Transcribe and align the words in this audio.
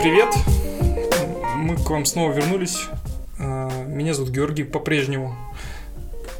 привет! 0.00 0.28
Мы 1.56 1.76
к 1.76 1.88
вам 1.90 2.04
снова 2.04 2.32
вернулись. 2.32 2.86
А, 3.38 3.70
Меня 3.86 4.14
зовут 4.14 4.30
Георгий 4.30 4.64
по-прежнему. 4.64 5.36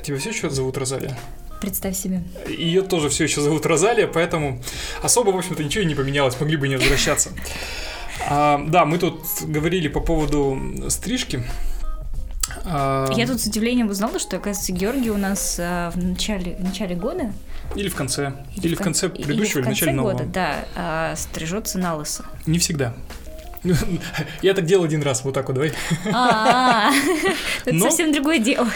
Тебя 0.02 0.18
все 0.18 0.30
еще 0.30 0.50
зовут 0.50 0.77
Розалия? 0.79 1.16
Представь 1.60 1.96
себе. 1.96 2.22
Ее 2.48 2.82
тоже 2.82 3.08
все 3.08 3.24
еще 3.24 3.40
зовут 3.40 3.66
Розалия, 3.66 4.07
поэтому 4.07 4.62
особо, 5.02 5.30
в 5.30 5.36
общем-то, 5.36 5.62
ничего 5.64 5.82
и 5.82 5.86
не 5.86 5.94
поменялось, 5.94 6.39
могли 6.40 6.57
бы 6.57 6.68
не 6.68 6.76
возвращаться. 6.76 7.30
А, 8.29 8.62
да, 8.68 8.84
мы 8.84 8.98
тут 8.98 9.22
говорили 9.43 9.88
по 9.88 10.00
поводу 10.00 10.59
стрижки. 10.88 11.43
А, 12.64 13.11
Я 13.12 13.27
тут 13.27 13.40
с 13.40 13.46
удивлением 13.46 13.88
узнала, 13.90 14.18
что, 14.18 14.36
оказывается, 14.36 14.72
Георгий 14.72 15.11
у 15.11 15.16
нас 15.18 15.56
а, 15.61 15.90
в 15.90 15.96
начале, 15.96 16.56
в 16.56 16.62
начале 16.64 16.95
года... 16.95 17.32
Или 17.75 17.88
в 17.90 17.95
конце. 17.95 18.32
Или, 18.56 18.75
в 18.75 18.79
кон- 18.79 18.84
конце 18.84 19.09
или 19.09 19.25
предыдущего, 19.25 19.52
в 19.52 19.56
или 19.59 19.62
в 19.64 19.68
начале 19.68 19.90
конце 19.90 19.96
нового. 19.96 20.12
года, 20.12 20.25
да, 20.32 20.64
а, 20.75 21.17
стрижется 21.17 21.79
на 21.79 21.96
лысо. 21.96 22.25
Не 22.46 22.59
всегда. 22.59 22.95
Я 24.43 24.54
так 24.54 24.64
делал 24.67 24.85
один 24.85 25.03
раз, 25.03 25.25
вот 25.25 25.35
так 25.35 25.46
вот, 25.48 25.54
давай. 25.54 25.72
А, 26.12 26.90
это 27.64 27.75
Но- 27.75 27.84
совсем 27.90 28.12
другое 28.12 28.39
дело. 28.39 28.68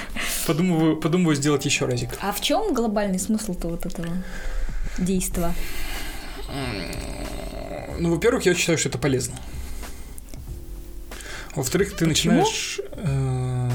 Подумываю, 0.47 0.97
подумываю 0.97 1.37
сделать 1.37 1.65
еще 1.65 1.87
разик. 1.87 2.11
А 2.21 2.33
в 2.33 2.41
чем 2.41 2.75
глобальный 2.75 3.19
смысл-то 3.19 3.69
вот 3.69 3.87
этого 3.87 4.09
действа? 4.99 5.55
Ну, 7.99 8.11
во-первых, 8.11 8.45
я 8.47 8.55
считаю, 8.55 8.79
что 8.79 8.89
это 8.89 8.99
полезно. 8.99 9.37
Во-вторых, 11.55 11.91
ты 11.97 12.07
Почему? 12.07 12.33
начинаешь... 12.35 12.81
э, 12.93 13.71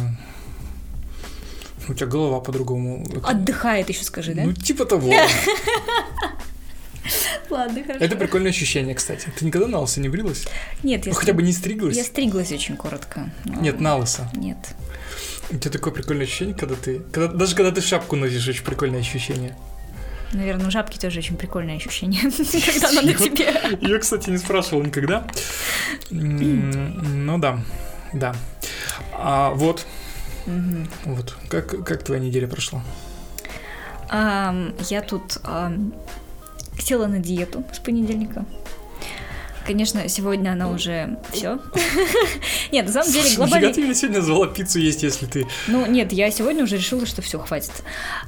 У 1.88 1.94
тебя 1.94 2.08
голова 2.08 2.39
по-другому. 2.39 3.05
это- 3.09 3.27
Отдыхает 3.27 3.89
еще 3.89 4.03
скажи, 4.03 4.33
да? 4.33 4.44
Ну, 4.44 4.53
типа 4.53 4.85
того. 4.85 5.11
Ладно, 7.49 7.84
хорошо. 7.84 8.03
Это 8.03 8.16
прикольное 8.16 8.52
ощущение, 8.52 8.95
кстати. 8.95 9.30
Ты 9.38 9.45
никогда 9.45 9.67
на 9.67 9.80
лысо 9.80 10.00
не 10.00 10.09
брилась? 10.09 10.47
Нет, 10.83 11.05
я 11.05 11.13
Ну, 11.13 11.17
хотя 11.17 11.33
бы 11.33 11.44
не 11.44 11.52
стриглась? 11.52 11.95
Я 11.95 12.03
стриглась 12.03 12.52
очень 12.52 12.77
коротко. 12.77 13.30
Нет, 13.45 13.80
на 13.80 13.97
лысо. 13.97 14.30
Нет. 14.33 14.58
У 15.50 15.58
тебя 15.58 15.72
такое 15.72 15.94
прикольное 15.94 16.25
ощущение, 16.25 16.55
когда 16.55 16.75
ты... 16.75 17.00
Когда, 17.11 17.33
даже 17.33 17.55
когда 17.55 17.72
ты 17.72 17.81
шапку 17.81 18.16
носишь, 18.16 18.47
очень 18.47 18.63
прикольное 18.63 19.00
ощущение. 19.00 19.55
Наверное, 20.33 20.67
у 20.67 20.72
жабки 20.72 20.97
тоже 20.97 21.19
очень 21.19 21.38
прикольное 21.38 21.78
ощущение, 21.78 22.22
когда 22.75 22.89
она 22.89 23.02
на 23.02 23.13
тебе. 23.13 23.78
Я, 23.81 24.00
кстати, 24.00 24.30
не 24.30 24.38
спрашивал 24.38 24.83
никогда. 24.83 25.25
Ну 26.09 27.38
да, 27.38 27.63
да. 28.13 28.35
А 29.13 29.52
вот, 29.52 29.85
вот. 31.05 31.35
Как, 31.50 31.85
как 31.85 32.03
твоя 32.03 32.22
неделя 32.22 32.47
прошла? 32.47 32.83
Я 34.11 35.02
тут 35.08 35.39
села 36.80 37.08
на 37.08 37.20
диету 37.20 37.64
с 37.73 37.80
понедельника. 37.80 38.45
Конечно, 39.67 40.08
сегодня 40.08 40.52
она 40.52 40.70
уже 40.70 41.19
все. 41.34 41.59
Нет, 42.72 42.86
на 42.86 42.92
самом 42.94 43.11
деле 43.11 43.36
глобально. 43.36 43.73
Ты 43.73 43.81
меня 43.81 43.94
сегодня 43.94 44.22
звала 44.22 44.47
пиццу 44.47 44.80
есть, 44.80 45.03
если 45.03 45.25
ты... 45.25 45.45
Ну 45.67 45.86
нет, 45.86 46.14
я 46.14 46.31
сегодня 46.31 46.64
уже 46.64 46.78
решила, 46.78 47.06
что 47.06 47.22
все 47.22 47.38
хватит. 47.38 47.73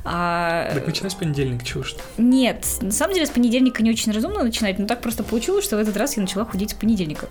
А, 0.03 0.69
Так 0.73 0.85
начинай 0.85 1.09
с 1.09 1.13
понедельника, 1.13 1.65
чего 1.65 1.83
ты? 1.83 2.21
Нет, 2.21 2.65
на 2.81 2.91
самом 2.91 3.13
деле 3.13 3.25
с 3.25 3.29
понедельника 3.29 3.81
не 3.81 3.89
очень 3.89 4.11
разумно 4.11 4.43
начинать, 4.43 4.79
но 4.79 4.85
так 4.85 4.99
просто 4.99 5.23
получилось, 5.23 5.63
что 5.63 5.77
в 5.77 5.79
этот 5.79 5.95
раз 5.95 6.17
я 6.17 6.21
начала 6.21 6.43
худеть 6.43 6.71
с 6.71 6.73
понедельника. 6.73 7.29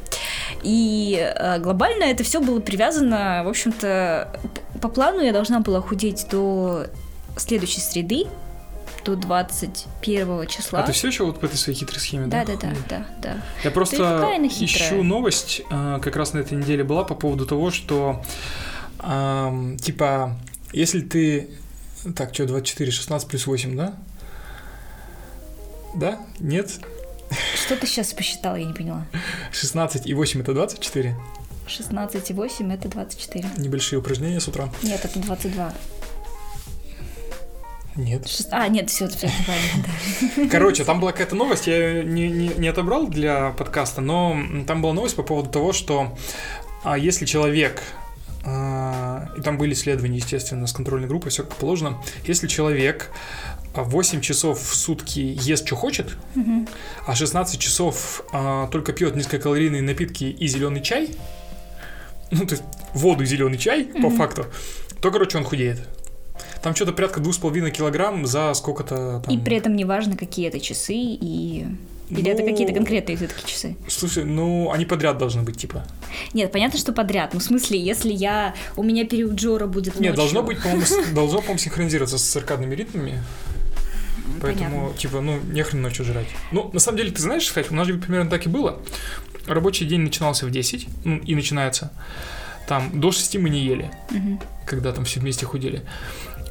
И 0.62 1.18
э, 1.20 1.58
глобально 1.58 2.04
это 2.04 2.24
все 2.24 2.40
было 2.40 2.60
привязано, 2.60 3.42
в 3.44 3.48
общем-то, 3.48 4.40
по 4.80 4.88
плану 4.88 5.20
я 5.20 5.32
должна 5.34 5.60
была 5.60 5.82
худеть 5.82 6.26
до 6.30 6.86
следующей 7.36 7.80
среды, 7.80 8.24
до 9.08 9.16
21 9.16 10.46
числа. 10.46 10.80
А 10.80 10.82
ты 10.82 10.92
все 10.92 11.08
еще 11.08 11.24
вот 11.24 11.40
по 11.40 11.46
этой 11.46 11.56
своей 11.56 11.78
хитрой 11.78 12.00
схеме, 12.00 12.26
да? 12.26 12.44
Да, 12.44 12.56
да, 12.56 12.60
да, 12.60 12.76
да, 12.88 13.06
да. 13.22 13.42
Я 13.64 13.70
просто 13.70 13.96
ищу 13.96 15.02
новость, 15.02 15.62
а, 15.70 15.98
как 16.00 16.16
раз 16.16 16.34
на 16.34 16.38
этой 16.38 16.58
неделе 16.58 16.84
была, 16.84 17.04
по 17.04 17.14
поводу 17.14 17.46
того, 17.46 17.70
что, 17.70 18.22
типа, 19.00 20.36
если 20.72 21.00
ты... 21.00 21.50
Так, 22.16 22.34
что, 22.34 22.46
24, 22.46 22.90
16 22.90 23.28
плюс 23.28 23.46
8, 23.46 23.76
да? 23.76 23.94
Да? 25.94 26.20
Нет? 26.38 26.78
Что 27.54 27.76
ты 27.76 27.86
сейчас 27.86 28.12
посчитала, 28.12 28.56
я 28.56 28.64
не 28.64 28.72
поняла. 28.74 29.06
16 29.52 30.06
и 30.06 30.14
8 30.14 30.40
это 30.40 30.52
24? 30.52 31.16
16 31.66 32.30
и 32.30 32.34
8 32.34 32.72
это 32.72 32.88
24. 32.88 33.50
Небольшие 33.58 33.98
упражнения 33.98 34.40
с 34.40 34.48
утра? 34.48 34.70
Нет, 34.82 35.04
это 35.04 35.18
22. 35.18 35.74
Нет. 37.98 38.26
Шест- 38.26 38.48
А, 38.52 38.68
нет, 38.68 38.88
все, 38.90 39.08
все 39.08 39.26
неправильно, 39.26 39.84
да. 40.36 40.48
Короче, 40.50 40.84
там 40.84 41.00
была 41.00 41.10
какая-то 41.12 41.34
новость, 41.34 41.66
я 41.66 41.76
ее 41.76 42.04
не, 42.04 42.28
не, 42.28 42.48
не 42.56 42.68
отобрал 42.68 43.08
для 43.08 43.50
подкаста, 43.50 44.00
но 44.00 44.36
там 44.66 44.80
была 44.82 44.92
новость 44.92 45.16
по 45.16 45.24
поводу 45.24 45.50
того, 45.50 45.72
что 45.72 46.16
а, 46.84 46.96
если 46.96 47.26
человек, 47.26 47.82
а, 48.44 49.28
и 49.36 49.40
там 49.40 49.58
были 49.58 49.72
исследования, 49.74 50.18
естественно, 50.18 50.66
с 50.68 50.72
контрольной 50.72 51.08
группой, 51.08 51.30
все 51.30 51.42
как 51.42 51.56
положено, 51.56 52.00
если 52.24 52.46
человек 52.46 53.10
а, 53.74 53.82
8 53.82 54.20
часов 54.20 54.60
в 54.60 54.76
сутки 54.76 55.18
ест, 55.42 55.66
что 55.66 55.74
хочет, 55.74 56.16
а 57.04 57.14
16 57.16 57.58
часов 57.60 58.22
а, 58.32 58.68
только 58.68 58.92
пьет 58.92 59.16
низкокалорийные 59.16 59.82
напитки 59.82 60.22
и 60.24 60.46
зеленый 60.46 60.82
чай, 60.82 61.10
ну, 62.30 62.46
то 62.46 62.52
есть 62.54 62.62
воду 62.94 63.24
и 63.24 63.26
зеленый 63.26 63.58
чай, 63.58 63.84
по 64.00 64.08
факту, 64.10 64.46
то, 65.00 65.10
короче, 65.10 65.36
он 65.38 65.44
худеет. 65.44 65.80
Там 66.62 66.74
что-то 66.74 66.92
порядка 66.92 67.20
2,5 67.20 67.70
килограмм 67.70 68.26
за 68.26 68.52
сколько-то 68.54 69.22
там... 69.24 69.34
И 69.34 69.38
при 69.38 69.56
этом 69.56 69.76
неважно, 69.76 70.16
какие 70.16 70.48
это 70.48 70.60
часы 70.60 70.94
и... 70.94 71.66
Или 72.10 72.30
это 72.30 72.42
Ну, 72.42 72.48
какие-то 72.48 72.72
конкретные 72.72 73.16
все-таки 73.18 73.46
часы? 73.46 73.76
Слушай, 73.86 74.24
ну 74.24 74.72
они 74.72 74.86
подряд 74.86 75.18
должны 75.18 75.42
быть, 75.42 75.58
типа. 75.58 75.84
Нет, 76.32 76.50
понятно, 76.50 76.78
что 76.78 76.92
подряд. 76.92 77.34
Ну, 77.34 77.40
в 77.40 77.42
смысле, 77.42 77.78
если 77.78 78.12
я... 78.12 78.54
У 78.76 78.82
меня 78.82 79.04
период 79.06 79.34
Джора 79.34 79.66
будет 79.66 79.94
Нет, 80.00 80.16
ночью. 80.16 80.16
должно 80.16 80.42
быть, 80.42 80.62
по-моему, 80.62 80.84
должно, 81.14 81.38
по-моему, 81.38 81.58
синхронизироваться 81.58 82.16
с 82.18 82.22
циркадными 82.22 82.74
ритмами. 82.74 83.22
Поэтому, 84.40 84.70
Понятно. 84.70 84.98
типа, 84.98 85.20
ну, 85.20 85.38
нехрен 85.52 85.82
ночью 85.82 86.04
жрать. 86.04 86.28
Ну, 86.52 86.70
на 86.72 86.80
самом 86.80 86.98
деле, 86.98 87.10
ты 87.10 87.20
знаешь, 87.20 87.46
сказать, 87.46 87.70
у 87.70 87.74
нас 87.74 87.86
же 87.86 87.98
примерно 87.98 88.30
так 88.30 88.46
и 88.46 88.48
было. 88.48 88.80
Рабочий 89.46 89.84
день 89.86 90.00
начинался 90.00 90.46
в 90.46 90.50
10, 90.50 90.86
ну, 91.04 91.18
и 91.18 91.34
начинается. 91.34 91.92
Там 92.68 93.00
до 93.00 93.12
6 93.12 93.36
мы 93.38 93.48
не 93.50 93.60
ели, 93.60 93.90
когда 94.66 94.92
там 94.92 95.04
все 95.04 95.20
вместе 95.20 95.46
худели. 95.46 95.82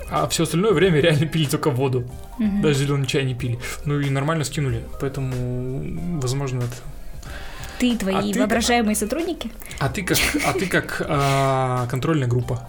А 0.09 0.27
все 0.27 0.43
остальное 0.43 0.71
время 0.73 0.99
реально 1.01 1.25
пили 1.33 1.45
только 1.45 1.69
воду. 1.69 2.05
мгм. 2.39 2.61
Даже 2.61 2.79
зеленый 2.79 3.07
чай 3.07 3.23
не 3.25 3.33
пили. 3.35 3.59
Ну 3.85 3.99
и 3.99 4.09
нормально 4.09 4.43
скинули. 4.43 4.83
Поэтому, 5.01 6.19
возможно, 6.21 6.59
это 6.63 6.75
Ты 7.79 7.89
и 7.89 7.97
твои 7.97 8.15
А 8.15 8.21
ты- 8.33 8.39
воображаемые 8.39 8.95
сотрудники? 8.95 9.51
А 9.79 9.89
ты 9.89 10.03
как, 10.03 10.17
а 10.45 10.53
ты 10.53 10.65
как 10.67 11.01
а, 11.09 11.87
контрольная 11.87 12.27
группа 12.27 12.67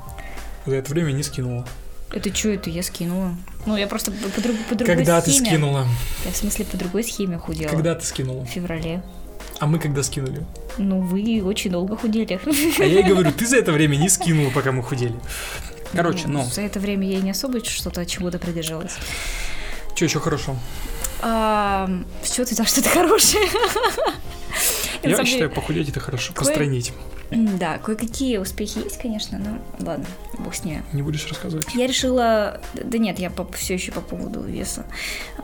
за 0.67 0.75
это 0.77 0.91
время 0.93 1.13
не 1.13 1.23
скинула. 1.23 1.67
Это 2.13 2.35
что 2.35 2.49
это? 2.49 2.71
Я 2.71 2.83
скинула. 2.83 3.35
Ну, 3.67 3.77
я 3.77 3.87
просто 3.87 4.11
по, 4.11 4.29
по 4.29 4.41
друг- 4.41 4.57
по 4.69 4.75
другой 4.75 4.97
Когда 4.97 5.21
ты 5.21 5.31
схеме. 5.31 5.47
скинула? 5.47 5.87
Я 6.25 6.33
в 6.33 6.37
смысле 6.37 6.65
по 6.65 6.77
другой 6.77 7.05
схеме 7.05 7.37
худела. 7.39 7.69
Когда 7.71 7.95
ты 7.95 8.05
скинула? 8.05 8.45
В 8.45 8.49
феврале. 8.49 9.03
А 9.61 9.67
мы 9.67 9.79
когда 9.79 10.03
скинули? 10.03 10.45
Ну, 10.79 11.01
вы 11.01 11.43
очень 11.45 11.71
долго 11.71 11.97
худели. 11.97 12.39
А 12.81 12.85
я 12.85 13.01
и 13.01 13.03
говорю, 13.09 13.31
ты 13.33 13.47
за 13.47 13.57
это 13.59 13.73
время 13.73 13.97
не 13.97 14.09
скинула, 14.09 14.51
пока 14.51 14.73
мы 14.73 14.83
худели. 14.83 15.15
Короче, 15.93 16.29
ну, 16.29 16.45
За 16.45 16.63
это 16.63 16.81
время 16.81 17.09
я 17.09 17.19
и 17.19 17.23
не 17.23 17.31
особо 17.31 17.65
что-то 17.65 18.03
от 18.03 18.09
чего-то 18.09 18.39
придержалась. 18.39 18.97
что 19.95 20.05
еще 20.05 20.21
хорошо? 20.21 20.57
А, 21.21 21.89
чего 22.31 22.45
ты 22.47 22.55
взял, 22.55 22.67
что 22.67 22.81
это 22.81 22.89
хорошее? 22.91 23.47
Я 25.03 25.11
считаю, 25.25 25.27
деле, 25.27 25.49
похудеть 25.49 25.89
это 25.91 26.01
хорошо. 26.01 26.33
кое- 26.33 26.45
Постранить. 26.47 26.93
Да, 27.31 27.79
кое-какие 27.79 28.39
успехи 28.39 28.79
есть, 28.79 28.99
конечно, 28.99 29.39
но 29.39 29.59
ладно, 29.87 30.07
бог 30.39 30.55
с 30.55 30.65
ними. 30.65 30.83
Не 30.93 31.03
будешь 31.03 31.27
рассказывать? 31.29 31.67
Я 31.75 31.87
решила... 31.87 32.61
Да 32.75 32.97
нет, 32.99 33.19
я 33.19 33.31
все 33.55 33.75
еще 33.75 33.93
по 33.93 34.01
поводу 34.01 34.41
веса. 34.41 34.87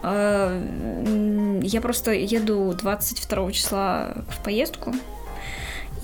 Я 0.03 1.81
просто 1.83 2.13
еду 2.13 2.73
22 2.73 3.53
числа 3.53 4.15
в 4.31 4.43
поездку 4.43 4.95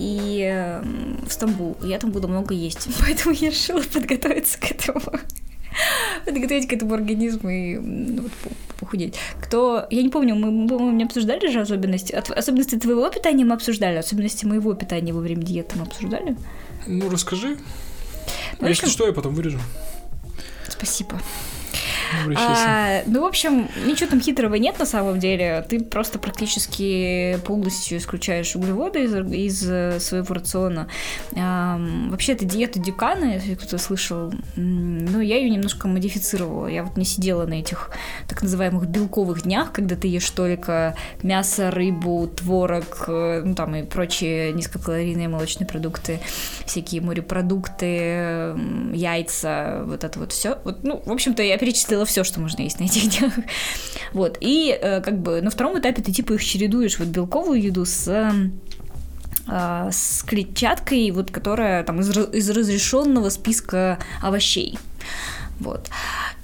и 0.00 0.42
м, 0.82 1.20
в 1.26 1.32
Стамбул. 1.32 1.76
Я 1.82 1.98
там 1.98 2.10
буду 2.10 2.26
много 2.28 2.54
есть, 2.54 2.88
поэтому 3.00 3.34
я 3.34 3.50
решила 3.50 3.82
подготовиться 3.82 4.58
к 4.58 4.70
этому. 4.70 5.02
Подготовить 6.24 6.66
к 6.68 6.72
этому 6.72 6.94
организму 6.94 7.48
и 7.50 7.76
ну, 7.78 8.22
вот, 8.22 8.32
по- 8.32 8.80
похудеть. 8.80 9.14
Кто... 9.40 9.86
Я 9.90 10.02
не 10.02 10.08
помню, 10.08 10.34
мы, 10.34 10.50
мы, 10.50 10.92
не 10.92 11.04
обсуждали 11.04 11.48
же 11.50 11.60
особенности. 11.60 12.12
От- 12.12 12.30
Особенности 12.30 12.76
твоего 12.78 13.08
питания 13.08 13.44
мы 13.44 13.54
обсуждали, 13.54 13.96
особенности 13.98 14.46
моего 14.46 14.74
питания 14.74 15.12
во 15.12 15.20
время 15.20 15.42
диеты 15.44 15.76
мы 15.78 15.82
обсуждали. 15.84 16.36
Ну, 16.86 17.08
расскажи. 17.10 17.56
Ну, 18.58 18.66
в 18.66 18.68
Если 18.68 18.88
что, 18.88 19.06
я 19.06 19.12
потом 19.12 19.34
вырежу. 19.34 19.58
Спасибо. 20.68 21.20
А, 22.36 23.02
ну, 23.06 23.22
в 23.22 23.24
общем, 23.24 23.68
ничего 23.86 24.10
там 24.10 24.20
хитрого 24.20 24.54
нет 24.54 24.78
на 24.78 24.86
самом 24.86 25.18
деле. 25.18 25.64
Ты 25.68 25.80
просто 25.80 26.18
практически 26.18 27.38
полностью 27.44 27.98
исключаешь 27.98 28.54
углеводы 28.56 29.04
из, 29.04 29.14
из 29.14 29.70
э, 29.70 30.00
своего 30.00 30.34
рациона. 30.34 30.88
А, 31.36 31.80
вообще, 32.08 32.32
это 32.32 32.44
диета 32.44 32.78
Дюкана, 32.78 33.34
если 33.34 33.54
кто-то 33.54 33.78
слышал. 33.78 34.32
Ну, 34.56 35.20
я 35.20 35.36
ее 35.36 35.50
немножко 35.50 35.88
модифицировала. 35.88 36.66
Я 36.66 36.84
вот 36.84 36.96
не 36.96 37.04
сидела 37.04 37.46
на 37.46 37.54
этих 37.54 37.90
так 38.28 38.42
называемых 38.42 38.86
белковых 38.86 39.42
днях, 39.42 39.72
когда 39.72 39.96
ты 39.96 40.08
ешь 40.08 40.30
только 40.30 40.96
мясо, 41.22 41.70
рыбу, 41.70 42.26
творог, 42.28 43.04
э, 43.08 43.42
ну, 43.44 43.54
там 43.54 43.74
и 43.76 43.82
прочие 43.82 44.52
низкокалорийные 44.52 45.28
молочные 45.28 45.66
продукты, 45.66 46.20
всякие 46.66 47.00
морепродукты, 47.00 48.54
яйца, 48.92 49.82
вот 49.84 50.04
это 50.04 50.18
вот 50.18 50.32
все. 50.32 50.58
Вот, 50.64 50.82
ну, 50.82 51.02
в 51.04 51.12
общем-то, 51.12 51.42
я 51.42 51.58
перечислила 51.58 51.99
все, 52.04 52.24
что 52.24 52.40
можно 52.40 52.62
есть 52.62 52.80
на 52.80 52.84
этих 52.84 53.10
днях. 53.18 53.32
Вот. 54.12 54.38
И 54.40 54.76
э, 54.80 55.00
как 55.00 55.20
бы 55.20 55.40
на 55.40 55.50
втором 55.50 55.78
этапе 55.78 56.02
ты 56.02 56.12
типа 56.12 56.34
их 56.34 56.44
чередуешь, 56.44 56.98
вот 56.98 57.08
белковую 57.08 57.62
еду 57.62 57.84
с 57.84 58.08
э, 58.08 59.90
с 59.90 60.22
клетчаткой, 60.22 61.10
вот 61.10 61.30
которая 61.30 61.82
там 61.82 62.00
из, 62.00 62.16
из 62.16 62.50
разрешенного 62.50 63.30
списка 63.30 63.98
овощей. 64.22 64.78
Вот. 65.60 65.90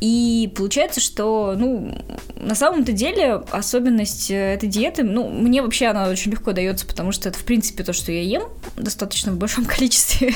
И 0.01 0.53
получается, 0.55 1.01
что, 1.01 1.55
ну, 1.57 2.05
на 2.37 2.55
самом-то 2.55 2.93
деле 2.93 3.43
особенность 3.51 4.31
э, 4.31 4.55
этой 4.55 4.69
диеты, 4.69 5.03
ну, 5.03 5.29
мне 5.31 5.63
вообще 5.63 5.87
она 5.87 6.09
очень 6.09 6.31
легко 6.31 6.53
дается, 6.53 6.87
потому 6.87 7.13
что 7.13 7.31
это, 7.31 7.39
в 7.39 7.45
принципе, 7.45 7.83
то, 7.83 7.95
что 7.95 8.13
я 8.13 8.23
ем 8.23 8.43
достаточно 8.77 9.33
в 9.33 9.39
большом 9.39 9.65
количестве. 9.67 10.35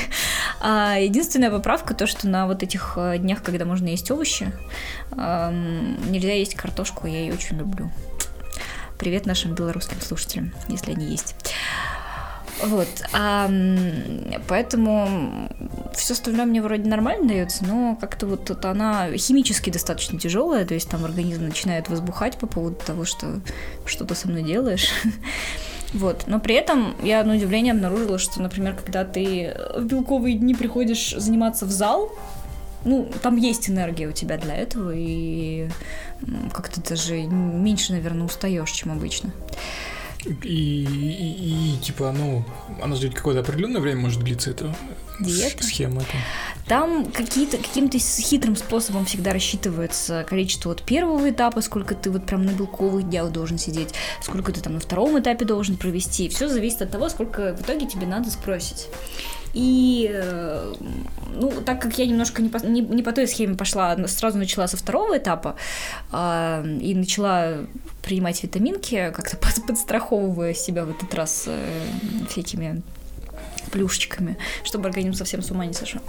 А 0.59 0.97
единственная 0.97 1.51
поправка 1.51 1.93
то, 1.93 2.07
что 2.07 2.27
на 2.27 2.47
вот 2.47 2.63
этих 2.63 2.93
э, 2.97 3.19
днях, 3.19 3.43
когда 3.43 3.65
можно 3.65 3.87
есть 3.87 4.09
овощи, 4.11 4.51
нельзя 5.11 6.33
есть 6.33 6.55
картошку, 6.55 7.05
я 7.05 7.19
ее 7.19 7.33
очень 7.33 7.57
люблю. 7.57 7.91
Привет 8.97 9.25
нашим 9.25 9.53
белорусским 9.53 9.99
слушателям, 9.99 10.53
если 10.69 10.91
они 10.91 11.05
есть. 11.07 11.35
Вот. 12.63 12.87
А, 13.13 13.49
поэтому 14.47 15.49
все 15.95 16.13
остальное 16.13 16.45
мне 16.45 16.61
вроде 16.61 16.87
нормально 16.89 17.27
дается, 17.27 17.65
но 17.65 17.97
как-то 17.99 18.27
вот 18.27 18.49
это 18.49 18.71
она 18.71 19.09
химически 19.17 19.69
достаточно 19.69 20.19
тяжелая, 20.19 20.65
то 20.65 20.73
есть 20.73 20.89
там 20.89 21.05
организм 21.05 21.45
начинает 21.45 21.89
возбухать 21.89 22.37
по 22.37 22.47
поводу 22.47 22.75
того, 22.75 23.05
что 23.05 23.41
что 23.85 24.05
то 24.05 24.15
со 24.15 24.27
мной 24.27 24.43
делаешь. 24.43 24.89
Вот. 25.93 26.23
Но 26.25 26.39
при 26.39 26.55
этом 26.55 26.95
я 27.03 27.21
на 27.25 27.35
удивление 27.35 27.73
обнаружила, 27.73 28.17
что, 28.17 28.41
например, 28.41 28.77
когда 28.77 29.03
ты 29.03 29.53
в 29.75 29.83
белковые 29.83 30.37
дни 30.37 30.55
приходишь 30.55 31.13
заниматься 31.17 31.65
в 31.65 31.69
зал, 31.69 32.13
ну, 32.85 33.11
там 33.21 33.35
есть 33.35 33.69
энергия 33.69 34.07
у 34.07 34.13
тебя 34.13 34.37
для 34.37 34.55
этого, 34.55 34.93
и 34.95 35.67
как-то 36.53 36.81
даже 36.81 37.21
меньше, 37.23 37.91
наверное, 37.91 38.25
устаешь, 38.25 38.71
чем 38.71 38.93
обычно. 38.93 39.31
И, 40.25 40.83
и, 40.83 41.73
и 41.73 41.77
типа, 41.81 42.13
ну, 42.15 42.43
она 42.81 42.95
же 42.95 43.09
какое-то 43.09 43.41
определенное 43.41 43.81
время 43.81 44.01
может 44.01 44.21
длиться, 44.21 44.51
эта 44.51 44.75
Диета? 45.19 45.63
схема. 45.63 46.01
Это. 46.01 46.11
Там 46.67 47.05
какие-то, 47.05 47.57
каким-то 47.57 47.97
хитрым 47.97 48.55
способом 48.55 49.05
всегда 49.05 49.33
рассчитывается 49.33 50.23
количество 50.27 50.69
вот 50.69 50.83
первого 50.83 51.29
этапа, 51.29 51.61
сколько 51.61 51.95
ты 51.95 52.11
вот 52.11 52.25
прям 52.25 52.45
на 52.45 52.51
белковых 52.51 53.09
днях 53.09 53.31
должен 53.31 53.57
сидеть, 53.57 53.93
сколько 54.21 54.51
ты 54.51 54.61
там 54.61 54.75
на 54.75 54.79
втором 54.79 55.19
этапе 55.19 55.43
должен 55.43 55.75
провести. 55.75 56.29
Все 56.29 56.47
зависит 56.47 56.81
от 56.81 56.91
того, 56.91 57.09
сколько 57.09 57.55
в 57.55 57.61
итоге 57.61 57.87
тебе 57.87 58.05
надо 58.05 58.29
сбросить. 58.29 58.87
И, 59.53 60.09
э, 60.13 60.73
ну, 61.35 61.51
так 61.65 61.81
как 61.81 61.97
я 61.97 62.05
немножко 62.05 62.41
не 62.41 62.49
по, 62.49 62.57
не, 62.65 62.81
не 62.81 63.03
по 63.03 63.11
той 63.11 63.27
схеме 63.27 63.55
пошла, 63.55 63.97
сразу 64.07 64.37
начала 64.37 64.67
со 64.67 64.77
второго 64.77 65.17
этапа 65.17 65.55
э, 66.11 66.77
и 66.81 66.95
начала 66.95 67.65
принимать 68.01 68.41
витаминки, 68.43 69.11
как-то 69.13 69.37
под, 69.37 69.65
подстраховывая 69.67 70.53
себя 70.53 70.85
в 70.85 70.91
этот 70.91 71.13
раз 71.13 71.45
э, 71.47 71.85
всякими 72.29 72.81
плюшечками, 73.71 74.37
чтобы 74.63 74.87
организм 74.87 75.15
совсем 75.15 75.41
с 75.41 75.51
ума 75.51 75.65
не 75.65 75.73
сошел. 75.73 76.01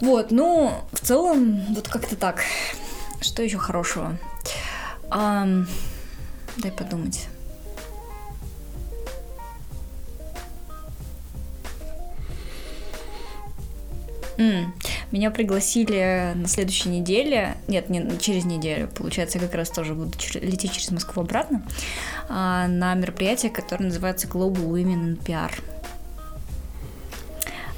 Вот, 0.00 0.30
ну, 0.30 0.72
в 0.92 1.00
целом, 1.00 1.60
вот 1.74 1.88
как-то 1.88 2.16
так. 2.16 2.42
Что 3.20 3.42
еще 3.42 3.58
хорошего? 3.58 4.16
А, 5.10 5.46
дай 6.56 6.72
подумать. 6.72 7.28
Mm. 14.40 14.68
Меня 15.12 15.30
пригласили 15.30 16.32
на 16.34 16.48
следующей 16.48 16.88
неделе, 16.88 17.58
нет, 17.68 17.90
не 17.90 18.18
через 18.18 18.46
неделю, 18.46 18.88
получается, 18.88 19.38
я 19.38 19.44
как 19.44 19.54
раз 19.54 19.68
тоже 19.68 19.94
буду 19.94 20.12
лететь 20.34 20.72
через 20.72 20.90
Москву 20.90 21.22
обратно, 21.22 21.62
а, 22.30 22.66
на 22.66 22.94
мероприятие, 22.94 23.50
которое 23.50 23.84
называется 23.84 24.26
Global 24.28 24.66
Women 24.66 25.18
in 25.18 25.22
PR. 25.22 25.52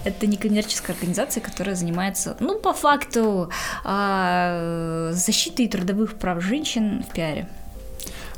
Это 0.04 0.26
некоммерческая 0.28 0.94
организация, 0.94 1.40
которая 1.40 1.74
занимается, 1.74 2.36
ну, 2.38 2.60
по 2.60 2.72
факту, 2.72 3.50
а, 3.82 5.10
защитой 5.12 5.66
трудовых 5.66 6.14
прав 6.14 6.40
женщин 6.44 7.02
в 7.02 7.12
пиаре. 7.12 7.48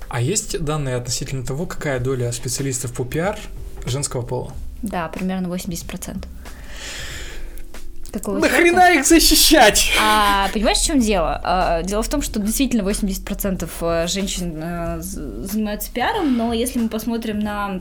А 0.09 0.23
есть 0.23 0.59
данные 0.65 0.97
относительно 0.97 1.45
того, 1.45 1.67
какая 1.67 2.01
доля 2.01 2.33
специалистов 2.33 2.95
по 2.95 3.05
пиар 3.05 3.39
женского 3.85 4.23
пола? 4.23 4.55
Да, 4.81 5.09
примерно 5.09 5.49
80%. 5.49 6.27
Какого 8.15 8.39
Нахрена 8.39 8.93
их 8.93 9.05
защищать? 9.05 9.91
А, 10.01 10.49
понимаешь, 10.53 10.79
в 10.79 10.87
чем 10.87 11.01
дело? 11.01 11.41
А, 11.43 11.83
дело 11.83 12.01
в 12.01 12.09
том, 12.09 12.23
что 12.23 12.39
действительно 12.39 12.89
80% 12.89 13.69
э, 13.81 14.07
женщин 14.07 14.61
а, 14.63 14.99
занимаются 15.01 15.91
пиаром, 15.91 16.37
но 16.37 16.53
если 16.53 16.79
мы 16.79 16.89
посмотрим 16.89 17.41
на 17.41 17.81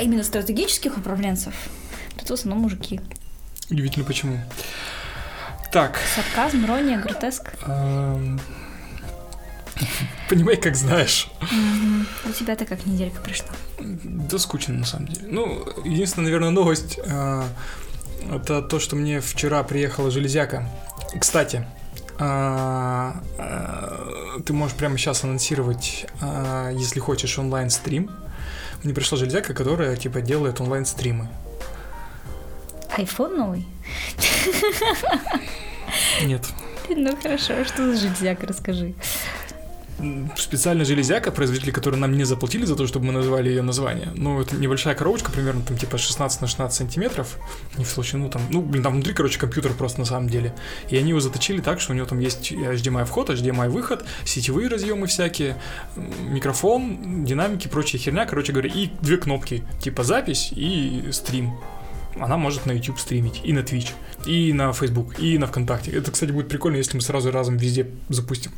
именно 0.00 0.22
стратегических 0.22 0.96
управленцев, 0.96 1.54
то 2.14 2.22
это 2.22 2.36
в 2.36 2.38
основном 2.38 2.62
мужики. 2.62 3.00
Удивительно, 3.68 4.04
почему. 4.04 4.38
Так. 5.72 5.98
Сарказм, 6.14 6.64
ирония, 6.64 6.98
гротеск. 6.98 7.52
Понимай, 10.28 10.56
как 10.56 10.76
знаешь. 10.76 11.28
У 12.24 12.32
тебя-то 12.32 12.64
как 12.64 12.86
неделька 12.86 13.20
пришла? 13.20 13.48
Да 13.80 14.38
скучно, 14.38 14.74
на 14.74 14.86
самом 14.86 15.08
деле. 15.08 15.26
Ну, 15.28 15.66
единственная, 15.84 16.26
наверное, 16.26 16.50
новость 16.50 17.00
а, 17.04 17.44
это 18.30 18.62
то, 18.62 18.78
что 18.78 18.96
мне 18.96 19.20
вчера 19.20 19.62
приехала 19.62 20.10
железяка. 20.10 20.68
Кстати, 21.18 21.66
а, 22.18 23.20
а, 23.38 24.40
ты 24.44 24.52
можешь 24.52 24.76
прямо 24.76 24.96
сейчас 24.98 25.24
анонсировать, 25.24 26.06
а, 26.20 26.70
если 26.70 27.00
хочешь, 27.00 27.38
онлайн-стрим. 27.38 28.10
Мне 28.82 28.94
пришла 28.94 29.18
железяка, 29.18 29.54
которая 29.54 29.96
типа 29.96 30.20
делает 30.20 30.60
онлайн-стримы. 30.60 31.28
Айфон 32.96 33.36
новый? 33.36 33.66
Нет. 36.22 36.46
Ну 36.88 37.16
хорошо, 37.22 37.64
что 37.64 37.92
за 37.92 37.96
железяка, 37.96 38.46
расскажи 38.46 38.94
специальная 40.36 40.84
железяка, 40.84 41.30
производители, 41.30 41.70
которые 41.70 42.00
нам 42.00 42.16
не 42.16 42.24
заплатили 42.24 42.64
за 42.64 42.76
то, 42.76 42.86
чтобы 42.86 43.06
мы 43.06 43.12
назвали 43.12 43.48
ее 43.48 43.62
название. 43.62 44.08
Ну, 44.14 44.40
это 44.40 44.56
небольшая 44.56 44.94
коробочка, 44.94 45.30
примерно 45.30 45.62
там 45.62 45.76
типа 45.76 45.98
16 45.98 46.40
на 46.40 46.46
16 46.46 46.76
сантиметров, 46.76 47.38
не 47.76 47.84
в 47.84 47.92
толщину 47.92 48.28
там, 48.28 48.42
ну, 48.50 48.62
блин, 48.62 48.82
там 48.82 48.94
внутри, 48.94 49.14
короче, 49.14 49.38
компьютер 49.38 49.72
просто 49.72 50.00
на 50.00 50.06
самом 50.06 50.28
деле. 50.28 50.54
И 50.88 50.96
они 50.96 51.10
его 51.10 51.20
заточили 51.20 51.60
так, 51.60 51.80
что 51.80 51.92
у 51.92 51.94
него 51.96 52.06
там 52.06 52.18
есть 52.18 52.52
HDMI 52.52 53.04
вход, 53.04 53.30
HDMI 53.30 53.68
выход, 53.68 54.04
сетевые 54.24 54.68
разъемы 54.68 55.06
всякие, 55.06 55.56
микрофон, 55.96 57.24
динамики, 57.24 57.68
прочая 57.68 58.00
херня, 58.00 58.26
короче 58.26 58.52
говоря, 58.52 58.70
и 58.72 58.90
две 59.00 59.16
кнопки, 59.16 59.64
типа 59.80 60.02
запись 60.04 60.52
и 60.54 61.08
стрим 61.12 61.52
она 62.18 62.36
может 62.36 62.66
на 62.66 62.72
YouTube 62.72 62.98
стримить, 62.98 63.40
и 63.44 63.52
на 63.52 63.60
Twitch, 63.60 63.90
и 64.26 64.52
на 64.52 64.72
Facebook, 64.72 65.18
и 65.18 65.38
на 65.38 65.46
ВКонтакте. 65.46 65.90
Это, 65.92 66.10
кстати, 66.10 66.30
будет 66.30 66.48
прикольно, 66.48 66.76
если 66.76 66.96
мы 66.96 67.02
сразу 67.02 67.30
разом 67.30 67.56
везде 67.56 67.86
запустим. 68.08 68.52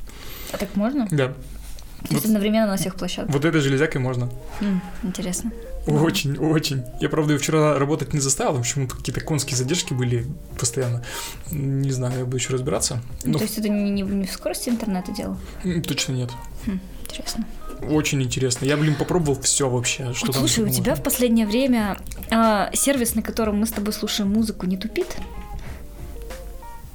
А 0.52 0.56
так 0.56 0.74
можно? 0.76 1.06
Да. 1.10 1.28
То 1.28 2.10
есть 2.10 2.24
вот, 2.24 2.24
одновременно 2.26 2.66
на 2.66 2.76
всех 2.76 2.96
площадках? 2.96 3.34
Вот 3.34 3.44
этой 3.44 3.60
железякой 3.60 4.00
можно. 4.00 4.28
М, 4.60 4.82
интересно. 5.02 5.52
Очень, 5.86 6.36
очень. 6.36 6.82
Я, 7.00 7.08
правда, 7.08 7.32
ее 7.32 7.38
вчера 7.38 7.78
работать 7.78 8.12
не 8.12 8.20
заставил, 8.20 8.58
почему-то 8.58 8.96
какие-то 8.96 9.20
конские 9.20 9.56
задержки 9.56 9.94
были 9.94 10.26
постоянно. 10.58 11.02
Не 11.50 11.90
знаю, 11.92 12.18
я 12.18 12.24
буду 12.24 12.36
еще 12.36 12.52
разбираться. 12.52 13.02
Ну, 13.24 13.32
Но... 13.32 13.38
То 13.38 13.44
есть 13.44 13.58
это 13.58 13.68
не, 13.68 13.90
не, 13.90 14.02
не 14.02 14.26
в 14.26 14.32
скорости 14.32 14.68
интернета 14.68 15.12
дело? 15.12 15.38
Точно 15.86 16.12
нет. 16.12 16.30
Хм, 16.66 16.80
интересно. 17.04 17.46
Очень 17.90 18.22
интересно. 18.22 18.64
Я, 18.66 18.76
блин, 18.76 18.94
попробовал 18.96 19.40
все 19.40 19.68
вообще. 19.68 20.12
Что 20.14 20.26
вот, 20.26 20.36
слушай, 20.36 20.64
у 20.64 20.68
тебя 20.68 20.94
в 20.94 21.02
последнее 21.02 21.46
время 21.46 21.98
э, 22.30 22.70
сервис, 22.72 23.14
на 23.14 23.22
котором 23.22 23.60
мы 23.60 23.66
с 23.66 23.72
тобой 23.72 23.92
слушаем 23.92 24.30
музыку, 24.30 24.66
не 24.66 24.76
тупит? 24.76 25.16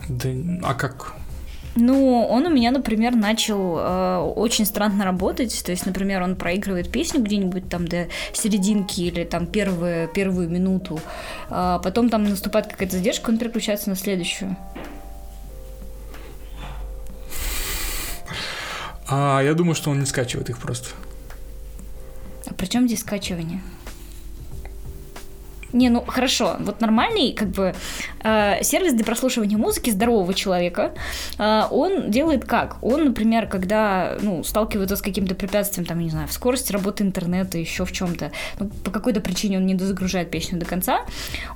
Да, 0.08 0.30
а 0.64 0.74
как? 0.74 1.14
Ну, 1.76 2.26
он 2.28 2.46
у 2.46 2.50
меня, 2.50 2.72
например, 2.72 3.16
начал 3.16 3.78
э, 3.78 4.18
очень 4.36 4.66
странно 4.66 5.06
работать. 5.06 5.64
То 5.64 5.72
есть, 5.72 5.86
например, 5.86 6.22
он 6.22 6.36
проигрывает 6.36 6.92
песню 6.92 7.22
где-нибудь 7.22 7.70
там 7.70 7.88
до 7.88 8.08
серединки 8.34 9.02
или 9.02 9.24
там 9.24 9.46
первую, 9.48 10.08
первую 10.10 10.50
минуту. 10.50 11.00
А 11.50 11.80
потом 11.80 12.10
там 12.10 12.24
наступает 12.24 12.68
какая-то 12.68 12.98
задержка, 12.98 13.30
он 13.30 13.38
переключается 13.38 13.90
на 13.90 13.96
следующую. 13.96 14.58
А 19.10 19.42
я 19.42 19.54
думаю, 19.54 19.76
что 19.76 19.90
он 19.90 20.00
не 20.00 20.06
скачивает 20.06 20.50
их 20.50 20.58
просто. 20.60 20.90
А 22.46 22.54
при 22.54 22.68
чем 22.68 22.88
здесь 22.88 23.02
скачивание? 23.02 23.62
Не, 25.74 25.90
ну 25.90 26.04
хорошо, 26.06 26.58
вот 26.60 26.82
нормальный 26.82 27.34
как 27.34 27.50
бы 27.50 27.76
э, 28.24 28.64
сервис 28.64 28.94
для 28.94 29.06
прослушивания 29.06 29.58
музыки 29.58 29.90
здорового 29.90 30.34
человека, 30.34 30.94
э, 31.38 31.64
он 31.70 32.10
делает 32.10 32.46
как? 32.46 32.78
Он, 32.82 33.06
например, 33.06 33.48
когда 33.48 34.18
ну, 34.22 34.44
сталкивается 34.44 34.96
с 34.96 35.02
каким-то 35.02 35.36
препятствием, 35.36 35.86
там, 35.86 36.00
не 36.00 36.10
знаю, 36.10 36.28
в 36.28 36.34
скорости 36.34 36.72
работы 36.72 37.04
интернета, 37.04 37.58
еще 37.58 37.86
в 37.86 37.92
чем-то, 37.92 38.32
ну, 38.60 38.70
по 38.84 38.92
какой-то 38.92 39.22
причине 39.22 39.58
он 39.58 39.66
не 39.66 39.76
дозагружает 39.76 40.32
песню 40.32 40.60
до 40.60 40.66
конца, 40.66 41.02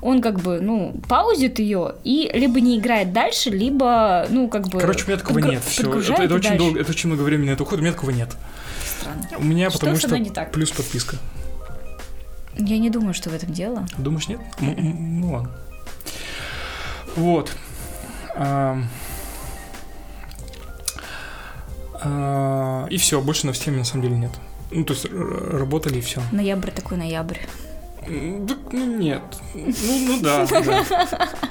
он 0.00 0.22
как 0.22 0.40
бы, 0.40 0.60
ну, 0.60 0.94
паузит 1.08 1.58
ее 1.58 1.96
и 2.04 2.30
либо 2.32 2.60
не 2.60 2.78
играет 2.78 3.12
дальше, 3.12 3.50
либо, 3.50 4.26
ну, 4.30 4.48
как 4.48 4.68
бы... 4.68 4.80
Короче, 4.80 5.04
у 5.04 5.08
меня 5.08 5.18
такого 5.18 5.38
подгру- 5.38 5.50
нет. 5.50 5.64
Все. 5.64 5.82
Это, 5.82 6.22
это 6.22 6.34
очень 6.34 6.50
дальше. 6.50 6.58
долго, 6.58 6.80
это 6.80 6.90
очень 6.90 7.08
много 7.08 7.22
времени 7.22 7.48
на 7.48 7.52
это 7.54 7.62
уходит, 7.62 7.80
у 7.80 7.84
меня 7.84 7.92
такого 7.92 8.10
нет. 8.10 8.30
Странно. 9.00 9.28
У 9.38 9.44
меня 9.44 9.70
Что 9.70 9.80
потому 9.80 9.96
что 9.96 10.32
так? 10.32 10.52
плюс 10.52 10.70
подписка. 10.70 11.16
Я 12.56 12.78
не 12.78 12.90
думаю, 12.90 13.14
что 13.14 13.30
в 13.30 13.34
этом 13.34 13.52
дело. 13.52 13.86
Думаешь, 13.98 14.28
нет? 14.28 14.40
Ну 14.60 15.32
ладно. 15.32 15.50
Вот. 17.16 17.52
А, 18.36 18.78
И 22.90 22.96
все, 22.98 23.20
больше 23.20 23.46
новостей 23.46 23.72
на 23.74 23.84
самом 23.84 24.02
деле 24.02 24.16
нет. 24.16 24.32
Ну, 24.70 24.84
то 24.84 24.92
есть 24.94 25.06
работали 25.10 25.98
и 25.98 26.00
все. 26.00 26.20
Ноябрь 26.32 26.70
такой 26.70 26.98
ноябрь. 26.98 27.38
Ну 28.06 28.98
нет. 28.98 29.22
Ну, 29.54 29.98
ну 30.06 30.20
да, 30.20 30.46
да. 30.50 30.84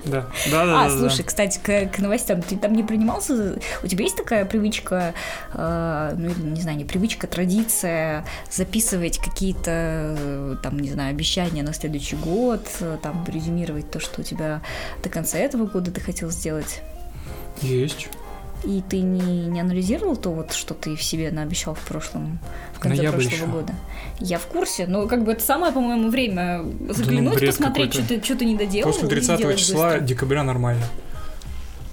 Да, 0.05 0.27
да, 0.51 0.65
да. 0.65 0.85
а, 0.85 0.89
да, 0.89 0.97
слушай, 0.97 1.23
кстати, 1.23 1.59
к, 1.63 1.95
к 1.95 1.99
новостям, 1.99 2.41
ты 2.41 2.57
там 2.57 2.73
не 2.73 2.83
принимался? 2.83 3.57
У 3.83 3.87
тебя 3.87 4.03
есть 4.03 4.17
такая 4.17 4.45
привычка, 4.45 5.13
э, 5.53 6.15
ну 6.17 6.29
не 6.29 6.61
знаю, 6.61 6.77
не 6.77 6.85
привычка, 6.85 7.27
традиция 7.27 8.25
записывать 8.51 9.17
какие-то, 9.17 10.15
э, 10.19 10.55
там, 10.61 10.79
не 10.79 10.89
знаю, 10.89 11.11
обещания 11.11 11.63
на 11.63 11.73
следующий 11.73 12.15
год, 12.15 12.67
э, 12.81 12.97
там, 13.01 13.25
резюмировать 13.27 13.89
то, 13.91 13.99
что 13.99 14.21
у 14.21 14.23
тебя 14.23 14.61
до 15.01 15.09
конца 15.09 15.37
этого 15.37 15.65
года 15.65 15.91
ты 15.91 16.01
хотел 16.01 16.29
сделать? 16.29 16.81
Есть. 17.61 18.09
И 18.63 18.81
ты 18.89 19.01
не, 19.01 19.47
не 19.47 19.59
анализировал 19.59 20.15
то, 20.15 20.29
вот, 20.31 20.53
что 20.53 20.73
ты 20.73 20.95
в 20.95 21.03
себе 21.03 21.31
наобещал 21.31 21.73
в 21.75 21.81
прошлом, 21.81 22.39
в 22.73 22.79
конце 22.79 23.01
Ноябрь 23.01 23.27
прошлого 23.27 23.51
года? 23.51 23.73
Я 24.19 24.39
в 24.39 24.45
курсе, 24.47 24.87
но 24.87 25.07
как 25.07 25.25
бы 25.25 25.33
это 25.33 25.43
самое, 25.43 25.73
по-моему, 25.73 26.09
время 26.09 26.63
заглянуть, 26.89 27.35
бред 27.35 27.49
посмотреть, 27.49 27.93
что 27.93 28.07
ты, 28.07 28.23
что 28.23 28.35
ты 28.37 28.45
не 28.45 28.55
доделал. 28.55 28.91
После 28.91 29.07
и 29.07 29.09
30 29.09 29.37
сделать 29.37 29.59
числа 29.59 29.89
быстро. 29.89 30.05
декабря 30.05 30.43
нормально. 30.43 30.85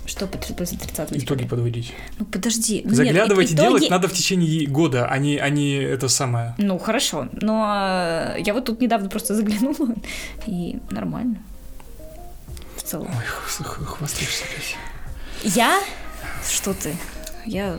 Что 0.07 0.27
по- 0.27 0.39
после 0.39 0.77
30 0.79 1.09
Итоги 1.11 1.19
декабря? 1.21 1.47
подводить. 1.49 1.93
Ну 2.19 2.25
подожди. 2.25 2.83
ну, 2.85 2.91
нет, 2.91 2.97
Заглядывать 2.97 3.51
и 3.51 3.55
итоги- 3.55 3.67
делать 3.67 3.91
надо 3.91 4.09
в 4.09 4.13
течение 4.13 4.67
года, 4.67 5.07
а 5.07 5.19
не, 5.19 5.39
а 5.39 5.49
не 5.51 5.75
это 5.75 6.09
самое. 6.09 6.55
Ну 6.59 6.79
хорошо, 6.79 7.29
но 7.33 8.35
э, 8.37 8.41
я 8.45 8.55
вот 8.55 8.65
тут 8.65 8.81
недавно 8.81 9.09
просто 9.09 9.35
заглянула, 9.35 9.95
и 10.47 10.79
нормально. 10.91 11.37
В 12.77 12.83
целом. 12.83 13.09
Ой, 13.09 13.65
хвастаешься 13.65 14.45
опять. 14.45 14.77
Я? 15.55 15.81
Что 16.49 16.75
ты? 16.75 16.95
Я... 17.47 17.79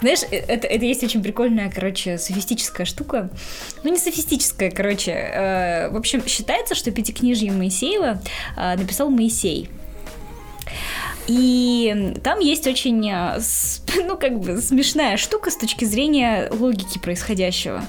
Знаешь, 0.00 0.20
э, 0.30 0.36
это, 0.36 0.66
это 0.66 0.84
есть 0.84 1.02
очень 1.02 1.22
прикольная, 1.22 1.70
короче, 1.70 2.18
софистическая 2.18 2.86
штука. 2.86 3.30
Ну, 3.82 3.90
не 3.90 3.98
софистическая, 3.98 4.70
короче. 4.70 5.10
э, 5.10 5.88
в 5.90 5.96
общем, 5.96 6.26
считается, 6.26 6.74
что 6.74 6.90
пятикнижье 6.90 7.52
Моисеева 7.52 8.20
э, 8.56 8.76
написал 8.76 9.10
Моисей. 9.10 9.68
И 11.26 12.14
там 12.22 12.38
есть 12.38 12.66
очень, 12.66 13.08
э, 13.10 13.40
ну, 14.04 14.16
как 14.16 14.38
бы 14.38 14.60
смешная 14.60 15.16
штука 15.16 15.50
с 15.50 15.56
точки 15.56 15.84
зрения 15.84 16.48
логики 16.52 16.98
происходящего. 16.98 17.84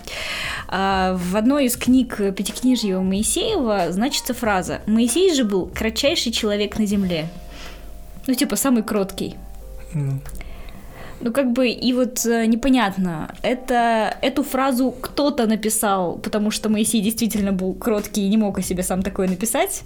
А, 0.67 1.15
В 1.15 1.35
одной 1.37 1.65
из 1.65 1.77
книг 1.77 2.17
Пятикнижья 2.35 2.99
Моисеева 2.99 3.91
значится 3.91 4.33
фраза 4.33 4.81
«Моисей 4.87 5.33
же 5.33 5.43
был 5.43 5.67
кратчайший 5.67 6.31
человек 6.31 6.79
на 6.79 6.85
земле». 6.85 7.29
Ну, 8.25 8.33
типа, 8.33 8.55
самый 8.55 8.83
кроткий. 8.83 9.35
Ну, 9.93 10.19
Ну, 11.19 11.33
как 11.33 11.51
бы, 11.51 11.69
и 11.69 11.93
вот 11.93 12.25
э, 12.25 12.45
непонятно, 12.45 13.35
это, 13.41 14.17
эту 14.21 14.43
фразу 14.43 14.91
кто-то 14.91 15.47
написал, 15.47 16.17
потому 16.17 16.51
что 16.51 16.69
Моисей 16.69 17.01
действительно 17.01 17.51
был 17.51 17.73
кроткий 17.73 18.25
и 18.25 18.29
не 18.29 18.37
мог 18.37 18.59
о 18.59 18.61
себе 18.61 18.83
сам 18.83 19.01
такое 19.01 19.27
написать, 19.27 19.83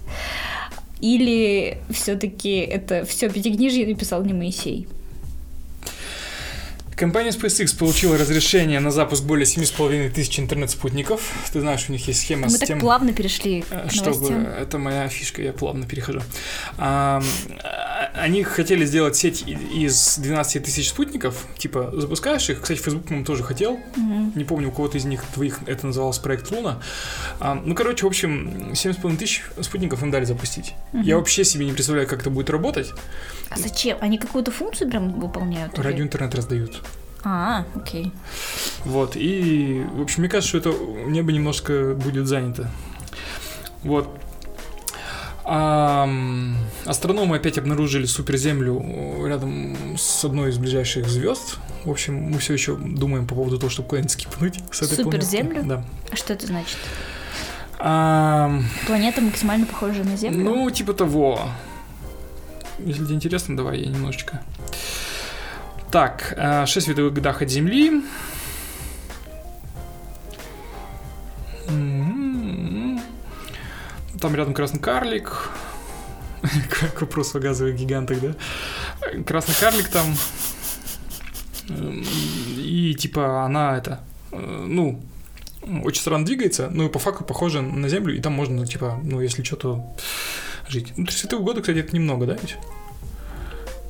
или 1.00 1.78
все-таки 1.90 2.58
это 2.58 3.04
все 3.04 3.30
пятикнижье 3.30 3.86
написал 3.86 4.22
не 4.24 4.34
Моисей? 4.34 4.86
Компания 6.96 7.30
SpaceX 7.30 7.76
получила 7.76 8.18
разрешение 8.18 8.78
на 8.80 8.90
запуск 8.90 9.24
более 9.24 9.46
7,5 9.46 10.10
тысяч 10.10 10.38
интернет-спутников. 10.38 11.22
Ты 11.52 11.60
знаешь, 11.60 11.86
у 11.88 11.92
них 11.92 12.06
есть 12.06 12.20
схема 12.20 12.44
Мы 12.44 12.50
с 12.50 12.58
так 12.58 12.68
тем... 12.68 12.80
плавно 12.80 13.12
перешли 13.12 13.64
э, 13.70 13.88
к 13.88 13.92
Чтобы 13.92 14.10
новостям. 14.10 14.46
это 14.46 14.78
моя 14.78 15.08
фишка, 15.08 15.42
я 15.42 15.52
плавно 15.52 15.86
перехожу. 15.86 16.20
А, 16.78 17.22
Они 18.14 18.42
хотели 18.42 18.84
сделать 18.84 19.16
сеть 19.16 19.42
из 19.46 20.18
12 20.18 20.64
тысяч 20.64 20.88
спутников, 20.90 21.46
типа 21.56 21.92
запускаешь 21.96 22.48
их. 22.50 22.60
Кстати, 22.60 22.78
Facebook, 22.78 23.04
по-моему, 23.04 23.24
тоже 23.24 23.42
хотел. 23.42 23.80
Мгм. 23.96 24.32
Не 24.36 24.44
помню, 24.44 24.68
у 24.68 24.72
кого-то 24.72 24.98
из 24.98 25.04
них 25.04 25.24
двоих 25.34 25.60
это 25.66 25.86
называлось 25.86 26.18
проект 26.18 26.50
Луна. 26.50 26.80
А, 27.40 27.54
ну, 27.54 27.74
короче, 27.74 28.04
в 28.04 28.08
общем, 28.08 28.72
7,5 28.74 29.16
тысяч 29.16 29.42
спутников 29.60 30.02
им 30.02 30.10
дали 30.10 30.24
запустить. 30.24 30.74
Мгм. 30.92 31.02
Я 31.02 31.16
вообще 31.16 31.44
себе 31.44 31.64
не 31.64 31.72
представляю, 31.72 32.06
как 32.06 32.20
это 32.20 32.30
будет 32.30 32.50
работать. 32.50 32.92
А 33.54 33.58
зачем? 33.58 33.98
Они 34.00 34.18
какую-то 34.18 34.50
функцию 34.50 34.88
прям 34.90 35.12
выполняют? 35.20 35.74
или- 35.74 35.82
Радио 35.82 36.04
интернет 36.04 36.34
раздают. 36.34 36.80
А, 37.24 37.64
окей. 37.76 38.12
Вот, 38.84 39.14
и, 39.16 39.84
в 39.94 40.00
общем, 40.02 40.22
мне 40.22 40.28
кажется, 40.28 40.58
что 40.58 40.70
это 40.70 40.76
небо 41.08 41.30
немножко 41.32 41.94
будет 41.94 42.26
занято. 42.26 42.68
Вот. 43.84 44.08
Ам, 45.44 46.56
астрономы 46.86 47.36
опять 47.36 47.58
обнаружили 47.58 48.06
суперземлю 48.06 49.26
рядом 49.26 49.76
с 49.98 50.24
одной 50.24 50.50
из 50.50 50.58
ближайших 50.58 51.08
звезд. 51.08 51.56
В 51.84 51.90
общем, 51.90 52.14
мы 52.30 52.38
все 52.38 52.52
еще 52.52 52.76
думаем 52.76 53.26
по 53.26 53.34
поводу 53.34 53.58
того, 53.58 53.68
чтобы 53.70 53.88
куда-нибудь 53.88 54.12
скипнуть 54.12 54.60
с 54.70 54.82
этой 54.82 55.02
планеты. 55.02 55.24
Суперземлю? 55.26 55.62
Да. 55.64 55.84
А 56.12 56.16
что 56.16 56.32
это 56.32 56.46
значит? 56.46 56.76
Ам, 57.80 58.64
Планета 58.86 59.20
максимально 59.20 59.66
похожа 59.66 60.04
на 60.04 60.16
Землю? 60.16 60.44
ну, 60.44 60.70
типа 60.70 60.92
того. 60.94 61.40
Если 62.78 63.04
тебе 63.04 63.14
интересно, 63.14 63.56
давай 63.56 63.80
я 63.80 63.86
немножечко. 63.86 64.42
Так, 65.90 66.34
6 66.66 66.86
световых 66.86 67.12
годах 67.12 67.42
от 67.42 67.50
Земли. 67.50 68.02
М-м-м. 71.68 73.00
Там 74.20 74.34
рядом 74.34 74.54
красный 74.54 74.80
карлик. 74.80 75.50
К 76.94 77.00
вопросу 77.00 77.38
о 77.38 77.40
газовых 77.40 77.76
гигантах, 77.76 78.18
да? 78.20 78.34
Красный 79.26 79.54
карлик 79.54 79.88
там. 79.88 80.06
М, 81.68 82.04
И 82.58 82.94
типа 82.98 83.44
она 83.44 83.76
это, 83.76 84.00
э, 84.32 84.64
ну, 84.68 85.00
очень 85.84 86.00
странно 86.00 86.24
двигается, 86.26 86.68
но 86.70 86.88
по 86.88 86.98
факту 86.98 87.22
похожа 87.24 87.60
на 87.62 87.88
Землю, 87.88 88.16
и 88.16 88.20
там 88.20 88.32
можно, 88.32 88.66
типа, 88.66 88.98
ну, 89.04 89.20
если 89.20 89.42
что, 89.44 89.56
то 89.56 89.96
жить. 90.68 90.92
Ну, 90.96 91.06
3 91.06 91.14
световых 91.16 91.44
года, 91.44 91.60
кстати, 91.60 91.78
это 91.78 91.94
немного, 91.94 92.26
да, 92.26 92.34
ведь? 92.34 92.56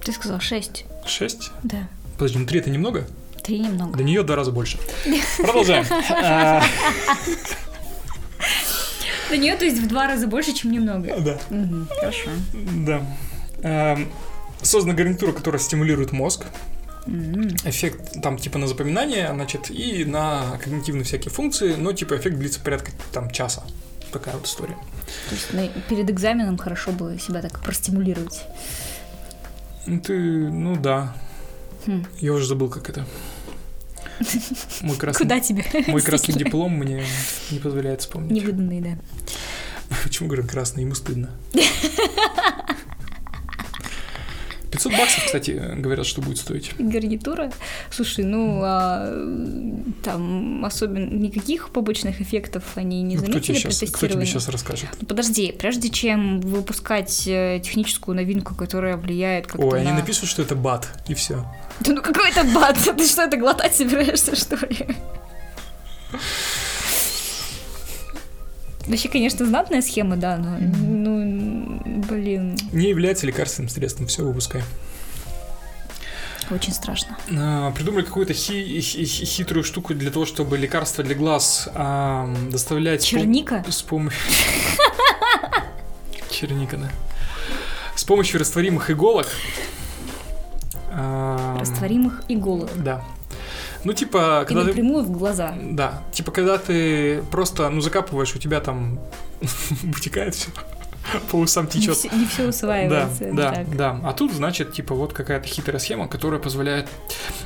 Ты 0.05 0.13
сказал 0.13 0.41
6. 0.41 0.85
6? 1.07 1.51
Да. 1.63 1.89
Подожди, 2.15 2.39
ну 2.39 2.47
3 2.47 2.61
это 2.61 2.71
немного? 2.71 3.07
Три 3.43 3.59
немного. 3.59 3.97
До 3.99 4.05
нее 4.05 4.23
два 4.23 4.37
раза 4.37 4.53
больше. 4.53 4.79
Продолжаем. 5.39 5.85
А, 6.23 6.63
До 9.31 9.37
нее, 9.37 9.57
то 9.57 9.65
есть, 9.65 9.79
в 9.79 9.87
два 9.89 10.07
раза 10.07 10.27
больше, 10.27 10.53
чем 10.53 10.73
немного. 10.73 11.19
Да, 11.21 11.39
Мгм, 11.51 11.89
Хорошо. 11.99 12.31
да. 12.53 13.03
Эм, 13.63 14.09
Создана 14.61 14.95
гарнитура, 14.95 15.33
которая 15.33 15.61
стимулирует 15.61 16.13
мозг. 16.13 16.45
М. 17.07 17.49
Эффект 17.65 18.21
там 18.23 18.37
типа 18.39 18.59
на 18.59 18.67
запоминание, 18.69 19.29
значит, 19.33 19.71
и 19.71 20.05
на 20.05 20.59
когнитивные 20.63 21.03
всякие 21.05 21.33
функции, 21.33 21.75
но 21.75 21.93
типа 21.93 22.17
эффект 22.17 22.37
длится 22.37 22.61
порядка 22.61 22.93
там 23.13 23.31
часа. 23.31 23.65
Такая 24.13 24.35
вот 24.37 24.47
история. 24.47 24.77
То 25.29 25.35
есть 25.35 25.73
перед 25.89 26.11
экзаменом 26.11 26.59
хорошо 26.59 26.93
бы 26.93 27.19
себя 27.19 27.41
так 27.41 27.61
простимулировать. 27.61 28.45
Ну, 29.87 30.01
Ты, 30.01 30.15
ну 30.51 30.77
да. 30.77 31.17
Хм. 31.87 32.05
Я 32.21 32.33
уже 32.35 32.47
забыл, 32.47 32.69
как 32.69 32.89
это. 32.91 33.07
Мой 34.83 34.97
красный, 34.97 35.19
Куда 35.19 35.41
тебе? 35.41 35.65
мой 35.89 36.01
красный 36.03 36.35
диплом 36.35 36.73
мне 36.79 37.05
не 37.51 37.59
позволяет 37.59 38.03
вспомнить. 38.03 38.31
Невыданные, 38.31 38.81
да. 38.81 38.99
Почему 40.05 40.29
говорю 40.29 40.47
красный? 40.47 40.83
Ему 40.85 40.95
стыдно. 40.95 41.31
500 44.73 44.93
баксов, 44.93 45.25
кстати, 45.27 45.51
говорят, 45.77 46.07
что 46.07 46.23
будет 46.23 46.39
стоить. 46.39 46.73
Гарнитура? 46.79 47.53
Слушай, 47.91 48.25
ну, 48.25 48.61
а, 48.63 49.07
там 50.03 50.65
особенно 50.65 51.13
никаких 51.15 51.69
побочных 51.71 52.23
эффектов 52.23 52.65
они 52.77 53.03
не 53.03 53.17
Ну, 53.17 53.23
кто, 53.23 53.33
тебе 53.33 53.55
заметили 53.55 53.71
сейчас, 53.71 53.91
кто 53.91 54.09
тебе 54.09 54.25
сейчас 54.25 54.49
расскажет? 54.49 54.89
Подожди, 55.07 55.53
прежде 55.53 55.91
чем 55.91 56.41
выпускать 56.41 57.27
э, 57.27 57.61
техническую 57.63 58.17
новинку, 58.17 58.55
которая 58.55 58.97
влияет 58.97 59.47
как-то 59.47 59.67
Ой, 59.67 59.81
они 59.81 59.91
на... 59.91 59.99
напишут, 59.99 60.31
что 60.31 60.41
это 60.41 60.55
бат, 60.57 60.89
и 61.07 61.13
все. 61.13 61.45
Да 61.81 61.93
ну 61.93 62.01
какой 62.01 62.31
это 62.31 62.43
бат? 62.45 62.79
Ты 62.97 63.07
что, 63.07 63.23
это 63.23 63.37
глотать 63.37 63.75
собираешься, 63.75 64.35
что 64.35 64.57
ли? 64.67 64.87
Вообще, 68.87 69.09
конечно, 69.09 69.47
знатная 69.47 69.81
схема, 69.83 70.17
да, 70.17 70.37
но, 70.37 70.59
ну, 70.59 71.81
блин, 72.09 72.57
Не 72.73 72.89
является 72.89 73.27
лекарственным 73.27 73.69
средством, 73.69 74.07
все, 74.09 74.25
выпускай. 74.25 74.63
очень 76.51 76.73
страшно. 76.73 77.17
А, 77.39 77.71
Придумали 77.71 78.05
какую-то 78.05 78.35
хи- 78.35 78.81
хи- 78.81 79.05
хи- 79.05 79.25
хитрую 79.25 79.63
штуку 79.65 79.95
для 79.95 80.11
того, 80.11 80.27
чтобы 80.27 80.59
лекарства 80.59 81.03
для 81.05 81.15
глаз 81.15 81.69
а, 81.75 82.29
доставлять... 82.51 83.03
с 83.03 83.07
пом- 83.07 83.21
Черника? 83.21 83.65
С 83.71 83.83
помощью... 83.83 84.21
Черника, 86.31 86.77
да. 86.77 86.91
С 87.95 88.05
помощью 88.05 88.41
растворимых 88.41 88.91
иголок. 88.91 89.29
а, 90.91 91.57
Растворимых 91.61 92.23
иголок. 92.29 92.71
Да. 92.83 93.03
Ну, 93.85 93.93
типа, 93.93 94.43
И 94.45 94.49
когда 94.49 94.63
ты... 94.63 94.69
напрямую 94.69 95.05
в 95.05 95.11
глаза. 95.11 95.55
Да, 95.63 96.03
типа, 96.13 96.31
когда 96.33 96.59
ты 96.59 97.23
просто, 97.31 97.69
ну, 97.69 97.81
закапываешь, 97.81 98.35
у 98.35 98.39
тебя 98.39 98.61
там 98.61 98.99
вытекает 99.83 100.35
все, 100.35 100.51
по 101.31 101.37
усам 101.37 101.65
Не 101.67 101.71
течет. 101.73 101.97
все, 101.97 102.09
не 102.11 102.27
Да, 102.39 102.49
усваивается. 102.49 103.31
да, 103.33 103.53
так. 103.53 103.77
да. 103.77 104.01
А 104.05 104.13
тут, 104.13 104.33
значит, 104.33 104.73
типа, 104.73 104.95
вот 104.95 105.13
какая-то 105.13 105.49
хитрая 105.49 105.79
схема, 105.81 106.07
которая 106.09 106.39
позволяет 106.41 106.89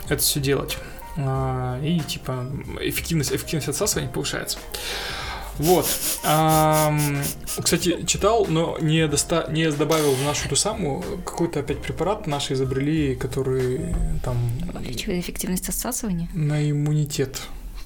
это 0.09 0.23
все 0.23 0.40
делать. 0.40 0.76
А, 1.19 1.81
И, 1.83 1.99
типа, 2.00 2.47
эффективность, 2.81 3.33
эффективность 3.33 3.69
отсасывания 3.69 4.11
повышается. 4.11 4.59
Вот. 5.59 5.87
Ам, 6.25 7.23
Кстати, 7.63 8.05
читал, 8.07 8.47
но 8.47 8.77
не, 8.81 9.07
доста... 9.09 9.47
не 9.51 9.71
добавил 9.71 10.13
в 10.15 10.23
нашу 10.25 10.49
ту 10.49 10.57
самую 10.57 11.03
какой-то 11.25 11.61
опять 11.61 11.81
препарат 11.83 12.27
наши 12.27 12.53
изобрели, 12.55 13.15
который 13.17 13.95
там 14.23 14.37
Увеличивает 14.75 15.23
эффективность 15.25 15.69
отсасывания. 15.69 16.29
на 16.35 16.71
иммунитет 16.71 17.41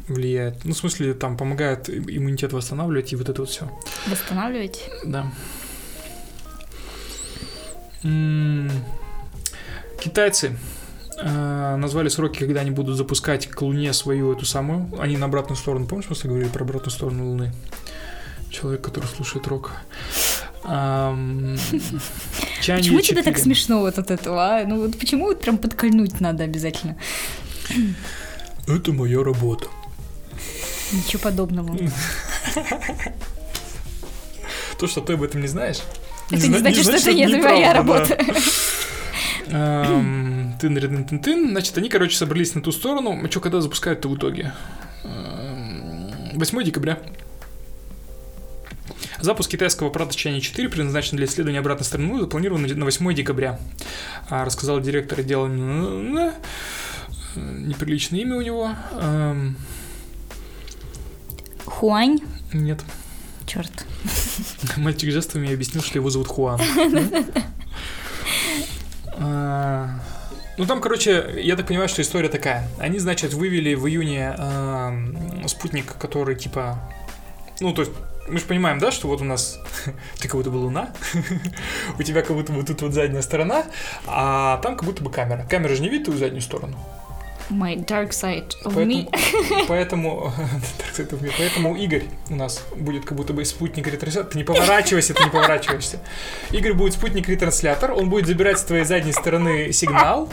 влияет. 0.08 0.64
Ну, 0.64 0.74
в 0.74 0.76
смысле, 0.76 1.14
там 1.14 1.36
помогает 1.36 1.88
им- 1.88 2.06
иммунитет 2.08 2.52
восстанавливать 2.52 3.12
и 3.12 3.16
вот 3.16 3.28
это 3.28 3.42
вот 3.42 3.50
все. 3.50 3.70
Восстанавливать. 4.08 4.88
Да. 5.04 5.30
М, 8.02 8.70
Китайцы 10.00 10.56
э, 11.22 11.76
назвали 11.76 12.08
сроки, 12.08 12.38
когда 12.38 12.60
они 12.60 12.70
будут 12.70 12.96
запускать 12.96 13.46
к 13.46 13.62
Луне 13.62 13.92
свою 13.92 14.32
эту 14.32 14.46
самую. 14.46 14.88
Они 14.98 15.16
на 15.16 15.26
обратную 15.26 15.56
сторону, 15.56 15.86
помнишь, 15.86 16.06
мы 16.08 16.16
с 16.16 16.20
тобой 16.20 16.36
говорили 16.36 16.52
про 16.52 16.64
обратную 16.64 16.90
сторону 16.90 17.30
Луны? 17.30 17.52
Человек, 18.50 18.82
который 18.82 19.06
слушает 19.06 19.46
рок. 19.46 19.72
Почему 20.62 21.56
тебе 23.00 23.22
так 23.22 23.36
4. 23.36 23.38
смешно 23.38 23.80
вот 23.80 23.98
от 23.98 24.10
этого, 24.10 24.44
а? 24.44 24.64
Ну 24.66 24.82
вот 24.82 24.98
почему 24.98 25.26
вот 25.26 25.40
прям 25.40 25.56
подкольнуть 25.56 26.20
надо 26.20 26.44
обязательно? 26.44 26.96
Это 28.66 28.92
моя 28.92 29.24
работа. 29.24 29.68
Ничего 30.92 31.22
подобного. 31.22 31.76
То, 34.78 34.86
что 34.86 35.00
ты 35.00 35.14
об 35.14 35.22
этом 35.22 35.40
не 35.40 35.48
знаешь. 35.48 35.78
Это 36.30 36.46
не 36.46 36.58
зна- 36.58 36.58
значит, 36.58 36.84
что 36.84 36.96
это 36.96 37.12
не 37.12 37.40
твоя 37.40 37.74
работа. 37.74 38.18
Эм, 39.50 40.54
тын 40.60 40.74
тын 40.74 41.04
тын 41.04 41.18
тын 41.20 41.50
Значит, 41.50 41.76
они, 41.78 41.88
короче, 41.88 42.16
собрались 42.16 42.54
на 42.54 42.62
ту 42.62 42.72
сторону. 42.72 43.20
А 43.22 43.30
что, 43.30 43.40
когда 43.40 43.60
запускают-то 43.60 44.08
в 44.08 44.16
итоге? 44.16 44.52
Эм, 45.04 46.10
8 46.34 46.62
декабря. 46.62 46.98
Запуск 49.20 49.50
китайского 49.50 49.90
аппарата 49.90 50.14
Чайни 50.14 50.40
4, 50.40 50.68
предназначенный 50.68 51.18
для 51.18 51.26
исследования 51.26 51.58
обратной 51.58 51.84
стороны 51.84 52.08
Луны, 52.08 52.20
запланирован 52.22 52.62
на 52.62 52.84
8 52.84 53.14
декабря. 53.14 53.58
А, 54.30 54.44
рассказал 54.44 54.80
директор 54.80 55.20
отдела... 55.20 55.46
э, 55.46 56.32
Неприличное 57.36 58.20
имя 58.20 58.36
у 58.36 58.40
него. 58.40 58.70
Эм, 58.92 59.56
Хуань? 61.66 62.20
Нет. 62.52 62.80
Черт. 63.46 63.86
Мальчик 64.76 65.10
жестами 65.12 65.52
объяснил, 65.52 65.82
что 65.82 65.98
его 65.98 66.10
зовут 66.10 66.28
Хуан. 66.28 66.60
А, 69.20 69.90
Ну, 70.56 70.66
там, 70.66 70.80
короче, 70.80 71.34
я 71.42 71.56
так 71.56 71.66
понимаю, 71.66 71.88
что 71.88 72.02
история 72.02 72.28
такая. 72.28 72.66
Они, 72.78 72.98
значит, 72.98 73.32
вывели 73.32 73.74
в 73.74 73.86
июне 73.86 74.34
эм, 74.36 75.48
спутник, 75.48 75.96
который, 75.96 76.36
типа... 76.36 76.78
Ну, 77.60 77.72
то 77.72 77.82
есть, 77.82 77.92
мы 78.28 78.38
же 78.38 78.44
понимаем, 78.44 78.78
да, 78.78 78.90
что 78.90 79.08
вот 79.08 79.20
у 79.20 79.24
нас... 79.24 79.58
Ты 80.18 80.28
как 80.28 80.36
будто 80.36 80.50
бы 80.50 80.56
луна, 80.56 80.90
у 81.98 82.02
тебя 82.02 82.22
как 82.22 82.36
будто 82.36 82.52
бы 82.52 82.62
тут 82.62 82.82
вот 82.82 82.92
задняя 82.92 83.22
сторона, 83.22 83.64
а 84.06 84.58
там 84.58 84.76
как 84.76 84.84
будто 84.84 85.02
бы 85.02 85.10
камера. 85.10 85.46
Камера 85.48 85.74
же 85.74 85.82
не 85.82 85.88
видит 85.88 86.04
твою 86.04 86.18
заднюю 86.18 86.42
сторону. 86.42 86.78
My 87.50 87.74
dark 87.84 88.10
side 88.10 88.52
of 88.64 88.74
Поэтому, 88.74 88.86
me. 88.86 89.64
поэтому, 89.66 90.32
так 90.78 90.86
сказать, 90.92 91.12
в 91.12 91.22
мир. 91.22 91.34
поэтому 91.36 91.76
Игорь 91.76 92.04
у 92.28 92.36
нас 92.36 92.62
будет 92.76 93.04
как 93.04 93.16
будто 93.16 93.32
бы 93.32 93.44
спутник 93.44 93.86
ретранслятор. 93.88 94.30
Ты 94.30 94.38
не 94.38 94.44
поворачивайся, 94.44 95.14
ты 95.14 95.24
не 95.24 95.30
поворачиваешься. 95.30 95.98
Игорь 96.52 96.74
будет 96.74 96.92
спутник 96.94 97.28
ретранслятор, 97.28 97.92
он 97.92 98.08
будет 98.08 98.26
забирать 98.26 98.58
с 98.60 98.62
твоей 98.62 98.84
задней 98.84 99.12
стороны 99.12 99.72
сигнал. 99.72 100.28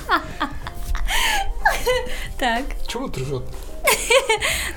Так. 2.40 2.64
Чего 2.88 3.08
ты 3.08 3.22
ржет? 3.22 3.44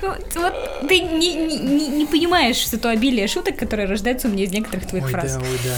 Ну, 0.01 0.15
вот 0.35 0.87
ты 0.87 0.99
не, 1.01 1.35
не- 1.35 1.87
не- 1.89 2.05
понимаешь 2.05 2.55
что 2.55 2.79
то 2.79 2.89
обилие 2.89 3.27
шуток, 3.27 3.57
которые 3.57 3.87
рождаются 3.87 4.27
у 4.27 4.31
меня 4.31 4.45
из 4.45 4.51
некоторых 4.51 4.87
твоих 4.87 5.05
Ой, 5.05 5.11
фраз. 5.11 5.35
да, 5.35 5.39
ой, 5.41 5.59
да. 5.63 5.77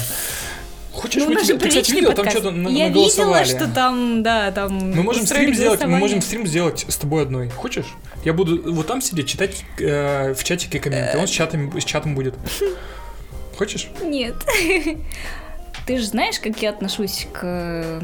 Хочешь, 0.93 1.23
Ну, 1.23 1.29
мы 1.34 1.41
тебе... 1.41 1.58
Ты, 1.58 1.69
кстати, 1.69 1.91
видел, 1.91 2.10
там 2.10 2.17
подкаст. 2.17 2.38
что-то 2.38 2.51
на- 2.56 2.69
Я 2.69 2.89
видела, 2.89 3.43
что 3.45 3.67
там, 3.67 4.21
да, 4.21 4.51
там... 4.51 4.91
Мы 4.91 5.01
можем 5.03 5.25
стрим 5.25 5.53
сделать, 5.53 5.84
мы 5.84 5.97
можем 5.97 6.21
стрим 6.21 6.45
сделать 6.45 6.86
с 6.88 6.97
тобой 6.97 7.23
одной. 7.23 7.49
Хочешь? 7.49 7.88
Я 8.23 8.34
буду 8.34 8.71
вот 8.71 8.88
там 8.88 9.01
сидеть, 9.01 9.27
читать 9.27 9.65
э, 9.79 10.34
в 10.34 10.43
чатике 10.43 10.79
комменты. 10.79 11.17
Он 11.17 11.27
с 11.27 11.32
чатом, 11.32 11.77
с 11.79 11.84
чатом 11.84 12.15
будет. 12.15 12.36
Хочешь? 13.58 13.89
Нет. 14.01 14.36
Ты 15.86 15.97
же 15.97 16.06
знаешь, 16.06 16.39
как 16.39 16.62
я 16.62 16.69
отношусь 16.69 17.27
к... 17.34 18.01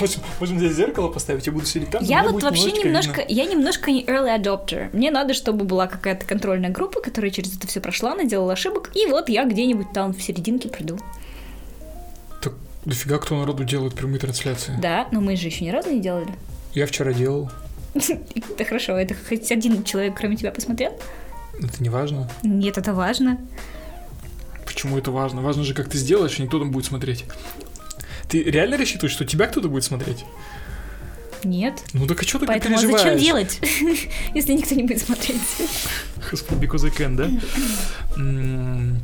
Можем, 0.00 0.22
можем 0.38 0.58
здесь 0.58 0.72
зеркало 0.74 1.08
поставить, 1.08 1.46
я 1.46 1.52
буду 1.52 1.66
сидеть 1.66 1.90
там. 1.90 2.04
Я 2.04 2.22
вот 2.22 2.42
вообще 2.42 2.70
немножко, 2.70 3.22
видно. 3.22 3.32
я 3.32 3.44
немножко 3.44 3.90
не 3.90 4.04
early 4.04 4.40
adopter. 4.40 4.88
Мне 4.92 5.10
надо, 5.10 5.34
чтобы 5.34 5.64
была 5.64 5.88
какая-то 5.88 6.24
контрольная 6.26 6.70
группа, 6.70 7.00
которая 7.00 7.32
через 7.32 7.56
это 7.56 7.66
все 7.66 7.80
прошла, 7.80 8.14
наделала 8.14 8.52
ошибок, 8.52 8.90
и 8.94 9.06
вот 9.06 9.28
я 9.28 9.44
где-нибудь 9.44 9.92
там 9.92 10.12
в 10.14 10.22
серединке 10.22 10.68
приду. 10.68 10.98
Дофига 12.84 13.18
кто 13.18 13.38
народу 13.38 13.64
делает 13.64 13.94
прямые 13.94 14.18
трансляции. 14.18 14.74
Да, 14.80 15.06
но 15.12 15.20
мы 15.20 15.36
же 15.36 15.46
еще 15.46 15.64
ни 15.64 15.70
разу 15.70 15.90
не 15.90 16.00
делали. 16.00 16.28
Я 16.74 16.86
вчера 16.86 17.12
делал. 17.12 17.50
Это 17.94 18.64
хорошо, 18.64 18.96
это 18.96 19.14
хоть 19.14 19.52
один 19.52 19.84
человек, 19.84 20.16
кроме 20.16 20.36
тебя, 20.36 20.50
посмотрел? 20.50 20.98
Это 21.58 21.82
не 21.82 21.90
важно. 21.90 22.30
Нет, 22.42 22.78
это 22.78 22.94
важно. 22.94 23.38
Почему 24.64 24.96
это 24.96 25.10
важно? 25.10 25.42
Важно 25.42 25.64
же, 25.64 25.74
как 25.74 25.90
ты 25.90 25.98
сделаешь, 25.98 26.38
и 26.38 26.42
никто 26.42 26.58
там 26.58 26.70
будет 26.70 26.86
смотреть. 26.86 27.26
Ты 28.28 28.42
реально 28.42 28.78
рассчитываешь, 28.78 29.12
что 29.12 29.26
тебя 29.26 29.46
кто-то 29.46 29.68
будет 29.68 29.84
смотреть? 29.84 30.24
Нет. 31.44 31.82
Ну 31.92 32.06
так 32.06 32.20
а 32.22 32.24
что 32.26 32.38
ты 32.38 32.46
Поэтому 32.46 32.76
переживаешь? 32.76 33.02
зачем 33.02 33.18
делать, 33.18 33.58
если 34.34 34.52
никто 34.52 34.74
не 34.74 34.82
будет 34.84 35.00
смотреть? 35.00 35.40
Because 36.50 36.84
I 36.84 36.90
can, 36.90 37.16
да? 37.16 37.28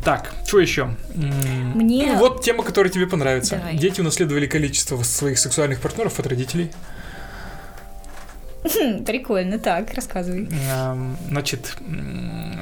Так, 0.04 0.32
что 0.46 0.60
еще? 0.60 0.94
Мне- 1.14 2.12
ну, 2.12 2.18
Вот 2.18 2.42
тема, 2.42 2.62
которая 2.62 2.92
тебе 2.92 3.06
понравится. 3.06 3.60
Дети 3.74 4.00
унаследовали 4.00 4.46
количество 4.46 5.02
своих 5.02 5.38
сексуальных 5.38 5.80
партнеров 5.80 6.18
от 6.18 6.26
родителей. 6.26 6.70
Хм, 8.64 9.04
Прикольно, 9.04 9.58
так, 9.58 9.94
рассказывай. 9.94 10.48
Значит, 11.28 11.76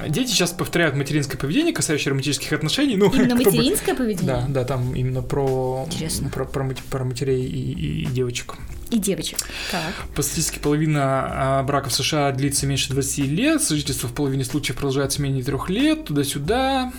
дети 0.08 0.28
сейчас 0.30 0.52
повторяют 0.52 0.94
материнское 0.94 1.38
поведение, 1.40 1.72
касающееся 1.72 2.10
романтических 2.10 2.52
отношений. 2.52 2.96
Ну, 2.96 3.10
Именно 3.12 3.34
кто 3.40 3.50
бы- 3.50 3.56
материнское 3.56 3.94
поведение? 3.94 4.26
Да, 4.26 4.44
да, 4.48 4.64
там 4.64 4.94
именно 4.94 5.22
про, 5.22 5.84
Интересно. 5.90 6.28
про, 6.28 6.44
про, 6.44 6.68
про 6.90 7.04
матерей 7.04 7.44
и, 7.46 7.72
и- 7.72 8.02
и 8.02 8.06
девочек. 8.06 8.54
И 8.90 8.98
девочек. 8.98 9.38
Так. 9.70 9.94
По 10.14 10.22
статистике, 10.22 10.60
половина 10.60 11.00
а, 11.00 11.62
браков 11.64 11.92
в 11.92 11.96
США 11.96 12.30
длится 12.30 12.66
меньше 12.66 12.90
20 12.90 13.18
лет, 13.26 13.62
сожительство 13.62 14.08
в 14.08 14.12
половине 14.12 14.44
случаев 14.44 14.76
продолжается 14.76 15.20
менее 15.20 15.42
трех 15.42 15.68
лет, 15.68 16.04
туда-сюда. 16.04 16.92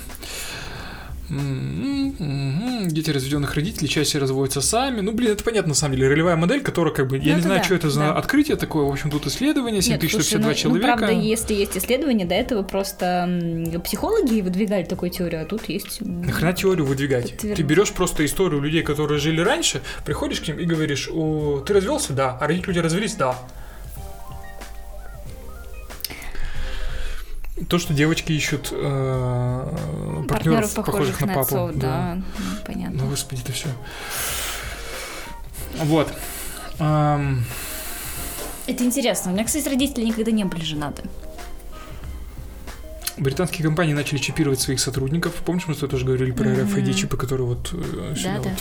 Дети 1.29 3.09
разведенных 3.11 3.53
родителей 3.55 3.89
чаще 3.89 4.17
разводятся 4.19 4.61
сами. 4.61 5.01
Ну, 5.01 5.11
блин, 5.11 5.33
это 5.33 5.43
понятно, 5.43 5.69
на 5.69 5.75
самом 5.75 5.95
деле. 5.95 6.07
Ролевая 6.07 6.35
модель, 6.35 6.61
которая 6.61 6.93
как 6.93 7.07
бы... 7.07 7.17
Я 7.17 7.31
Ну, 7.31 7.37
не 7.37 7.41
знаю, 7.41 7.59
да, 7.59 7.63
что 7.65 7.75
это 7.75 7.89
за 7.89 7.99
да. 7.99 8.13
открытие 8.13 8.55
такое. 8.57 8.85
В 8.85 8.91
общем, 8.91 9.11
тут 9.11 9.27
исследование, 9.27 9.81
Нет, 9.81 9.99
слушай, 9.99 10.23
7152 10.23 10.39
ну, 10.39 10.47
ну, 10.47 10.55
человека. 10.55 10.97
правда, 10.97 11.11
если 11.13 11.53
есть 11.53 11.77
исследования, 11.77 12.25
до 12.25 12.35
этого 12.35 12.63
просто 12.63 13.79
психологи 13.83 14.41
выдвигали 14.41 14.83
такую 14.83 15.11
теорию, 15.11 15.41
а 15.41 15.45
тут 15.45 15.67
есть... 15.69 16.01
Нахрена 16.01 16.53
теорию 16.53 16.85
выдвигать? 16.85 17.37
Ты 17.37 17.61
берешь 17.61 17.91
просто 17.91 18.25
историю 18.25 18.61
людей, 18.61 18.83
которые 18.83 19.19
жили 19.19 19.41
раньше, 19.41 19.81
приходишь 20.05 20.41
к 20.41 20.47
ним 20.47 20.59
и 20.59 20.65
говоришь, 20.65 21.09
ты 21.65 21.73
развелся? 21.73 22.13
Да. 22.13 22.37
А 22.39 22.47
родители 22.47 22.71
у 22.71 22.73
тебя 22.73 22.83
развелись? 22.83 23.15
Да. 23.15 23.37
То, 27.69 27.79
что 27.79 27.93
девочки 27.93 28.31
ищут 28.33 28.69
э, 28.71 29.73
партнеров, 30.27 30.27
партнеров, 30.27 30.73
похожих, 30.75 31.21
на, 31.21 31.27
папу. 31.27 31.39
отцов, 31.41 31.71
да, 31.75 32.15
ну, 32.15 32.45
понятно. 32.65 33.03
Ну, 33.03 33.09
господи, 33.09 33.41
это 33.41 33.51
все. 33.51 33.69
Вот. 35.79 36.13
Ам, 36.79 37.43
Это 38.67 38.83
интересно. 38.83 39.31
У 39.31 39.33
меня, 39.33 39.43
кстати, 39.43 39.67
родители 39.67 40.05
никогда 40.05 40.29
не 40.31 40.43
были 40.43 40.63
женаты. 40.63 41.03
британские 43.17 43.63
компании 43.65 43.93
начали 43.93 44.19
чипировать 44.19 44.59
своих 44.59 44.79
сотрудников. 44.79 45.33
Помнишь, 45.45 45.67
мы 45.67 45.73
с 45.73 45.77
тобой 45.77 45.89
тоже 45.89 46.05
говорили 46.05 46.31
про. 46.31 46.45
RFID-чипы, 46.45 47.17
которые 47.17 47.47
вот 47.47 47.71
э, 47.73 48.15
сюда 48.15 48.35
Да-да. 48.37 48.49
вот. 48.49 48.59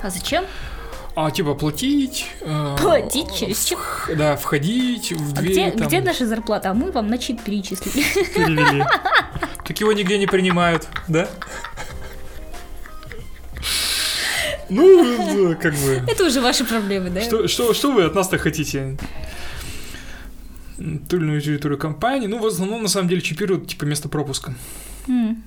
А 0.00 0.10
зачем? 0.10 0.44
А, 1.14 1.30
типа, 1.32 1.54
платить. 1.54 2.26
э, 2.42 2.76
Платить 2.80 3.34
через 3.34 3.64
чип? 3.64 3.78
вх- 3.78 4.14
Да, 4.16 4.36
входить 4.36 5.12
в 5.12 5.32
А 5.32 5.40
дверь. 5.40 5.52
где, 5.52 5.70
там, 5.72 5.88
где 5.88 6.00
наша 6.00 6.26
зарплата? 6.26 6.70
А 6.70 6.74
мы 6.74 6.92
вам 6.92 7.08
на 7.08 7.18
чип 7.18 7.42
перечислили. 7.42 8.04
перевели. 8.34 8.84
Так 9.66 9.78
его 9.80 9.92
нигде 9.92 10.16
не 10.18 10.26
принимают, 10.26 10.88
да? 11.08 11.28
Ну, 14.70 15.56
как 15.60 15.74
бы... 15.74 16.02
Это 16.06 16.24
уже 16.24 16.40
ваши 16.40 16.64
проблемы, 16.64 17.10
да? 17.10 17.20
Что, 17.22 17.48
что, 17.48 17.74
что 17.74 17.92
вы 17.92 18.04
от 18.04 18.14
нас-то 18.14 18.38
хотите? 18.38 18.96
Ту 20.76 21.16
или 21.16 21.24
иную 21.24 21.40
территорию 21.42 21.78
компании. 21.78 22.26
Ну, 22.28 22.38
в 22.38 22.46
основном, 22.46 22.82
на 22.82 22.88
самом 22.88 23.08
деле, 23.08 23.20
чипируют, 23.20 23.66
типа, 23.68 23.84
место 23.84 24.08
пропуска. 24.08 24.54
М. 25.08 25.42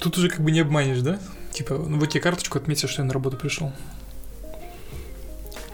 Тут 0.00 0.16
уже 0.16 0.28
как 0.28 0.40
бы 0.40 0.50
не 0.50 0.60
обманешь, 0.60 1.00
да? 1.00 1.18
Типа, 1.52 1.74
ну 1.74 1.98
вот 1.98 2.08
тебе 2.10 2.20
карточку 2.20 2.56
отметил, 2.58 2.88
что 2.88 3.02
я 3.02 3.06
на 3.06 3.12
работу 3.12 3.36
пришел. 3.36 3.72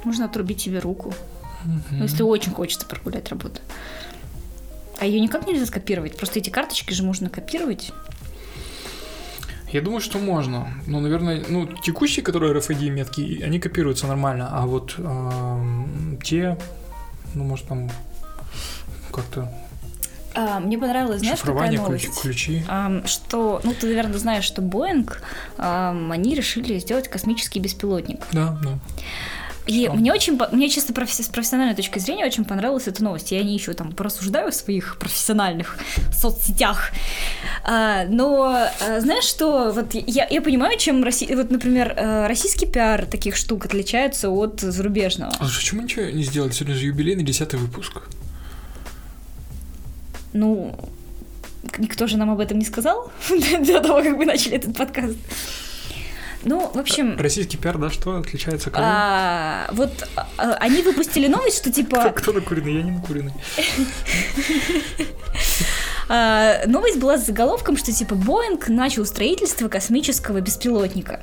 Можно 0.07 0.27
отрубить 0.27 0.61
себе 0.61 0.79
руку. 0.79 1.13
Ну, 1.91 2.05
если 2.05 2.23
очень 2.23 2.53
хочется 2.53 2.87
прогулять 2.87 3.29
работу. 3.29 3.61
А 5.01 5.05
ее 5.05 5.19
никак 5.19 5.49
нельзя 5.49 5.67
скопировать. 5.67 6.17
Просто 6.17 6.39
эти 6.39 6.49
карточки 6.49 6.93
же 6.93 7.03
можно 7.03 7.29
копировать. 7.29 7.93
Я 9.73 9.81
думаю, 9.81 10.01
что 10.01 10.19
можно. 10.19 10.69
Но, 10.87 11.01
наверное, 11.01 11.45
ну, 11.49 11.67
текущие, 11.67 12.25
которые 12.25 12.55
RFID 12.55 12.89
метки, 12.91 13.43
они 13.43 13.59
копируются 13.59 14.07
нормально, 14.07 14.49
а 14.53 14.65
вот 14.65 14.95
эм, 14.97 16.21
те, 16.23 16.57
ну, 17.35 17.43
может, 17.43 17.67
там 17.67 17.91
как-то 19.13 19.53
А, 20.35 20.61
мне 20.61 20.79
понравилась, 20.79 21.19
знаешь, 21.23 21.41
какая 21.41 21.73
новость? 21.73 22.21
ключи. 22.23 22.63
Ам, 22.69 23.05
что, 23.09 23.61
ну, 23.65 23.75
ты, 23.75 23.89
наверное, 23.89 24.19
знаешь, 24.19 24.45
что 24.45 24.63
Боинг, 24.63 25.21
ам, 25.59 26.13
они 26.13 26.37
решили 26.37 26.79
сделать 26.79 27.09
космический 27.09 27.59
беспилотник. 27.59 28.21
Да, 28.31 28.57
да. 28.63 28.79
И 29.67 29.89
мне 29.89 30.13
очень, 30.13 30.39
мне 30.53 30.69
чисто 30.69 30.93
профи- 30.93 31.23
с 31.23 31.29
профессиональной 31.29 31.75
точки 31.75 31.99
зрения 31.99 32.25
очень 32.25 32.45
понравилась 32.45 32.87
эта 32.87 33.03
новость. 33.03 33.33
Я 33.33 33.43
не 33.43 33.55
еще 33.55 33.73
там 33.73 33.93
порассуждаю 33.93 34.53
в 34.53 34.55
своих 34.55 34.97
профессиональных 34.99 35.79
соцсетях. 36.13 36.91
А, 37.65 38.05
но 38.05 38.45
а, 38.45 39.01
знаешь 39.01 39.25
что, 39.25 39.73
вот 39.73 39.95
я, 39.95 40.27
я 40.29 40.41
понимаю, 40.41 40.79
чем 40.79 41.03
Россия, 41.03 41.37
вот, 41.37 41.51
например, 41.51 41.95
э, 41.97 42.27
российский 42.29 42.67
пиар 42.67 43.07
таких 43.07 43.37
штук 43.37 43.67
отличается 43.67 44.31
от 44.31 44.61
зарубежного. 44.61 45.33
А 45.39 45.47
почему 45.47 45.83
ничего 45.83 46.05
не 46.07 46.23
сделали? 46.23 46.53
Сегодня 46.53 46.75
же 46.77 46.87
юбилейный 46.87 47.25
десятый 47.25 47.59
выпуск. 47.59 48.03
Ну, 50.33 50.79
никто 51.79 52.07
же 52.07 52.17
нам 52.19 52.31
об 52.31 52.41
этом 52.41 52.59
не 52.59 52.65
сказал 52.65 53.11
до 53.29 53.81
того, 53.81 54.03
как 54.03 54.17
мы 54.17 54.27
начали 54.27 54.57
этот 54.57 54.77
подкаст. 54.77 55.17
Ну, 56.47 56.71
в 56.73 56.79
общем, 56.79 57.17
Российский 57.19 57.57
пиар, 57.57 57.77
да, 57.77 57.91
что 57.91 58.19
отличается? 58.19 58.71
Кого? 58.71 58.85
а, 58.87 59.69
вот 59.73 59.91
а, 60.39 60.53
они 60.61 60.81
выпустили 60.81 61.27
новость, 61.27 61.57
что 61.57 61.73
Кто, 61.73 61.83
типа 61.83 62.13
кто 62.13 62.33
накуренный? 62.33 62.75
Я 62.75 62.83
не 62.83 62.93
накуренный. 62.93 63.33
а, 66.09 66.65
новость 66.69 67.01
была 67.01 67.19
с 67.19 67.27
заголовком, 67.27 67.77
что 67.77 67.91
типа 67.91 68.15
Боинг 68.15 68.69
начал 68.69 69.05
строительство 69.07 69.69
космического 69.69 70.41
беспилотника. 70.41 71.21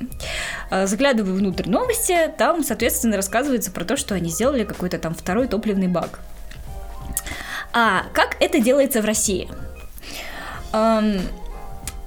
А, 0.68 0.86
заглядываю 0.86 1.36
внутрь 1.36 1.70
новости, 1.70 2.30
там, 2.36 2.62
соответственно, 2.62 3.16
рассказывается 3.16 3.70
про 3.70 3.86
то, 3.86 3.96
что 3.96 4.14
они 4.14 4.28
сделали 4.28 4.64
какой-то 4.64 4.98
там 4.98 5.14
второй 5.14 5.48
топливный 5.48 5.88
бак. 5.88 6.20
А 7.72 8.04
как 8.12 8.36
это 8.40 8.60
делается 8.60 9.00
в 9.00 9.06
России? 9.06 9.48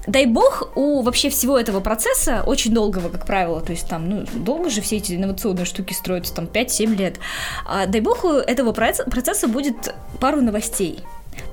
Дай 0.07 0.25
бог, 0.25 0.71
у 0.75 1.01
вообще 1.01 1.29
всего 1.29 1.59
этого 1.59 1.81
процесса, 1.81 2.41
очень 2.45 2.73
долгого, 2.73 3.09
как 3.09 3.25
правило, 3.25 3.59
то 3.59 3.73
есть 3.73 3.89
там, 3.89 4.09
ну, 4.09 4.25
долго 4.35 4.69
же 4.69 4.79
все 4.79 4.97
эти 4.97 5.13
инновационные 5.13 5.65
штуки 5.65 5.91
строятся, 5.91 6.33
там, 6.33 6.45
5-7 6.45 6.95
лет. 6.95 7.17
А, 7.65 7.87
дай 7.87 7.99
бог, 7.99 8.23
у 8.23 8.29
этого 8.29 8.71
проц- 8.71 9.09
процесса 9.09 9.49
будет 9.49 9.93
пару 10.21 10.41
новостей. 10.41 11.03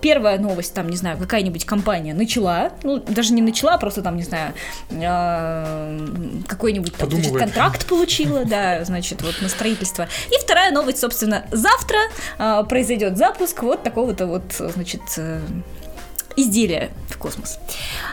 Первая 0.00 0.38
новость, 0.38 0.72
там, 0.72 0.88
не 0.88 0.96
знаю, 0.96 1.18
какая-нибудь 1.18 1.64
компания 1.64 2.14
начала, 2.14 2.70
ну, 2.84 2.98
даже 3.00 3.32
не 3.32 3.42
начала, 3.42 3.74
а 3.74 3.78
просто 3.78 4.02
там, 4.02 4.16
не 4.16 4.22
знаю, 4.22 4.54
а, 5.02 5.98
какой-нибудь 6.46 6.94
там, 6.94 7.10
значит, 7.10 7.36
контракт 7.36 7.86
получила, 7.86 8.44
да, 8.44 8.84
значит, 8.84 9.20
вот 9.22 9.34
на 9.42 9.48
строительство. 9.48 10.06
И 10.30 10.40
вторая 10.40 10.70
новость, 10.70 11.00
собственно, 11.00 11.44
завтра 11.50 11.98
а, 12.38 12.62
произойдет 12.62 13.18
запуск 13.18 13.62
вот 13.62 13.82
такого-то 13.82 14.26
вот, 14.26 14.44
значит, 14.58 15.02
э, 15.16 15.40
изделия 16.36 16.90
в 17.08 17.18
космос. 17.18 17.58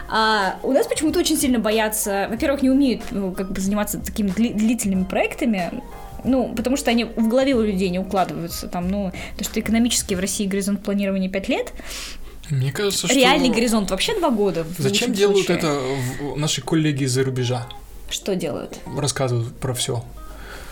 А 0.10 0.58
у 0.64 0.72
нас 0.72 0.88
почему-то 0.88 1.20
очень 1.20 1.38
сильно 1.38 1.60
боятся, 1.60 2.28
во-первых, 2.30 2.62
не 2.62 2.70
умеют 2.70 3.02
ну, 3.12 3.32
как 3.32 3.52
бы 3.52 3.60
заниматься 3.62 4.00
такими 4.00 4.30
дли- 4.30 4.54
длительными 4.54 5.04
проектами, 5.04 5.82
ну, 6.24 6.54
потому 6.56 6.78
что 6.78 6.92
они 6.92 7.06
в 7.06 7.28
голове 7.28 7.56
у 7.56 7.62
людей 7.62 7.90
не 7.90 8.00
укладываются. 8.00 8.68
Там, 8.68 8.88
ну, 8.90 9.12
то, 9.38 9.44
что 9.44 9.60
экономически 9.60 10.14
в 10.14 10.20
России 10.20 10.46
горизонт 10.46 10.84
планирования 10.84 11.30
5 11.30 11.50
лет, 11.50 11.74
Мне 12.50 12.72
кажется, 12.72 13.08
что... 13.08 13.16
реальный 13.16 13.50
горизонт 13.50 13.90
вообще 13.92 14.18
2 14.18 14.30
года. 14.32 14.66
Зачем 14.78 15.14
делают 15.14 15.46
случае. 15.46 15.58
это 15.58 15.82
наши 16.36 16.62
коллеги 16.62 17.04
из-за 17.04 17.24
рубежа? 17.24 17.68
Что 18.10 18.36
делают? 18.36 18.78
Рассказывают 18.98 19.56
про 19.58 19.74
все. 19.74 20.04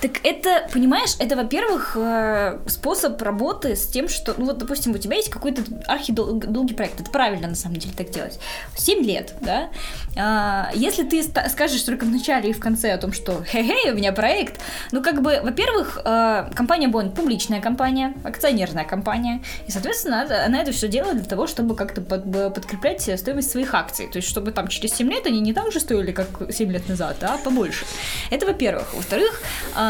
Так 0.01 0.12
это, 0.23 0.69
понимаешь, 0.71 1.15
это, 1.19 1.35
во-первых, 1.35 1.97
э, 1.99 2.59
способ 2.67 3.21
работы 3.21 3.75
с 3.75 3.85
тем, 3.85 4.07
что, 4.07 4.33
ну 4.38 4.45
вот, 4.45 4.57
допустим, 4.57 4.93
у 4.93 4.97
тебя 4.97 5.17
есть 5.17 5.29
какой-то 5.29 5.62
архидолгий 5.88 6.73
проект, 6.73 7.01
это 7.01 7.12
правильно, 7.12 7.49
на 7.49 7.55
самом 7.55 7.77
деле, 7.77 7.93
так 7.97 8.09
делать. 8.09 8.39
7 8.77 9.03
лет, 9.03 9.33
да? 9.41 9.69
А, 10.15 10.71
если 10.73 11.03
ты 11.03 11.21
скажешь 11.49 11.81
только 11.81 12.05
в 12.05 12.09
начале 12.09 12.51
и 12.51 12.53
в 12.53 12.59
конце 12.59 12.93
о 12.93 12.97
том, 12.97 13.12
что 13.12 13.43
хе-хей, 13.43 13.91
у 13.91 13.95
меня 13.95 14.13
проект, 14.13 14.62
ну, 14.93 15.03
как 15.03 15.21
бы, 15.21 15.41
во-первых, 15.43 15.99
э, 16.05 16.49
компания 16.55 16.88
Bond 16.88 17.13
публичная 17.13 17.59
компания, 17.59 18.13
акционерная 18.23 18.85
компания, 18.85 19.43
и, 19.67 19.71
соответственно, 19.71 20.21
она, 20.45 20.62
это 20.62 20.71
все 20.71 20.88
делает 20.88 21.17
для 21.17 21.29
того, 21.29 21.45
чтобы 21.45 21.75
как-то 21.75 21.99
под- 22.01 22.53
подкреплять 22.53 23.01
стоимость 23.19 23.51
своих 23.51 23.73
акций, 23.73 24.07
то 24.07 24.17
есть, 24.17 24.29
чтобы 24.29 24.51
там 24.51 24.69
через 24.69 24.93
7 24.93 25.09
лет 25.09 25.25
они 25.25 25.41
не 25.41 25.53
так 25.53 25.73
же 25.73 25.81
стоили, 25.81 26.13
как 26.13 26.53
7 26.53 26.71
лет 26.71 26.88
назад, 26.88 27.17
а 27.21 27.38
побольше. 27.38 27.85
Это, 28.31 28.45
во-первых. 28.45 28.93
Во-вторых, 28.93 29.41
ам, 29.75 29.88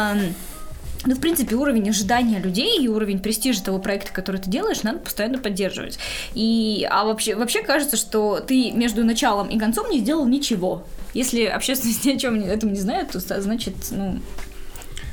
ну, 1.06 1.14
в 1.14 1.20
принципе, 1.20 1.54
уровень 1.56 1.88
ожидания 1.88 2.38
людей 2.40 2.78
и 2.82 2.86
уровень 2.88 3.20
престижа 3.20 3.62
того 3.62 3.78
проекта, 3.78 4.12
который 4.12 4.40
ты 4.40 4.50
делаешь, 4.50 4.82
надо 4.82 4.98
постоянно 4.98 5.38
поддерживать. 5.38 5.98
И, 6.34 6.86
а 6.90 7.04
вообще, 7.04 7.34
вообще 7.36 7.62
кажется, 7.62 7.96
что 7.96 8.40
ты 8.40 8.70
между 8.72 9.02
началом 9.04 9.48
и 9.48 9.58
концом 9.58 9.90
не 9.90 10.00
сделал 10.00 10.26
ничего. 10.26 10.86
Если 11.14 11.44
общественность 11.44 12.04
ни 12.04 12.12
о 12.12 12.18
чем 12.18 12.40
этом 12.42 12.72
не 12.72 12.80
знает, 12.80 13.10
то 13.12 13.20
значит, 13.40 13.74
ну, 13.90 14.18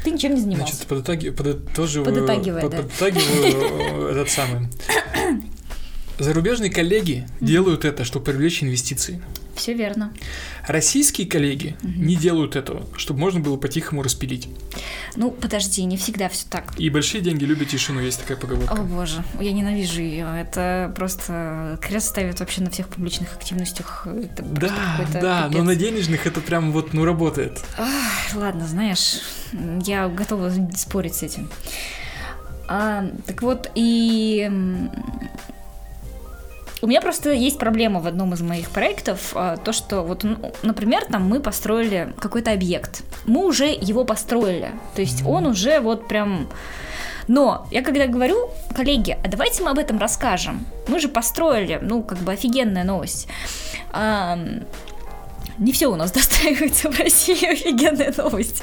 ты 0.03 0.11
ничем 0.11 0.35
не 0.35 0.41
занимался. 0.41 0.75
Значит, 0.75 0.89
подытаги- 0.91 1.31
подытоживаю, 1.31 2.05
Подытагивай, 2.05 2.61
под- 2.61 2.71
да. 2.71 2.77
подытагиваю, 2.83 4.09
э, 4.09 4.11
этот 4.11 4.29
самый. 4.29 4.67
Зарубежные 6.19 6.71
коллеги 6.71 7.27
делают 7.39 7.85
это, 7.85 8.03
чтобы 8.03 8.25
привлечь 8.25 8.63
инвестиции. 8.63 9.21
Все 9.57 9.73
верно. 9.73 10.13
Российские 10.67 11.27
коллеги 11.27 11.75
не 11.83 12.15
делают 12.15 12.55
этого, 12.55 12.85
чтобы 12.95 13.19
можно 13.19 13.39
было 13.39 13.57
по-тихому 13.57 14.03
распилить. 14.03 14.47
Ну, 15.15 15.31
подожди, 15.31 15.83
не 15.83 15.97
всегда 15.97 16.29
все 16.29 16.45
так. 16.49 16.73
И 16.79 16.89
большие 16.89 17.21
деньги 17.21 17.43
любят 17.43 17.69
тишину, 17.69 17.99
есть 17.99 18.19
такая 18.21 18.37
О 18.37 18.39
поговорка. 18.39 18.75
боже, 18.83 19.23
я 19.41 19.51
ненавижу 19.51 20.01
ее. 20.01 20.27
Это 20.39 20.93
просто 20.95 21.79
крест 21.81 22.09
ставит 22.09 22.39
вообще 22.39 22.61
на 22.61 22.69
всех 22.69 22.87
публичных 22.89 23.33
активностях. 23.35 24.05
Это 24.07 24.43
Да, 24.43 24.71
да, 25.13 25.43
но 25.45 25.49
пипец. 25.49 25.63
на 25.65 25.75
денежных 25.75 26.27
это 26.27 26.39
прям 26.41 26.71
вот, 26.71 26.93
ну, 26.93 27.03
работает. 27.03 27.59
Ах, 27.77 28.35
ладно, 28.35 28.67
знаешь, 28.67 29.21
я 29.85 30.07
готова 30.07 30.51
спорить 30.75 31.15
с 31.15 31.23
этим. 31.23 31.49
А, 32.69 33.09
так 33.25 33.41
вот, 33.41 33.71
и... 33.75 34.51
у 36.81 36.87
меня 36.87 37.01
просто 37.01 37.31
есть 37.31 37.57
проблема 37.59 37.99
в 37.99 38.07
одном 38.07 38.33
из 38.33 38.41
моих 38.41 38.69
проектов, 38.69 39.31
а, 39.35 39.57
то, 39.57 39.73
что 39.73 40.01
вот, 40.01 40.23
ну, 40.23 40.53
например, 40.63 41.05
там 41.05 41.27
мы 41.27 41.39
построили 41.39 42.13
какой-то 42.19 42.51
объект. 42.51 43.03
Мы 43.25 43.45
уже 43.45 43.65
его 43.67 44.05
построили. 44.05 44.71
То 44.95 45.01
есть 45.01 45.21
mm-hmm. 45.21 45.29
он 45.29 45.45
уже 45.47 45.79
вот 45.79 46.07
прям... 46.07 46.47
Но 47.27 47.67
я 47.71 47.81
когда 47.81 48.07
говорю, 48.07 48.49
коллеги, 48.73 49.17
а 49.21 49.27
давайте 49.27 49.63
мы 49.63 49.71
об 49.71 49.79
этом 49.79 49.99
расскажем. 49.99 50.65
Мы 50.87 50.99
же 50.99 51.09
построили, 51.09 51.77
ну, 51.81 52.01
как 52.01 52.19
бы 52.19 52.31
офигенная 52.31 52.85
новость 52.85 53.27
не 55.59 55.71
все 55.71 55.87
у 55.87 55.95
нас 55.95 56.11
достраивается 56.17 56.89
в 56.89 56.99
России, 56.99 57.51
офигенная 57.51 58.13
новость. 58.17 58.61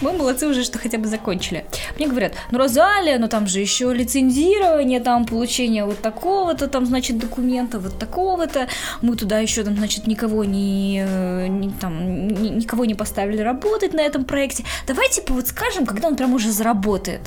Мы 0.00 0.12
молодцы 0.12 0.46
уже, 0.46 0.64
что 0.64 0.78
хотя 0.78 0.98
бы 0.98 1.06
закончили. 1.08 1.64
Мне 1.96 2.08
говорят, 2.08 2.34
ну 2.50 2.58
Розалия, 2.58 3.18
ну 3.18 3.28
там 3.28 3.46
же 3.46 3.60
еще 3.60 3.92
лицензирование, 3.92 5.00
там 5.00 5.24
получение 5.24 5.84
вот 5.84 6.00
такого-то, 6.00 6.68
там, 6.68 6.86
значит, 6.86 7.18
документа 7.18 7.78
вот 7.78 7.98
такого-то. 7.98 8.68
Мы 9.00 9.16
туда 9.16 9.38
еще, 9.38 9.64
там, 9.64 9.76
значит, 9.76 10.06
никого 10.06 10.44
не, 10.44 11.04
не 11.48 11.70
там, 11.80 12.28
ни, 12.28 12.48
никого 12.48 12.84
не 12.84 12.94
поставили 12.94 13.40
работать 13.40 13.92
на 13.92 14.00
этом 14.00 14.24
проекте. 14.24 14.64
Давайте 14.86 15.22
вот 15.28 15.46
скажем, 15.46 15.86
когда 15.86 16.08
он 16.08 16.16
прям 16.16 16.34
уже 16.34 16.50
заработает. 16.50 17.20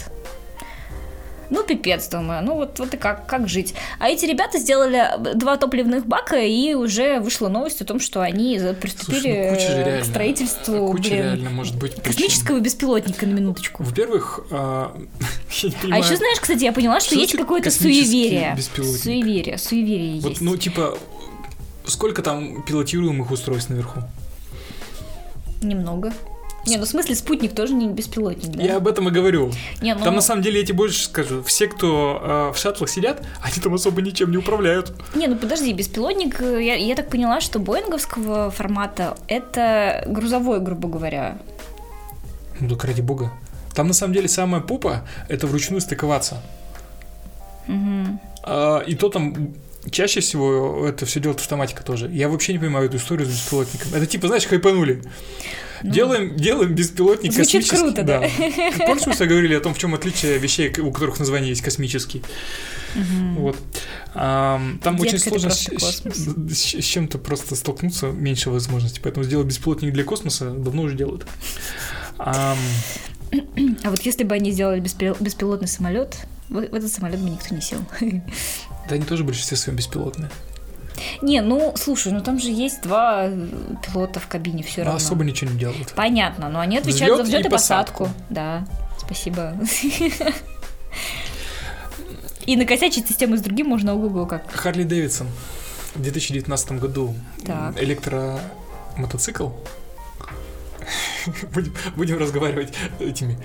Ну, 1.50 1.64
пипец, 1.64 2.08
думаю. 2.10 2.44
Ну, 2.44 2.56
вот, 2.56 2.80
вот 2.80 2.94
и 2.94 2.98
как, 2.98 3.26
как 3.26 3.48
жить. 3.48 3.74
А 4.00 4.10
эти 4.10 4.26
ребята 4.26 4.58
сделали 4.58 5.10
два 5.36 5.58
топливных 5.58 6.06
бака, 6.06 6.38
и 6.38 6.74
уже 6.74 7.20
вышла 7.20 7.48
новость 7.50 7.82
о 7.82 7.86
том, 7.86 8.00
что 8.00 8.22
они 8.22 8.60
приступили 8.80 9.50
Слушай, 9.50 9.78
ну, 9.78 9.86
реально, 9.86 10.02
к 10.02 10.06
строительству 10.06 10.88
куча 10.88 11.10
блин, 11.10 11.24
реально 11.24 11.50
может 11.50 11.78
быть 11.78 12.02
космического 12.02 12.60
беспилотника, 12.60 13.26
на 13.26 13.34
минуточку. 13.34 13.84
Во-первых, 13.84 14.42
а, 14.52 14.96
а 15.92 15.98
еще 15.98 16.16
знаешь, 16.16 16.40
кстати, 16.40 16.64
я 16.64 16.72
поняла, 16.72 17.00
что, 17.00 17.12
что 17.12 17.20
есть 17.20 17.38
какое-то 17.38 17.72
суеверие. 17.72 18.58
Суеверие, 18.76 19.58
суеверие 19.58 20.22
вот, 20.22 20.30
есть. 20.32 20.42
Ну, 20.42 20.58
типа, 20.58 20.98
сколько 21.86 22.22
там 22.22 22.64
пилотируемых 22.64 23.32
устройств 23.32 23.70
наверху? 23.70 24.02
Немного. 25.62 26.14
Не, 26.66 26.78
ну 26.78 26.86
в 26.86 26.88
смысле 26.88 27.16
спутник 27.16 27.54
тоже 27.54 27.74
не 27.74 27.88
беспилотник, 27.88 28.52
да? 28.52 28.64
Я 28.64 28.78
об 28.78 28.88
этом 28.88 29.08
и 29.10 29.12
говорю. 29.12 29.52
Не, 29.82 29.94
ну... 29.94 30.04
Там 30.04 30.16
на 30.16 30.22
самом 30.22 30.42
деле 30.42 30.60
я 30.60 30.66
тебе 30.66 30.78
больше 30.78 31.04
скажу. 31.04 31.44
Все, 31.44 31.68
кто 31.68 32.22
э, 32.22 32.54
в 32.54 32.58
шаттлах 32.58 32.90
сидят, 32.90 33.24
они 33.42 33.62
там 33.62 33.74
особо 33.74 34.02
ничем 34.02 34.32
не 34.32 34.38
управляют. 34.38 34.94
Не, 35.14 35.28
ну 35.28 35.36
подожди, 35.36 35.74
беспилотник, 35.74 36.42
э, 36.42 36.64
я, 36.64 36.76
я 36.76 36.96
так 36.96 37.10
поняла, 37.10 37.42
что 37.42 37.60
боинговского 37.60 38.52
формата 38.52 39.18
это 39.28 40.04
грузовой, 40.08 40.60
грубо 40.60 40.88
говоря. 40.90 41.38
Ну 42.60 42.70
так 42.70 42.84
ради 42.86 43.02
бога. 43.02 43.32
Там 43.74 43.88
на 43.88 43.94
самом 43.94 44.14
деле 44.14 44.28
самая 44.28 44.62
пупа 44.62 45.06
это 45.28 45.48
вручную 45.48 45.82
стыковаться. 45.82 46.42
Угу. 47.68 48.20
А, 48.44 48.80
и 48.80 48.96
то 48.96 49.10
там 49.10 49.54
чаще 49.92 50.20
всего 50.22 50.88
это 50.88 51.06
все 51.06 51.20
делает 51.20 51.42
автоматика 51.42 51.84
тоже. 51.84 52.10
Я 52.10 52.30
вообще 52.30 52.54
не 52.54 52.60
понимаю 52.60 52.88
эту 52.88 52.98
историю 52.98 53.28
с 53.28 53.32
беспилотником. 53.32 53.94
Это 53.94 54.06
типа, 54.06 54.28
знаешь, 54.28 54.46
хайпанули. 54.46 55.04
Ну, 55.84 55.92
делаем, 55.92 56.36
делаем 56.36 56.74
беспилотник 56.74 57.34
звучит 57.34 57.70
космический. 57.70 57.78
круто, 57.78 58.04
да. 58.04 58.20
да. 58.22 58.86
Помнишь, 58.86 59.06
мы 59.06 59.14
с 59.14 59.18
говорили 59.18 59.56
о 59.56 59.60
том, 59.60 59.74
в 59.74 59.78
чем 59.78 59.94
отличие 59.94 60.38
вещей, 60.38 60.74
у 60.80 60.92
которых 60.92 61.20
название 61.20 61.50
есть 61.50 61.62
космический? 61.62 62.22
Угу. 62.96 63.42
Вот. 63.42 63.58
А, 64.14 64.62
там 64.82 64.96
Детка, 64.98 65.08
очень 65.08 65.20
сложно 65.20 65.50
с, 65.50 65.68
с, 65.68 66.82
с 66.82 66.86
чем-то 66.86 67.18
просто 67.18 67.56
столкнуться, 67.56 68.08
меньше 68.08 68.50
возможностей. 68.50 69.02
Поэтому 69.04 69.24
сделать 69.24 69.48
беспилотник 69.48 69.94
для 69.94 70.04
космоса 70.04 70.52
давно 70.52 70.84
уже 70.84 70.96
делают. 70.96 71.26
А, 72.18 72.56
а 73.84 73.90
вот 73.90 74.02
если 74.02 74.24
бы 74.24 74.36
они 74.36 74.52
сделали 74.52 74.80
беспилотный 74.80 75.68
самолет, 75.68 76.18
в 76.50 76.58
этот 76.58 76.92
самолет 76.92 77.20
бы 77.20 77.30
никто 77.30 77.54
не 77.54 77.62
сел. 77.62 77.80
Да 78.88 78.96
они 78.96 79.04
тоже 79.04 79.24
в 79.24 79.26
большинстве 79.26 79.58
своем 79.58 79.78
беспилотные. 79.78 80.30
Не, 81.22 81.42
ну, 81.42 81.74
слушай, 81.76 82.12
ну 82.12 82.22
там 82.22 82.40
же 82.40 82.50
есть 82.50 82.82
два 82.82 83.30
пилота 83.86 84.20
в 84.20 84.28
кабине 84.28 84.64
все 84.64 84.84
равно. 84.84 84.98
особо 84.98 85.24
ничего 85.24 85.52
не 85.52 85.60
делают. 85.60 85.94
Понятно, 85.96 86.50
но 86.50 86.60
они 86.60 86.78
отвечают 86.78 87.14
взлет 87.14 87.26
за 87.26 87.32
взлет 87.32 87.46
и, 87.46 87.48
и 87.48 87.52
посадку. 87.52 88.04
посадку. 88.06 88.24
Да, 88.30 88.66
спасибо. 88.98 89.58
И 92.46 92.56
накосячить 92.58 93.08
систему 93.08 93.38
с 93.38 93.42
другим 93.42 93.68
можно 93.70 93.96
ого-го 93.96 94.28
как. 94.28 94.52
Харли 94.52 94.84
Дэвидсон 94.84 95.28
в 95.96 96.02
2019 96.02 96.74
году 96.74 97.16
так. 97.44 97.82
электромотоцикл 97.82 99.50
будем, 101.54 101.74
будем 101.96 102.18
разговаривать 102.18 102.74
этими 103.00 103.38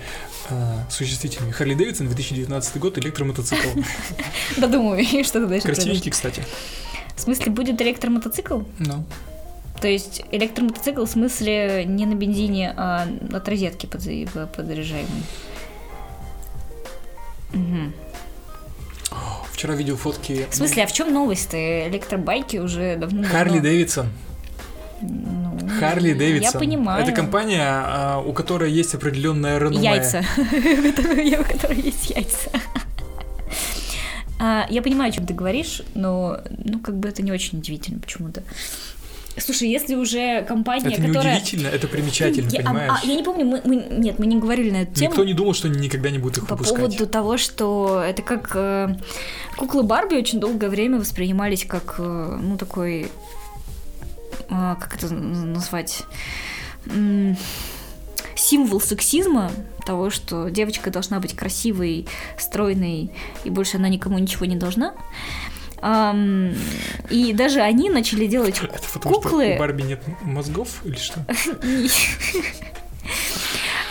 а, 0.51 0.85
существительными. 0.91 1.53
Харли 1.53 1.75
Дэвидсон, 1.75 2.09
2019 2.09 2.77
год, 2.79 2.99
электромотоцикл. 2.99 3.81
Да 4.57 4.67
думаю, 4.67 5.05
что 5.25 5.41
ты 5.41 5.47
дальше 5.47 5.67
Красивенький, 5.67 6.11
кстати. 6.11 6.45
В 7.20 7.22
смысле, 7.22 7.52
будет 7.52 7.83
электромотоцикл? 7.83 8.61
Ну. 8.78 9.04
То 9.78 9.88
есть 9.88 10.22
электромотоцикл 10.33 11.04
в 11.04 11.11
смысле 11.11 11.85
не 11.85 12.06
на 12.06 12.14
бензине, 12.14 12.72
а 12.74 13.06
от 13.30 13.46
розетки 13.46 13.85
подзаряжаемый. 13.85 15.22
Угу. 17.52 17.92
Вчера 19.52 19.74
видел 19.74 19.98
фотки. 19.98 20.46
В 20.50 20.54
смысле, 20.54 20.85
а 20.85 20.87
в 20.87 20.94
чем 20.94 21.12
новость-то? 21.12 21.88
Электробайки 21.88 22.56
уже 22.56 22.96
давно. 22.96 23.28
Харли 23.28 23.59
Дэвидсон. 23.59 24.06
Ну, 25.02 25.59
Харли 25.78 26.14
Дэвидсон. 26.14 26.54
Я 26.54 26.59
понимаю. 26.59 27.02
Это 27.02 27.12
компания, 27.12 27.66
а, 27.66 28.22
у 28.26 28.33
которой 28.33 28.72
есть 28.72 28.94
определенная 28.94 29.59
реноме. 29.59 29.83
Яйца. 29.83 30.24
У 30.38 31.44
которой 31.44 31.83
есть 31.83 32.09
яйца. 32.09 32.50
А, 34.40 34.66
я 34.70 34.81
понимаю, 34.81 35.11
о 35.11 35.12
чем 35.12 35.26
ты 35.26 35.35
говоришь, 35.35 35.83
но 35.94 36.40
ну 36.64 36.81
как 36.81 36.96
бы 36.96 37.09
это 37.09 37.20
не 37.20 37.31
очень 37.31 37.59
удивительно 37.59 38.00
почему-то. 38.00 38.42
Слушай, 39.37 39.68
если 39.68 39.94
уже 39.94 40.42
компания, 40.48 40.94
это 40.94 41.03
которая... 41.03 41.35
не 41.35 41.40
удивительно, 41.40 41.68
это 41.68 41.87
примечательно, 41.87 42.48
я, 42.48 42.62
понимаешь? 42.62 42.90
А, 42.90 43.00
а, 43.03 43.07
я 43.07 43.14
не 43.14 43.22
помню, 43.22 43.44
мы, 43.44 43.61
мы... 43.64 43.76
Нет, 43.76 44.18
мы 44.18 44.24
не 44.26 44.38
говорили 44.38 44.70
на 44.70 44.83
эту 44.83 44.94
тему. 44.94 45.11
Никто 45.11 45.24
не 45.24 45.35
думал, 45.35 45.53
что 45.53 45.68
они 45.68 45.79
никогда 45.79 46.11
не 46.11 46.18
будут 46.18 46.38
их 46.38 46.46
По 46.46 46.55
выпускать. 46.55 46.76
По 46.76 46.87
поводу 46.87 47.07
того, 47.07 47.37
что 47.37 48.03
это 48.05 48.22
как... 48.22 48.50
Э, 48.55 48.96
куклы 49.57 49.83
Барби 49.83 50.14
очень 50.14 50.40
долгое 50.40 50.68
время 50.70 50.98
воспринимались 50.98 51.66
как, 51.66 51.96
э, 51.98 52.38
ну, 52.42 52.57
такой... 52.57 53.09
Э, 54.48 54.74
как 54.81 54.96
это 54.96 55.12
назвать? 55.14 56.03
символ 58.35 58.81
сексизма, 58.81 59.50
того, 59.90 60.09
что 60.09 60.50
девочка 60.50 60.88
должна 60.88 61.18
быть 61.18 61.35
красивой, 61.35 62.07
стройной, 62.38 63.11
и 63.42 63.50
больше 63.50 63.76
она 63.76 63.88
никому 63.88 64.18
ничего 64.20 64.46
не 64.46 64.55
должна. 64.55 64.94
Um, 65.83 66.57
и 67.09 67.33
даже 67.33 67.61
они 67.61 67.90
начали 67.90 68.26
делать 68.26 68.61
Это 68.62 68.87
потому, 68.92 69.14
куклы. 69.16 69.46
Что 69.46 69.55
у 69.55 69.59
Барби 69.59 69.83
нет 69.83 70.00
мозгов 70.22 70.83
или 70.85 70.94
что? 70.94 71.24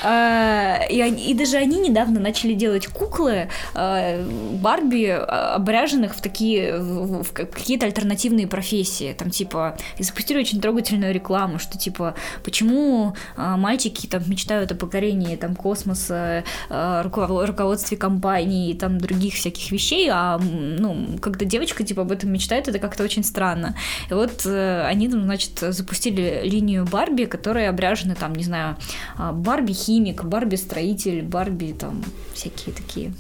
А, 0.04 0.82
и, 0.90 1.02
они, 1.02 1.32
и 1.32 1.34
даже 1.34 1.58
они 1.58 1.80
недавно 1.80 2.20
начали 2.20 2.54
делать 2.54 2.88
куклы 2.88 3.50
а, 3.74 4.26
Барби, 4.62 5.08
а, 5.08 5.56
обряженных 5.56 6.16
в 6.16 6.22
такие 6.22 6.78
в, 6.80 7.32
какие-то 7.34 7.86
альтернативные 7.86 8.48
профессии. 8.48 9.14
Там 9.14 9.30
типа 9.30 9.78
и 9.98 10.04
запустили 10.04 10.40
очень 10.40 10.62
трогательную 10.62 11.14
рекламу, 11.14 11.60
что 11.60 11.78
типа 11.78 12.16
почему 12.44 13.16
мальчики 13.36 14.08
там 14.08 14.24
мечтают 14.30 14.72
о 14.72 14.76
покорении 14.76 15.36
там 15.36 15.56
космоса, 15.56 16.44
руководстве 16.70 17.98
компаний 17.98 18.72
и 18.72 18.74
там 18.74 19.00
других 19.00 19.36
всяких 19.36 19.72
вещей, 19.72 20.10
а 20.12 20.38
ну 20.40 21.18
когда 21.22 21.46
девочка 21.46 21.84
типа 21.84 22.04
об 22.04 22.12
этом 22.12 22.32
мечтает, 22.32 22.68
это 22.68 22.80
как-то 22.80 23.04
очень 23.04 23.24
странно. 23.24 23.76
И 24.10 24.14
вот 24.14 24.46
э, 24.46 24.84
они 24.86 25.10
там 25.10 25.24
значит 25.24 25.60
запустили 25.60 26.42
линию 26.44 26.86
Барби, 26.86 27.26
которые 27.26 27.70
обряжены 27.70 28.16
там 28.16 28.34
не 28.34 28.44
знаю 28.44 28.78
Барби 29.18 29.74
химик, 29.90 30.24
Барби 30.24 30.56
строитель, 30.56 31.24
Барби 31.24 31.74
там 31.74 32.04
всякие 32.36 32.76
такие. 32.76 33.12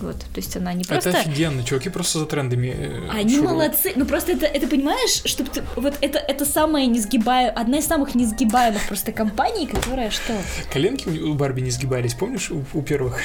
Вот, 0.00 0.16
то 0.18 0.36
есть 0.36 0.54
она 0.56 0.74
не 0.74 0.82
просто... 0.82 1.10
Это 1.10 1.20
офигенно, 1.20 1.62
чуваки 1.62 1.88
просто 1.88 2.18
за 2.18 2.26
трендами 2.26 2.74
э, 2.76 3.08
Они 3.10 3.36
шуруют. 3.36 3.52
молодцы, 3.52 3.92
ну 3.94 4.04
просто 4.04 4.32
это, 4.32 4.44
это 4.44 4.66
понимаешь, 4.66 5.22
чтобы 5.24 5.50
ты, 5.50 5.62
вот 5.76 5.94
это, 6.00 6.18
это 6.18 6.44
самая 6.44 6.86
несгибаемая, 6.86 7.52
одна 7.52 7.78
из 7.78 7.86
самых 7.86 8.16
несгибаемых 8.16 8.86
просто 8.88 9.12
компаний, 9.12 9.66
которая 9.66 10.10
что? 10.10 10.36
Коленки 10.72 11.08
у 11.08 11.34
Барби 11.34 11.60
не 11.60 11.70
сгибались, 11.70 12.14
помнишь, 12.14 12.50
у, 12.50 12.64
у 12.74 12.82
первых? 12.82 13.20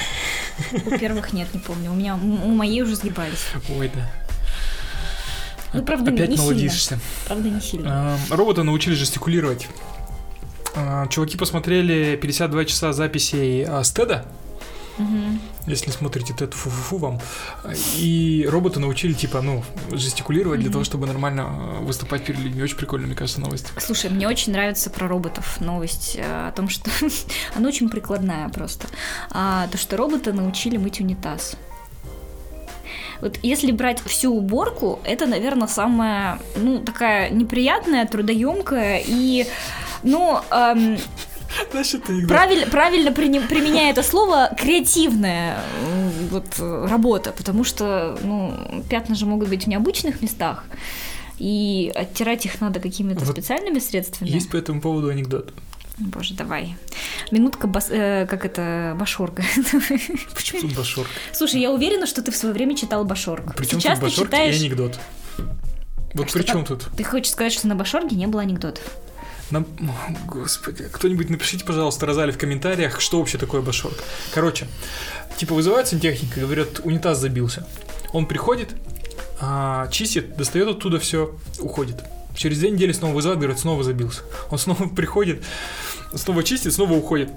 У 0.86 0.96
первых 0.96 1.32
нет, 1.32 1.48
не 1.52 1.60
помню, 1.60 1.90
у 1.90 1.94
меня, 1.94 2.14
у 2.14 2.48
моей 2.48 2.82
уже 2.82 2.94
сгибались. 2.94 3.46
Ой, 3.76 3.90
да. 3.92 4.08
Ну, 5.72 5.82
правда, 5.82 6.12
Опять 6.12 6.30
не 6.30 6.36
молодишься. 6.36 6.88
Сильно. 6.88 7.02
Правда, 7.26 7.48
не 7.48 7.60
сильно. 7.60 8.16
А, 8.30 8.36
робота 8.36 8.62
научили 8.62 8.94
жестикулировать. 8.94 9.68
А, 10.74 11.06
чуваки 11.08 11.36
посмотрели 11.36 12.16
52 12.16 12.64
часа 12.64 12.92
записей 12.92 13.64
а, 13.64 13.82
Стеда. 13.84 14.24
Угу. 14.98 15.38
Если 15.66 15.90
смотрите 15.90 16.34
Тед, 16.34 16.52
фу-фу-фу 16.52 16.98
вам. 16.98 17.20
И 17.96 18.46
роботы 18.48 18.80
научили, 18.80 19.12
типа, 19.12 19.40
ну, 19.40 19.64
жестикулировать 19.90 20.58
угу. 20.58 20.64
для 20.64 20.72
того, 20.72 20.84
чтобы 20.84 21.06
нормально 21.06 21.46
а, 21.46 21.80
выступать 21.80 22.24
перед 22.24 22.40
людьми. 22.40 22.62
Очень 22.62 22.76
прикольно, 22.76 23.06
мне 23.06 23.16
кажется, 23.16 23.40
новость. 23.40 23.72
Слушай, 23.78 24.10
мне 24.10 24.28
очень 24.28 24.52
нравится 24.52 24.90
про 24.90 25.08
роботов 25.08 25.60
новость 25.60 26.18
о 26.20 26.52
том, 26.52 26.68
что 26.68 26.90
она 27.54 27.68
очень 27.68 27.88
прикладная 27.88 28.48
просто. 28.48 28.88
А, 29.30 29.68
то, 29.68 29.78
что 29.78 29.96
роботы 29.96 30.32
научили 30.32 30.76
мыть 30.76 31.00
унитаз. 31.00 31.56
Вот 33.20 33.38
если 33.42 33.70
брать 33.70 34.00
всю 34.00 34.34
уборку, 34.34 34.98
это, 35.04 35.26
наверное, 35.26 35.68
самая, 35.68 36.38
ну, 36.56 36.78
такая 36.78 37.30
неприятная, 37.30 38.06
трудоемкая 38.06 39.02
и, 39.06 39.46
ну, 40.02 40.40
эм, 40.50 40.98
Значит, 41.72 42.04
ты 42.04 42.26
Правиль, 42.26 42.66
правильно 42.70 43.12
при, 43.12 43.40
применяя 43.40 43.90
это 43.90 44.02
слово, 44.02 44.50
креативная 44.56 45.60
вот, 46.30 46.46
работа, 46.58 47.32
потому 47.32 47.64
что 47.64 48.16
ну, 48.22 48.84
пятна 48.88 49.14
же 49.14 49.26
могут 49.26 49.48
быть 49.48 49.64
в 49.64 49.66
необычных 49.66 50.22
местах, 50.22 50.64
и 51.38 51.92
оттирать 51.94 52.46
их 52.46 52.60
надо 52.60 52.80
какими-то 52.80 53.24
вот 53.24 53.34
специальными 53.34 53.78
средствами. 53.78 54.28
Есть 54.28 54.50
по 54.50 54.56
этому 54.56 54.80
поводу 54.80 55.08
анекдот. 55.08 55.52
Боже, 55.98 56.34
давай. 56.34 56.76
Минутка, 57.30 57.66
бас, 57.66 57.88
э, 57.90 58.26
как 58.26 58.46
это, 58.46 58.96
Башорга. 58.98 59.42
Почему 60.34 60.62
тут 60.62 60.74
Башорг? 60.74 61.08
Слушай, 61.32 61.60
я 61.60 61.70
уверена, 61.70 62.06
что 62.06 62.22
ты 62.22 62.30
в 62.30 62.36
свое 62.36 62.54
время 62.54 62.74
читал 62.74 63.04
Башорг. 63.04 63.54
Причем 63.54 63.80
тут 63.80 64.00
Башорг 64.00 64.28
читаешь... 64.28 64.56
и 64.56 64.64
анекдот? 64.64 64.98
Вот 66.14 66.28
а 66.28 66.32
при 66.32 66.42
чем 66.42 66.64
тут? 66.64 66.86
Ты 66.96 67.04
хочешь 67.04 67.32
сказать, 67.32 67.52
что 67.52 67.68
на 67.68 67.74
Башорге 67.74 68.16
не 68.16 68.26
было 68.26 68.42
анекдотов? 68.42 68.82
Нам... 69.50 69.66
Господи, 70.26 70.84
кто-нибудь 70.90 71.30
напишите, 71.30 71.64
пожалуйста, 71.64 72.06
Розали 72.06 72.30
в 72.30 72.38
комментариях, 72.38 73.00
что 73.00 73.18
вообще 73.18 73.38
такое 73.38 73.60
башорг. 73.62 73.96
Короче, 74.32 74.68
типа 75.36 75.54
вызывают 75.54 75.88
сантехника, 75.88 76.40
говорят, 76.40 76.80
унитаз 76.84 77.18
забился. 77.18 77.66
Он 78.12 78.26
приходит, 78.26 78.70
а, 79.40 79.88
чистит, 79.88 80.36
достает 80.36 80.68
оттуда 80.68 80.98
все, 80.98 81.36
уходит. 81.58 81.96
Через 82.34 82.58
две 82.58 82.70
недели 82.70 82.92
снова 82.92 83.14
вызывают, 83.14 83.40
говорят, 83.40 83.58
снова 83.58 83.82
забился. 83.82 84.22
Он 84.50 84.58
снова 84.58 84.88
приходит, 84.96 85.42
снова 86.14 86.44
чистит, 86.44 86.72
снова 86.72 86.92
уходит. 86.92 87.30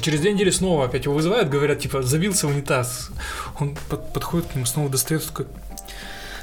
Через 0.00 0.20
две 0.20 0.32
недели 0.32 0.50
снова 0.50 0.84
опять 0.84 1.06
его 1.06 1.14
вызывают, 1.14 1.48
говорят, 1.48 1.80
типа, 1.80 2.02
забился 2.02 2.46
унитаз. 2.46 3.10
Он 3.58 3.76
под, 3.88 4.12
подходит 4.12 4.48
к 4.48 4.54
нему, 4.54 4.66
снова 4.66 4.90
достает, 4.90 5.24
такой, 5.24 5.46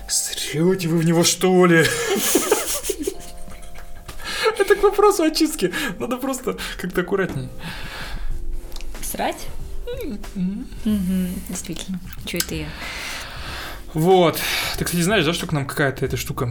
срете 0.07 0.87
вы 0.87 0.97
в 0.97 1.05
него, 1.05 1.23
что 1.23 1.65
ли? 1.65 1.85
Вопросу 4.89 5.23
очистки. 5.23 5.73
Надо 5.99 6.17
просто 6.17 6.57
как-то 6.77 7.01
аккуратнее. 7.01 7.49
Срать? 9.01 9.47
Действительно. 11.49 11.99
Что 12.25 12.37
это 12.37 12.55
я? 12.55 12.67
Вот. 13.93 14.39
Ты, 14.77 14.85
кстати, 14.85 15.01
знаешь, 15.01 15.25
да, 15.25 15.33
что 15.33 15.47
к 15.47 15.53
нам 15.53 15.65
какая-то 15.65 16.05
эта 16.05 16.17
штука? 16.17 16.49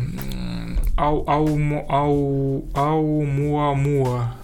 Ау, 0.96 1.24
ау, 1.28 1.58
ау, 1.88 2.64
ау, 2.74 3.22
муа, 3.24 3.74
муа. 3.74 4.34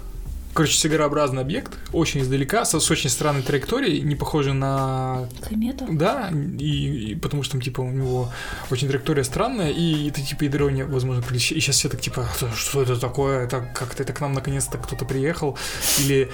Короче, 0.53 0.75
сигарообразный 0.75 1.43
объект, 1.43 1.79
очень 1.93 2.23
издалека, 2.23 2.65
с, 2.65 2.79
с 2.79 2.91
очень 2.91 3.09
странной 3.09 3.43
траекторией, 3.43 4.01
не 4.01 4.17
похожий 4.17 4.53
на... 4.53 5.29
Комету? 5.49 5.87
Да, 5.91 6.31
и, 6.59 7.13
и 7.13 7.15
потому 7.15 7.45
что 7.45 7.53
там, 7.53 7.61
типа, 7.61 7.83
у 7.83 7.91
него 7.91 8.33
очень 8.71 8.89
траектория 8.89 9.23
странная, 9.23 9.71
и 9.71 10.09
это, 10.09 10.21
типа, 10.21 10.45
ядро 10.45 10.69
возможно, 10.87 11.23
И 11.33 11.39
сейчас 11.39 11.77
все 11.77 11.89
так, 11.89 12.01
типа, 12.01 12.29
что 12.57 12.83
это 12.83 12.99
такое, 12.99 13.45
это 13.45 13.61
как-то 13.75 14.03
это 14.03 14.13
к 14.13 14.21
нам 14.21 14.33
наконец-то 14.33 14.77
кто-то 14.79 15.05
приехал, 15.05 15.57
или, 16.01 16.29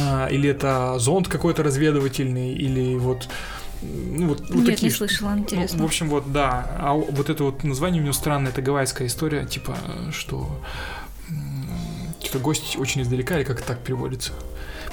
а, 0.00 0.26
или 0.26 0.50
это 0.50 0.98
зонд 0.98 1.28
какой-то 1.28 1.62
разведывательный, 1.62 2.54
или 2.54 2.96
вот 2.96 3.28
ну, 3.82 4.28
вот, 4.28 4.40
вот 4.40 4.50
Нет, 4.50 4.66
такие, 4.66 4.88
не 4.88 4.94
слышала, 4.94 5.36
интересно. 5.36 5.78
В, 5.78 5.82
в 5.82 5.84
общем, 5.84 6.08
вот, 6.08 6.32
да. 6.32 6.70
А 6.78 6.94
вот 6.94 7.28
это 7.28 7.44
вот 7.44 7.64
название 7.64 8.00
у 8.00 8.04
него 8.04 8.14
странное, 8.14 8.50
это 8.50 8.62
гавайская 8.62 9.08
история, 9.08 9.44
типа, 9.44 9.76
что 10.10 10.58
что 12.24 12.38
гость 12.38 12.76
очень 12.76 13.02
издалека, 13.02 13.36
или 13.38 13.44
как 13.44 13.62
так 13.62 13.78
переводится. 13.80 14.32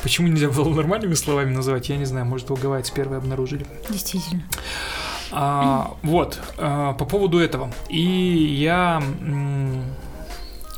Почему 0.04 0.28
нельзя 0.28 0.50
было 0.50 0.74
нормальными 0.74 1.14
словами 1.14 1.54
называть, 1.54 1.90
я 1.90 1.98
не 1.98 2.06
знаю, 2.06 2.26
может, 2.26 2.48
его 2.48 2.56
гавайцы 2.56 2.94
первые 2.94 3.18
обнаружили. 3.20 3.66
Действительно. 3.90 4.44
А, 5.32 5.96
вот, 6.04 6.40
а, 6.58 6.94
по 6.94 7.06
поводу 7.06 7.40
этого. 7.40 7.72
И 7.90 8.02
я 8.02 9.02
м- 9.22 9.84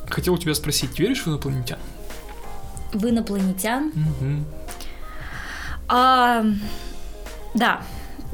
хотел 0.09 0.33
у 0.33 0.37
тебя 0.37 0.53
спросить, 0.53 0.99
веришь 0.99 1.23
в 1.25 1.27
инопланетян? 1.27 1.79
В 2.93 3.07
инопланетян? 3.07 3.87
Угу. 3.87 4.45
А, 5.87 6.43
да, 7.53 7.81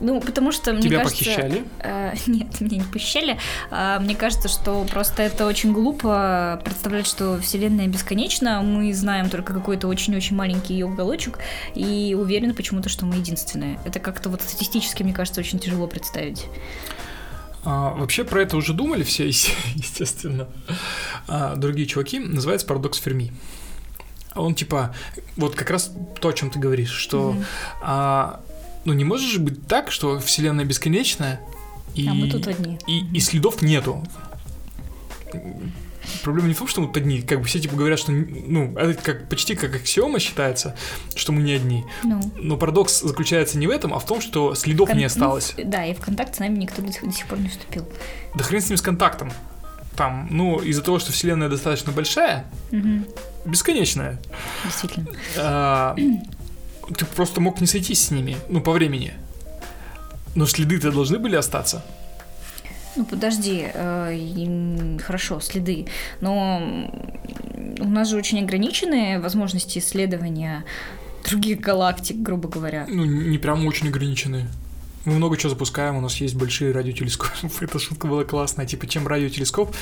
ну, 0.01 0.21
потому 0.21 0.51
что, 0.51 0.73
мне 0.73 0.83
Тебя 0.83 0.99
кажется... 0.99 1.23
похищали? 1.23 1.63
Э, 1.79 2.13
нет, 2.27 2.59
меня 2.61 2.77
не 2.77 2.83
похищали. 2.83 3.37
Э, 3.71 3.99
мне 3.99 4.15
кажется, 4.15 4.47
что 4.47 4.83
просто 4.85 5.23
это 5.23 5.45
очень 5.45 5.73
глупо 5.73 6.61
представлять, 6.63 7.07
что 7.07 7.39
Вселенная 7.39 7.87
бесконечна. 7.87 8.61
Мы 8.61 8.93
знаем 8.93 9.29
только 9.29 9.53
какой-то 9.53 9.87
очень-очень 9.87 10.35
маленький 10.35 10.73
ее 10.73 10.85
уголочек 10.85 11.39
и 11.75 12.15
уверены 12.19 12.53
почему-то, 12.53 12.89
что 12.89 13.05
мы 13.05 13.15
единственные. 13.15 13.79
Это 13.85 13.99
как-то 13.99 14.29
вот 14.29 14.41
статистически, 14.41 15.03
мне 15.03 15.13
кажется, 15.13 15.41
очень 15.41 15.59
тяжело 15.59 15.87
представить. 15.87 16.47
А, 17.63 17.93
вообще 17.93 18.23
про 18.23 18.41
это 18.41 18.57
уже 18.57 18.73
думали 18.73 19.03
все, 19.03 19.27
естественно. 19.75 20.47
А, 21.27 21.55
другие 21.55 21.87
чуваки. 21.87 22.19
Называется 22.19 22.65
парадокс 22.67 22.99
Ферми. 22.99 23.31
Он 24.35 24.55
типа, 24.55 24.95
вот 25.37 25.55
как 25.55 25.69
раз 25.69 25.91
то, 26.21 26.29
о 26.29 26.33
чем 26.33 26.51
ты 26.51 26.59
говоришь, 26.59 26.91
что 26.91 27.31
mm-hmm. 27.31 27.45
а, 27.81 28.39
ну 28.85 28.93
не 28.93 29.03
может 29.03 29.29
же 29.29 29.39
быть 29.39 29.67
так, 29.67 29.91
что 29.91 30.19
Вселенная 30.19 30.65
бесконечная, 30.65 31.41
и, 31.95 32.07
а 32.07 32.13
мы 32.13 32.29
тут 32.29 32.47
одни. 32.47 32.77
И, 32.87 33.05
и 33.13 33.19
следов 33.19 33.61
нету. 33.61 34.03
Проблема 36.23 36.47
не 36.47 36.53
в 36.53 36.57
том, 36.57 36.67
что 36.67 36.81
мы 36.81 36.87
тут 36.87 36.97
одни, 36.97 37.21
как 37.21 37.39
бы 37.39 37.45
все 37.45 37.59
типа 37.59 37.75
говорят, 37.75 37.99
что, 37.99 38.11
ну, 38.11 38.75
это 38.77 39.01
как 39.01 39.29
почти 39.29 39.55
как 39.55 39.75
аксиома 39.75 40.19
считается, 40.19 40.75
что 41.15 41.31
мы 41.31 41.41
не 41.41 41.53
одни. 41.53 41.85
Ну. 42.03 42.19
Но 42.35 42.57
парадокс 42.57 43.01
заключается 43.01 43.57
не 43.57 43.67
в 43.67 43.69
этом, 43.69 43.93
а 43.93 43.99
в 43.99 44.05
том, 44.05 44.21
что 44.21 44.55
следов 44.55 44.89
Кон... 44.89 44.97
не 44.97 45.05
осталось. 45.05 45.53
Ну, 45.57 45.65
да, 45.65 45.85
и 45.85 45.93
в 45.93 45.99
контакт 45.99 46.35
с 46.35 46.39
нами 46.39 46.57
никто 46.57 46.81
до 46.81 46.91
сих, 46.91 47.03
до 47.03 47.11
сих 47.11 47.27
пор 47.27 47.39
не 47.39 47.49
вступил. 47.49 47.87
Да 48.35 48.43
хрен 48.43 48.61
с 48.61 48.69
ним 48.69 48.77
с 48.77 48.81
контактом. 48.81 49.31
Там, 49.95 50.27
ну, 50.31 50.59
из-за 50.59 50.81
того, 50.81 50.97
что 50.97 51.11
Вселенная 51.11 51.49
достаточно 51.49 51.91
большая, 51.91 52.45
угу. 52.71 53.05
бесконечная. 53.45 54.19
Действительно. 54.63 55.07
А, 55.37 55.95
ты 56.93 57.05
просто 57.05 57.41
мог 57.41 57.61
не 57.61 57.67
сойтись 57.67 58.05
с 58.05 58.11
ними, 58.11 58.37
ну, 58.49 58.61
по 58.61 58.71
времени. 58.71 59.13
Но 60.35 60.45
следы-то 60.45 60.91
должны 60.91 61.19
были 61.19 61.35
остаться. 61.35 61.83
Ну, 62.95 63.05
подожди, 63.05 63.65
э, 63.73 64.97
хорошо, 65.05 65.39
следы, 65.39 65.87
но 66.21 66.91
у 67.79 67.87
нас 67.87 68.09
же 68.09 68.17
очень 68.17 68.43
ограниченные 68.43 69.19
возможности 69.19 69.79
исследования 69.79 70.65
других 71.29 71.59
галактик, 71.59 72.17
грубо 72.17 72.49
говоря. 72.49 72.85
Ну, 72.89 73.05
не 73.05 73.37
прям 73.37 73.65
очень 73.67 73.89
ограниченные. 73.89 74.47
Мы 75.05 75.13
много 75.13 75.37
чего 75.37 75.49
запускаем, 75.49 75.95
у 75.95 76.01
нас 76.01 76.17
есть 76.17 76.35
большие 76.35 76.73
радиотелескопы. 76.73 77.47
Эта 77.61 77.79
шутка 77.79 78.07
была 78.07 78.23
классная. 78.23 78.65
Типа, 78.65 78.87
чем 78.87 79.07
радиотелескоп 79.07 79.73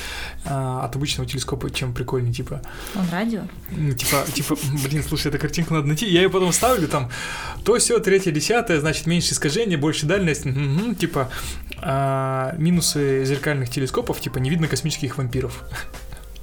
а, 0.44 0.84
от 0.84 0.94
обычного 0.94 1.28
телескопа, 1.28 1.70
чем 1.70 1.92
прикольнее, 1.92 2.32
типа. 2.32 2.62
Он 2.94 3.04
радио? 3.10 3.42
Типа, 3.96 4.24
типа, 4.32 4.56
блин, 4.84 5.02
слушай, 5.02 5.28
эта 5.28 5.38
картинка 5.38 5.74
надо 5.74 5.88
найти. 5.88 6.08
Я 6.08 6.22
ее 6.22 6.30
потом 6.30 6.52
ставлю, 6.52 6.86
там, 6.88 7.10
то 7.64 7.76
все, 7.78 7.98
третье, 7.98 8.30
десятое, 8.30 8.80
значит, 8.80 9.06
меньше 9.06 9.32
искажения, 9.32 9.76
больше 9.76 10.06
дальность. 10.06 10.46
Угу, 10.46 10.94
типа, 10.94 11.30
а, 11.80 12.54
минусы 12.58 13.24
зеркальных 13.24 13.70
телескопов, 13.70 14.20
типа, 14.20 14.38
не 14.38 14.50
видно 14.50 14.68
космических 14.68 15.18
вампиров. 15.18 15.64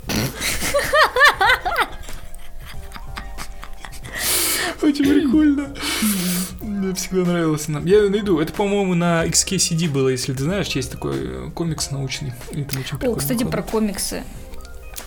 Очень 4.82 5.06
прикольно. 5.06 5.74
Мне 6.66 6.94
всегда 6.96 7.24
нравилось. 7.24 7.68
Я 7.68 8.10
найду. 8.10 8.40
Это, 8.40 8.52
по-моему, 8.54 8.96
на 8.96 9.26
XKCD 9.26 9.90
было, 9.90 10.10
если 10.10 10.34
ты 10.34 10.44
знаешь, 10.44 10.68
есть 10.70 10.92
такой 10.92 11.14
э, 11.16 11.50
комикс 11.54 11.92
научный. 11.92 12.34
Это 12.52 12.80
очень 12.80 12.98
О, 13.08 13.16
кстати, 13.16 13.44
про 13.44 13.62
комиксы. 13.62 14.24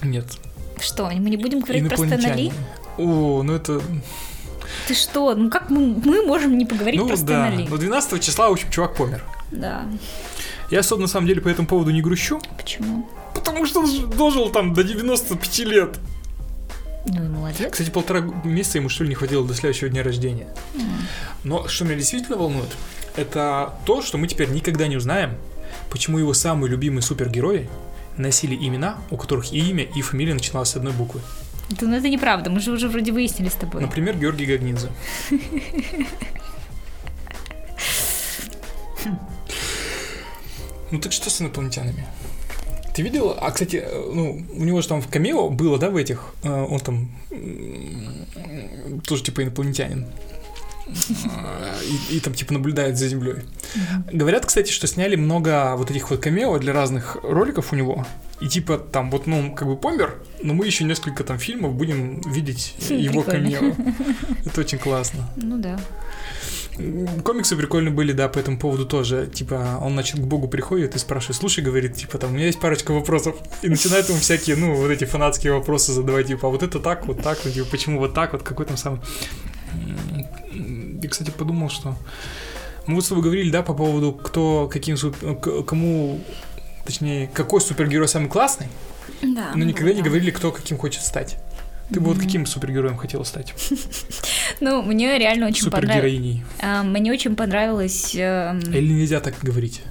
Нет. 0.03 0.27
Что, 0.81 1.11
мы 1.11 1.31
не 1.31 1.37
будем 1.37 1.61
говорить 1.61 1.89
про 1.89 1.97
Стэнли? 1.97 2.53
О, 2.97 3.43
ну 3.43 3.55
это... 3.55 3.81
Ты 4.87 4.95
что? 4.95 5.35
Ну 5.35 5.51
как 5.51 5.71
мы, 5.71 6.01
мы 6.05 6.25
можем 6.25 6.57
не 6.57 6.65
поговорить 6.65 7.01
ну, 7.01 7.09
про 7.09 7.17
да. 7.17 7.49
Стэнли? 7.51 7.67
Ну, 7.69 7.77
12 7.77 8.23
числа, 8.23 8.49
в 8.49 8.53
общем, 8.53 8.71
чувак 8.71 8.95
помер. 8.95 9.25
Да. 9.51 9.87
Я 10.71 10.81
особо, 10.81 11.03
на 11.03 11.09
самом 11.09 11.27
деле, 11.27 11.41
по 11.41 11.49
этому 11.49 11.67
поводу 11.67 11.91
не 11.91 12.03
грущу. 12.03 12.41
Почему? 12.57 13.09
Потому 13.35 13.67
что 13.67 13.81
он 13.81 14.11
дожил 14.11 14.51
там 14.51 14.75
до 14.75 14.85
95 14.85 15.59
лет. 15.61 15.99
Ну 17.09 17.25
и 17.25 17.29
молодец. 17.29 17.71
Кстати, 17.73 17.91
полтора 17.91 18.21
месяца 18.45 18.79
ему 18.79 18.89
что 18.89 19.05
ли 19.05 19.11
не 19.11 19.15
хватило 19.15 19.47
до 19.47 19.55
следующего 19.55 19.89
дня 19.89 20.03
рождения. 20.03 20.47
Mm. 20.75 20.83
Но 21.45 21.69
что 21.69 21.85
меня 21.85 21.97
действительно 21.97 22.37
волнует, 22.37 22.69
это 23.17 23.75
то, 23.85 24.03
что 24.03 24.19
мы 24.19 24.29
теперь 24.29 24.51
никогда 24.51 24.87
не 24.87 24.97
узнаем, 24.97 25.35
почему 25.91 26.19
его 26.19 26.35
самые 26.35 26.71
любимые 26.71 27.03
супергерои 27.03 27.69
носили 28.17 28.55
имена, 28.55 28.99
у 29.11 29.17
которых 29.17 29.53
и 29.53 29.59
имя, 29.59 29.85
и 29.85 30.03
фамилия 30.03 30.35
начиналась 30.35 30.71
с 30.71 30.77
одной 30.77 30.93
буквы. 30.93 31.21
Да, 31.71 31.87
ну 31.87 31.97
это 31.97 32.09
неправда, 32.09 32.51
мы 32.51 32.61
же 32.61 32.73
уже 32.73 32.89
вроде 32.89 33.13
выяснили 33.13 33.49
с 33.49 33.55
тобой. 33.55 33.83
Например, 33.83 34.17
Георгий 34.17 34.47
Гагнидзе. 34.47 34.91
Ну 40.91 40.99
так 41.01 41.13
что 41.13 41.29
с 41.29 41.43
инопланетянами? 41.43 42.07
Ты 42.99 43.03
видел? 43.03 43.37
А, 43.41 43.53
кстати, 43.53 43.77
э, 43.77 44.11
ну, 44.13 44.45
у 44.57 44.65
него 44.65 44.81
же 44.81 44.89
там 44.89 45.01
в 45.01 45.07
камео 45.07 45.51
было, 45.51 45.79
да, 45.79 45.89
в 45.89 45.95
этих? 45.95 46.35
Э, 46.43 46.67
он 46.69 46.81
там 46.81 47.09
тоже 49.07 49.23
типа 49.23 49.45
инопланетянин. 49.45 50.05
и, 50.89 52.17
и 52.17 52.19
там 52.19 52.35
типа 52.35 52.55
наблюдает 52.55 52.99
за 52.99 53.07
землей. 53.07 53.45
Говорят, 54.13 54.47
кстати, 54.47 54.73
что 54.73 54.89
сняли 54.89 55.15
много 55.15 55.77
вот 55.77 55.93
этих 55.93 56.11
вот 56.11 56.19
камео 56.19 56.59
для 56.59 56.73
разных 56.73 57.19
роликов 57.23 57.73
у 57.73 57.77
него. 57.77 58.05
И 58.41 58.49
типа 58.49 58.79
там 58.79 59.13
вот, 59.13 59.29
ну, 59.29 59.55
как 59.55 59.69
бы 59.69 59.77
помер, 59.77 60.21
но 60.43 60.55
мы 60.55 60.67
еще 60.67 60.83
несколько 60.83 61.23
там 61.23 61.39
фильмов 61.39 61.75
будем 61.75 62.21
видеть 62.23 62.75
его 62.89 63.23
камео. 63.23 63.77
Это 64.45 64.61
очень 64.61 64.79
классно. 64.79 65.31
Ну 65.37 65.57
да. 65.59 65.79
Комиксы 67.25 67.57
прикольные 67.57 67.93
были, 67.93 68.13
да, 68.13 68.29
по 68.29 68.39
этому 68.39 68.59
поводу 68.59 68.87
тоже. 68.87 69.27
Типа, 69.27 69.79
он, 69.83 69.93
значит, 69.93 70.21
к 70.21 70.25
Богу 70.25 70.49
приходит 70.49 70.95
и 70.95 70.99
спрашивает, 70.99 71.37
слушай, 71.37 71.63
говорит, 71.63 71.95
типа, 71.95 72.19
там, 72.19 72.31
у 72.31 72.35
меня 72.35 72.47
есть 72.47 72.61
парочка 72.61 72.93
вопросов. 72.93 73.37
И 73.63 73.69
начинает 73.69 74.09
ему 74.09 74.19
всякие, 74.19 74.57
ну, 74.57 74.75
вот 74.75 74.91
эти 74.91 75.05
фанатские 75.05 75.53
вопросы 75.53 75.93
задавать, 75.93 76.29
типа, 76.29 76.49
а 76.49 76.51
вот 76.51 76.63
это 76.63 76.79
так, 76.79 77.07
вот 77.07 77.23
так, 77.23 77.39
вот, 77.45 77.53
типа, 77.53 77.67
почему 77.71 77.99
вот 77.99 78.15
так, 78.15 78.33
вот, 78.33 78.43
какой 78.43 78.67
там 78.67 78.77
самый... 78.77 79.01
Я, 80.53 81.09
кстати, 81.09 81.31
подумал, 81.31 81.69
что... 81.69 81.97
Мы 82.87 82.95
вот 82.95 83.05
с 83.05 83.09
тобой 83.09 83.23
говорили, 83.23 83.51
да, 83.51 83.63
по 83.63 83.75
поводу, 83.75 84.13
кто, 84.13 84.67
каким, 84.73 84.97
кому, 85.67 86.21
точнее, 86.87 87.29
какой 87.35 87.61
супергерой 87.61 88.09
самый 88.09 88.31
классный. 88.31 88.69
Да. 89.23 89.53
Но 89.55 89.65
никогда 89.65 89.93
не 89.93 90.03
говорили, 90.03 90.31
кто 90.31 90.53
каким 90.53 90.79
хочет 90.79 91.03
стать. 91.03 91.39
Ты 91.93 92.01
бы 92.01 92.07
вот 92.09 92.19
каким 92.19 92.45
супергероем 92.47 92.97
хотела 92.97 93.25
стать? 93.25 93.55
Ну, 94.61 94.83
мне 94.83 95.19
реально 95.19 95.47
очень 95.47 95.71
понравилось. 95.71 96.43
Супергероиней. 96.63 96.85
Мне 96.85 97.13
очень 97.13 97.37
понравилось... 97.37 98.13
эм, 98.17 98.59
Или 98.61 98.93
нельзя 98.93 99.21
так 99.21 99.35
говорить? 99.43 99.83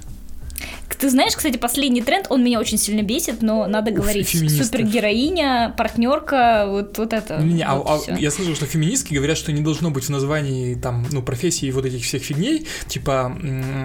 Ты 0.98 1.10
знаешь, 1.10 1.36
кстати, 1.36 1.56
последний 1.58 2.02
тренд, 2.02 2.26
он 2.28 2.42
меня 2.42 2.58
очень 2.58 2.76
сильно 2.76 3.02
бесит, 3.02 3.40
но 3.40 3.68
надо 3.68 3.92
говорить. 3.92 4.28
феминистов. 4.28 4.66
Супергероиня, 4.66 5.72
партнерка, 5.76 6.64
вот, 6.66 6.98
вот 6.98 7.12
это. 7.12 7.38
Не, 7.38 7.62
а- 7.62 7.76
вот 7.76 7.86
а 7.88 7.98
всё. 7.98 8.16
я 8.16 8.30
слышал, 8.32 8.56
что 8.56 8.66
феминистки 8.66 9.14
говорят, 9.14 9.38
что 9.38 9.52
не 9.52 9.60
должно 9.60 9.90
быть 9.90 10.04
в 10.04 10.08
названии 10.08 10.74
там, 10.74 11.06
ну, 11.12 11.22
профессии 11.22 11.70
вот 11.70 11.84
этих 11.86 12.04
всех 12.04 12.22
фигней, 12.22 12.66
типа 12.88 13.32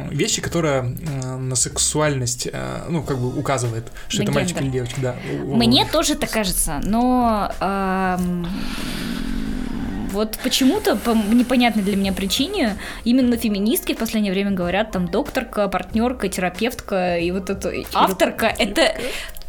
вещи, 0.09 0.41
которые 0.41 0.97
э, 1.21 1.37
на 1.37 1.55
сексуальность, 1.55 2.47
э, 2.51 2.85
ну, 2.89 3.03
как 3.03 3.19
бы 3.19 3.37
указывает, 3.37 3.91
что 4.07 4.19
На 4.19 4.23
это 4.23 4.31
мальчик 4.31 4.57
гендер. 4.57 4.65
или 4.65 4.73
девочка, 4.73 5.01
да. 5.01 5.15
Мне 5.55 5.85
тоже 5.85 6.15
так 6.15 6.31
кажется, 6.31 6.81
но 6.83 7.51
эм, 7.59 8.47
вот 10.13 10.37
почему-то 10.43 10.95
по 10.95 11.11
непонятной 11.11 11.83
для 11.83 11.95
меня 11.95 12.13
причине 12.13 12.77
именно 13.03 13.35
феминистки 13.37 13.93
в 13.93 13.97
последнее 13.97 14.31
время 14.31 14.51
говорят 14.51 14.91
там 14.91 15.07
докторка, 15.07 15.67
партнерка, 15.67 16.29
терапевтка 16.29 17.17
и 17.17 17.31
вот 17.31 17.49
это 17.49 17.73
авторка. 17.93 18.53
Это 18.57 18.95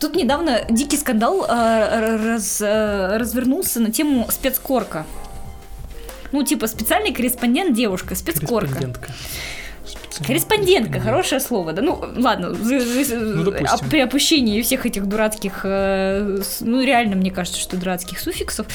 тут 0.00 0.16
недавно 0.16 0.62
дикий 0.68 0.96
скандал 0.96 1.44
э, 1.48 2.16
раз- 2.34 2.60
э, 2.60 3.16
развернулся 3.16 3.80
на 3.80 3.90
тему 3.92 4.26
спецкорка. 4.30 5.06
Ну, 6.32 6.42
типа, 6.42 6.66
специальный 6.66 7.12
корреспондент 7.12 7.76
девушка, 7.76 8.14
спецкорка. 8.16 8.66
Корреспондентка. 8.74 9.12
Специально- 9.86 10.26
Корреспондентка, 10.26 11.00
хорошее 11.00 11.40
слово, 11.40 11.72
да. 11.72 11.82
Ну, 11.82 12.04
ладно, 12.16 12.48
Ну, 12.50 13.42
допустим. 13.44 13.68
а 13.70 13.78
при 13.90 14.00
опущении 14.00 14.60
всех 14.62 14.84
этих 14.86 15.06
дурацких, 15.06 15.60
э, 15.64 16.38
ну, 16.60 16.82
реально, 16.82 17.16
мне 17.16 17.30
кажется, 17.30 17.60
что 17.60 17.76
дурацких 17.76 18.18
суффиксов, 18.18 18.66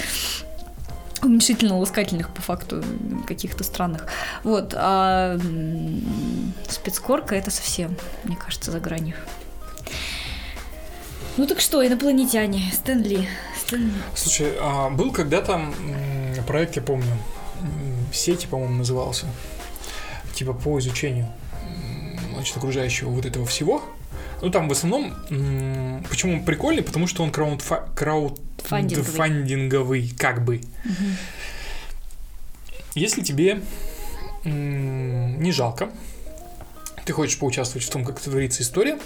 уменьшительно-ласкательных 1.22 2.34
по 2.34 2.41
факту 2.41 2.84
каких-то 3.28 3.63
странных. 3.63 4.07
Вот, 4.43 4.74
а 4.76 5.38
спецкорка 6.67 7.36
это 7.36 7.51
совсем, 7.51 7.95
мне 8.24 8.36
кажется, 8.36 8.72
за 8.72 8.80
гранью. 8.80 9.15
Ну 11.38 11.47
так 11.47 11.59
что, 11.61 11.86
инопланетяне, 11.86 12.70
Стэнли, 12.74 13.28
Стэнли. 13.57 13.93
Слушай, 14.15 14.53
а 14.59 14.89
был 14.89 15.11
когда-то 15.11 15.61
проект, 16.47 16.76
я 16.76 16.82
помню, 16.82 17.17
сети, 18.11 18.47
по-моему, 18.47 18.76
назывался, 18.76 19.26
типа 20.34 20.53
по 20.53 20.80
изучению 20.80 21.28
значит, 22.34 22.57
окружающего 22.57 23.09
вот 23.09 23.26
этого 23.26 23.45
всего. 23.45 23.84
Ну, 24.42 24.50
там 24.50 24.70
в 24.70 24.72
основном, 24.72 25.14
почему 26.10 26.34
он 26.34 26.44
прикольный, 26.46 26.84
потому 26.84 27.08
что 27.08 27.24
он 27.24 27.32
краудфа- 27.32 27.88
Фандинговый. 27.96 28.46
краудфандинговый, 28.64 30.14
как 30.18 30.44
бы. 30.46 30.62
Если 32.96 33.22
тебе 33.22 33.62
не 34.46 35.52
жалко, 35.52 35.90
ты 37.06 37.14
хочешь 37.14 37.38
поучаствовать 37.38 37.86
в 37.86 37.90
том, 37.92 38.06
как 38.06 38.20
творится 38.20 38.64
история, 38.64 38.98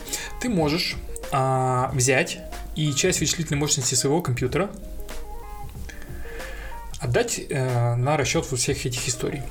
ты 0.42 0.50
можешь 0.50 0.96
а, 1.32 1.90
взять 1.94 2.40
и 2.76 2.94
часть 2.94 3.20
вычислительной 3.20 3.60
мощности 3.60 3.96
своего 3.96 4.22
компьютера 4.22 4.70
отдать 7.00 7.42
э, 7.50 7.96
на 7.96 8.16
расчет 8.16 8.46
вот 8.50 8.60
всех 8.60 8.86
этих 8.86 9.08
историй. 9.08 9.42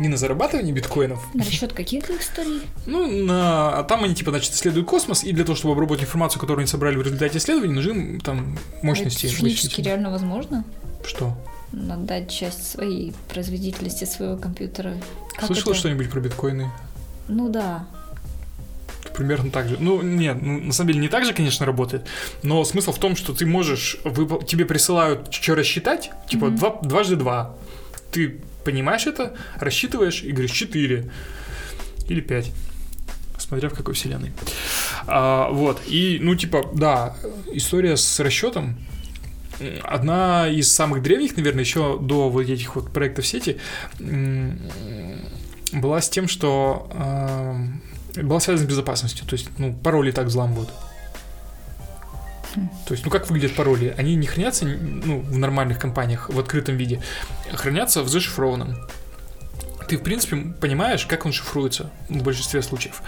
Не 0.00 0.08
на 0.08 0.16
зарабатывание 0.16 0.72
биткоинов, 0.72 1.22
На 1.34 1.44
расчет 1.44 1.72
каких 1.74 2.10
историй? 2.10 2.62
ну, 2.86 3.06
на... 3.26 3.78
а 3.78 3.84
там 3.84 4.02
они, 4.02 4.14
типа, 4.14 4.30
значит, 4.30 4.52
исследуют 4.54 4.88
космос, 4.88 5.22
и 5.22 5.30
для 5.32 5.44
того, 5.44 5.54
чтобы 5.56 5.74
обработать 5.74 6.04
информацию, 6.06 6.40
которую 6.40 6.62
они 6.62 6.66
собрали 6.68 6.96
в 6.96 7.02
результате 7.02 7.36
исследований, 7.38 7.74
нужны 7.74 8.18
там 8.20 8.58
мощности. 8.82 9.26
Это 9.26 9.34
технически 9.36 9.82
реально 9.82 10.10
возможно? 10.10 10.64
Что? 11.06 11.36
Отдать 11.72 12.30
часть 12.30 12.68
своей 12.70 13.12
производительности 13.32 14.04
своего 14.04 14.36
компьютера. 14.36 14.96
Как 15.36 15.46
Слышала 15.46 15.72
это? 15.72 15.78
что-нибудь 15.80 16.10
про 16.10 16.20
биткоины? 16.20 16.70
Ну 17.28 17.48
да. 17.50 17.86
Примерно 19.14 19.50
так 19.50 19.68
же. 19.68 19.76
Ну, 19.78 20.00
нет, 20.02 20.38
ну, 20.40 20.60
на 20.60 20.72
самом 20.72 20.88
деле 20.88 21.00
не 21.00 21.08
так 21.08 21.24
же, 21.26 21.34
конечно, 21.34 21.66
работает. 21.66 22.06
Но 22.42 22.64
смысл 22.64 22.92
в 22.92 22.98
том, 22.98 23.16
что 23.16 23.34
ты 23.34 23.44
можешь... 23.44 23.98
выпол- 24.04 24.44
Тебе 24.44 24.64
присылают, 24.64 25.32
что 25.32 25.54
рассчитать, 25.54 26.10
типа 26.28 26.46
Мгм. 26.46 26.56
два, 26.56 26.78
дважды 26.82 27.16
два. 27.16 27.54
Ты 28.12 28.40
понимаешь 28.64 29.06
это, 29.06 29.34
рассчитываешь 29.56 30.22
и 30.22 30.32
говоришь 30.32 30.52
4 30.52 31.10
или 32.08 32.20
5. 32.20 32.52
Смотря 33.38 33.68
в 33.68 33.74
какой 33.74 33.94
вселенной. 33.94 34.32
А, 35.06 35.48
вот. 35.50 35.80
И, 35.86 36.18
ну, 36.20 36.34
типа, 36.34 36.70
да, 36.74 37.16
история 37.52 37.96
с 37.96 38.20
расчетом 38.20 38.76
одна 39.82 40.48
из 40.48 40.72
самых 40.72 41.02
древних, 41.02 41.36
наверное, 41.36 41.64
еще 41.64 41.98
до 42.00 42.30
вот 42.30 42.42
этих 42.42 42.76
вот 42.76 42.92
проектов 42.92 43.26
сети, 43.26 43.58
была 45.72 46.00
с 46.00 46.08
тем, 46.08 46.28
что 46.28 46.90
эм, 46.94 47.80
была 48.16 48.40
связана 48.40 48.66
с 48.66 48.70
безопасностью. 48.70 49.26
То 49.26 49.34
есть, 49.34 49.48
ну, 49.58 49.74
пароли 49.74 50.10
так 50.10 50.26
взламывают. 50.26 50.70
То 52.86 52.94
есть, 52.94 53.04
ну 53.04 53.10
как 53.10 53.28
выглядят 53.28 53.54
пароли? 53.54 53.94
Они 53.96 54.16
не 54.16 54.26
хранятся 54.26 54.64
ну, 54.64 55.20
в 55.20 55.38
нормальных 55.38 55.78
компаниях 55.78 56.28
в 56.28 56.38
открытом 56.38 56.76
виде, 56.76 57.02
а 57.52 57.56
хранятся 57.56 58.02
в 58.02 58.08
зашифрованном. 58.08 58.76
Ты, 59.88 59.96
в 59.96 60.02
принципе, 60.02 60.36
понимаешь, 60.60 61.06
как 61.06 61.26
он 61.26 61.32
шифруется 61.32 61.90
в 62.08 62.22
большинстве 62.22 62.62
случаев. 62.62 63.02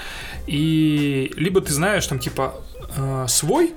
И 0.46 1.32
либо 1.36 1.60
ты 1.60 1.72
знаешь, 1.72 2.06
там, 2.06 2.18
типа, 2.18 2.54
э, 2.96 3.26
свой, 3.28 3.72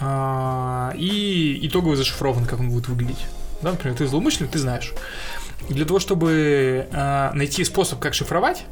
а, 0.00 0.92
и 0.96 1.58
итоговый 1.66 1.96
зашифрован, 1.96 2.46
как 2.46 2.60
он 2.60 2.70
будет 2.70 2.88
выглядеть. 2.88 3.26
Да, 3.62 3.72
например, 3.72 3.96
ты 3.96 4.06
злоумышленник, 4.06 4.52
ты 4.52 4.58
знаешь. 4.58 4.92
И 5.68 5.74
для 5.74 5.84
того, 5.84 5.98
чтобы 5.98 6.88
а, 6.92 7.32
найти 7.34 7.64
способ, 7.64 7.98
как 7.98 8.14
шифровать, 8.14 8.64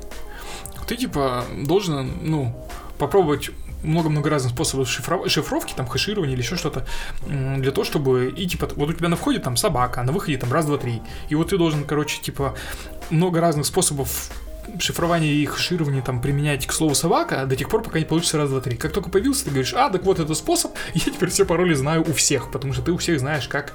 ты, 0.87 0.97
типа, 0.97 1.45
должен, 1.65 2.13
ну, 2.23 2.69
попробовать 2.99 3.51
много-много 3.87 4.29
разных 4.31 4.53
способов 4.53 4.89
шифро- 4.89 5.29
шифровки, 5.29 5.73
там, 5.75 5.87
хэширования 5.87 6.35
или 6.35 6.43
еще 6.43 6.57
что-то, 6.57 6.87
для 7.27 7.71
того, 7.71 7.85
чтобы, 7.85 8.33
и, 8.37 8.47
типа, 8.47 8.69
вот 8.77 8.91
у 8.91 8.93
тебя 8.93 9.09
на 9.09 9.17
входе 9.17 9.39
там 9.39 9.57
собака, 9.57 10.01
а 10.01 10.05
на 10.05 10.13
выходе 10.13 10.37
там 10.39 10.53
раз, 10.53 10.67
два, 10.67 10.77
три. 10.79 11.01
И 11.29 11.35
вот 11.35 11.49
ты 11.51 11.59
должен, 11.59 11.85
короче, 11.85 12.21
типа, 12.21 12.55
много 13.11 13.41
разных 13.41 13.67
способов 13.67 14.31
шифрования 14.81 15.31
и 15.33 15.47
хэширования 15.47 16.03
там 16.03 16.21
применять 16.21 16.67
к 16.67 16.73
слову 16.73 16.95
собака 16.97 17.47
до 17.47 17.55
тех 17.55 17.69
пор, 17.69 17.83
пока 17.83 17.99
не 18.01 18.05
получится 18.05 18.37
раз, 18.37 18.51
два, 18.51 18.61
три. 18.61 18.77
Как 18.77 18.93
только 18.93 19.11
появился, 19.11 19.45
ты 19.45 19.51
говоришь, 19.51 19.73
а, 19.75 19.91
так 19.91 20.03
вот 20.05 20.19
это 20.19 20.35
способ, 20.35 20.73
я 20.95 21.01
теперь 21.01 21.31
все 21.31 21.45
пароли 21.47 21.75
знаю 21.75 22.03
у 22.07 22.13
всех, 22.13 22.51
потому 22.51 22.73
что 22.73 22.83
ты 22.83 22.93
у 22.93 22.97
всех 22.99 23.21
знаешь, 23.21 23.47
как 23.49 23.73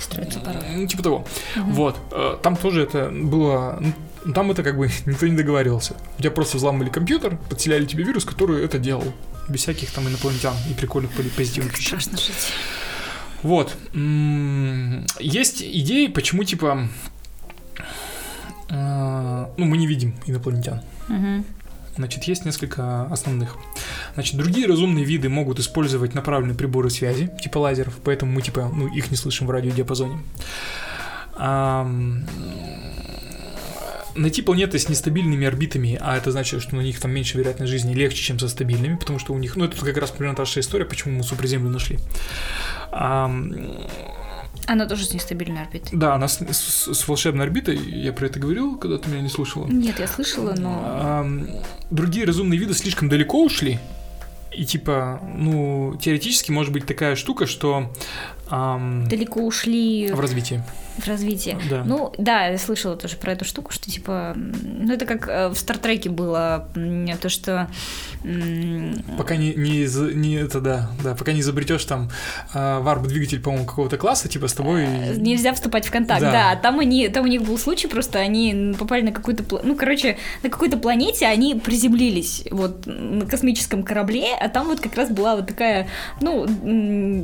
Строится 0.00 0.40
пароль. 0.40 0.62
ну, 0.74 0.86
типа 0.86 1.02
того. 1.02 1.26
Вот. 1.56 1.98
Э, 2.10 2.38
Там 2.42 2.56
тоже 2.56 2.82
это 2.82 3.10
было... 3.12 3.82
ну, 4.24 4.32
Там 4.32 4.50
это 4.50 4.62
как 4.62 4.76
бы 4.76 4.88
никто 5.06 5.26
не 5.26 5.36
договаривался. 5.36 5.94
У 6.18 6.22
тебя 6.22 6.30
просто 6.30 6.56
взламывали 6.56 6.90
компьютер, 6.90 7.38
подселяли 7.48 7.84
тебе 7.86 8.04
вирус, 8.04 8.24
который 8.24 8.64
это 8.64 8.78
делал. 8.78 9.12
Без 9.48 9.60
всяких 9.60 9.90
там 9.90 10.06
инопланетян 10.08 10.54
и 10.70 10.74
прикольных 10.74 11.10
позитивных 11.12 11.72
вещей. 11.76 11.88
Страшно 12.00 12.18
жить. 12.18 12.34
Вот. 13.42 13.74
Есть 15.18 15.62
идеи, 15.62 16.06
почему, 16.08 16.44
типа... 16.44 16.88
э, 18.68 19.46
Ну, 19.56 19.64
мы 19.64 19.76
не 19.76 19.86
видим 19.86 20.14
инопланетян. 20.26 20.82
Значит, 21.96 22.24
есть 22.24 22.44
несколько 22.44 23.04
основных. 23.06 23.56
Значит, 24.14 24.36
другие 24.36 24.66
разумные 24.66 25.04
виды 25.04 25.28
могут 25.28 25.58
использовать 25.58 26.14
направленные 26.14 26.54
приборы 26.56 26.88
связи, 26.88 27.30
типа 27.42 27.58
лазеров, 27.58 27.98
поэтому 28.04 28.32
мы, 28.32 28.42
типа, 28.42 28.70
ну, 28.72 28.86
их 28.86 29.10
не 29.10 29.16
слышим 29.16 29.46
в 29.46 29.50
радиодиапазоне. 29.50 30.18
Найти 34.16 34.42
планеты 34.42 34.78
с 34.78 34.88
нестабильными 34.88 35.46
орбитами, 35.46 35.96
а 36.00 36.16
это 36.16 36.30
значит, 36.32 36.62
что 36.62 36.76
на 36.76 36.80
них 36.80 36.98
там 37.00 37.12
меньше 37.12 37.38
вероятность 37.38 37.70
жизни, 37.70 37.94
легче, 37.94 38.22
чем 38.22 38.38
со 38.38 38.48
стабильными, 38.48 38.96
потому 38.96 39.18
что 39.18 39.32
у 39.32 39.38
них, 39.38 39.56
ну, 39.56 39.64
это 39.64 39.76
как 39.84 39.96
раз 39.96 40.10
примерно 40.10 40.36
та 40.36 40.44
же 40.44 40.60
история, 40.60 40.84
почему 40.84 41.18
мы 41.18 41.22
суперземлю 41.22 41.70
нашли. 41.70 41.98
Ам, 42.92 43.54
Она 44.66 44.86
тоже 44.86 45.04
с 45.04 45.14
нестабильной 45.14 45.62
орбитой. 45.62 45.96
Да, 45.98 46.14
она 46.14 46.28
с, 46.28 46.38
с- 46.40 46.92
с 46.94 47.08
волшебной 47.08 47.44
орбитой, 47.44 47.76
я 47.76 48.12
про 48.12 48.26
это 48.26 48.38
говорил, 48.40 48.76
когда 48.76 48.98
ты 48.98 49.08
меня 49.10 49.22
не 49.22 49.28
слушала. 49.28 49.66
Нет, 49.68 49.98
я 49.98 50.06
слышала, 50.08 50.54
но... 50.56 50.82
Ам, 50.86 51.46
другие 51.90 52.26
разумные 52.26 52.58
виды 52.58 52.74
слишком 52.74 53.08
далеко 53.08 53.44
ушли. 53.44 53.78
И 54.52 54.64
типа, 54.64 55.20
ну, 55.36 55.96
теоретически 56.02 56.50
может 56.50 56.72
быть 56.72 56.84
такая 56.84 57.14
штука, 57.14 57.46
что 57.46 57.92
ам, 58.50 59.08
Далеко 59.08 59.40
ушли 59.40 60.10
в 60.12 60.20
развитии. 60.20 60.62
в 60.98 61.06
развитии. 61.06 61.56
Да. 61.70 61.82
Ну, 61.84 62.12
да, 62.18 62.46
я 62.46 62.58
слышала 62.58 62.96
тоже 62.96 63.16
про 63.16 63.32
эту 63.32 63.44
штуку, 63.44 63.72
что 63.72 63.90
типа, 63.90 64.34
ну 64.36 64.92
это 64.92 65.06
как 65.06 65.28
э, 65.28 65.48
в 65.48 65.56
Стартреке 65.56 66.10
было, 66.10 66.68
то, 67.20 67.28
что 67.28 67.68
Пока 69.16 69.36
не, 69.36 69.54
не, 69.54 69.82
из- 69.84 69.98
не 70.14 70.34
это 70.34 70.60
да, 70.60 70.90
да, 71.02 71.14
пока 71.14 71.32
не 71.32 71.40
изобретешь 71.40 71.84
там 71.84 72.10
а, 72.52 72.80
варп-двигатель, 72.80 73.40
по-моему, 73.40 73.64
какого-то 73.66 73.96
класса, 73.96 74.28
типа 74.28 74.46
с 74.48 74.52
тобой. 74.52 74.84
э, 74.84 75.14
нельзя 75.16 75.54
вступать 75.54 75.86
в 75.86 75.90
контакт. 75.90 76.20
Да. 76.20 76.30
Да, 76.30 76.56
там 76.56 76.78
они, 76.80 77.08
там 77.08 77.24
у 77.24 77.28
них 77.28 77.42
был 77.42 77.56
случай, 77.58 77.88
просто 77.88 78.18
они 78.18 78.74
попали 78.78 79.02
на 79.02 79.12
какую-то, 79.12 79.44
ну, 79.64 79.74
короче, 79.74 80.18
на 80.42 80.50
какой-то 80.50 80.76
планете 80.76 81.26
они 81.26 81.54
приземлились 81.54 82.44
вот 82.50 82.84
на 82.86 83.24
космическом 83.26 83.82
корабле, 83.82 84.34
а 84.38 84.48
там 84.48 84.66
вот 84.66 84.80
как 84.80 84.94
раз 84.96 85.10
была 85.10 85.36
вот 85.36 85.46
такая, 85.46 85.88
ну, 86.20 86.46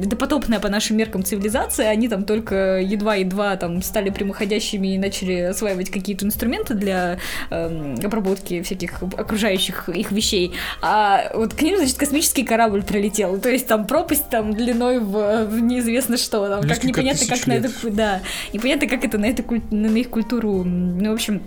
допотопная 0.04 0.60
по 0.60 0.68
нашим 0.68 0.96
меркам 0.96 1.15
цивилизация, 1.22 1.88
они 1.88 2.08
там 2.08 2.24
только 2.24 2.80
едва-едва 2.80 3.56
там 3.56 3.82
стали 3.82 4.10
прямоходящими 4.10 4.94
и 4.94 4.98
начали 4.98 5.40
осваивать 5.40 5.90
какие-то 5.90 6.26
инструменты 6.26 6.74
для 6.74 7.18
эм, 7.50 7.96
обработки 8.02 8.62
всяких 8.62 9.02
окружающих 9.02 9.88
их 9.88 10.12
вещей. 10.12 10.52
А 10.82 11.30
вот 11.34 11.54
к 11.54 11.62
ним, 11.62 11.76
значит, 11.76 11.96
космический 11.96 12.44
корабль 12.44 12.82
прилетел. 12.82 13.38
То 13.38 13.50
есть 13.50 13.66
там 13.66 13.86
пропасть 13.86 14.28
там 14.30 14.54
длиной 14.54 14.98
в, 14.98 15.46
в 15.46 15.60
неизвестно 15.60 16.16
что. 16.16 16.48
Там, 16.48 16.60
как 16.60 16.70
Несколько 16.70 16.88
непонятно, 16.88 17.26
как 17.26 17.36
тысяч 17.36 17.46
на 17.46 17.52
лет. 17.52 17.64
это... 17.64 17.90
Да, 17.90 18.20
непонятно, 18.52 18.88
как 18.88 19.04
это 19.04 19.18
на, 19.18 19.26
это, 19.26 19.42
на 19.70 19.96
их 19.96 20.10
культуру... 20.10 20.64
Ну, 20.64 21.10
в 21.10 21.14
общем, 21.14 21.42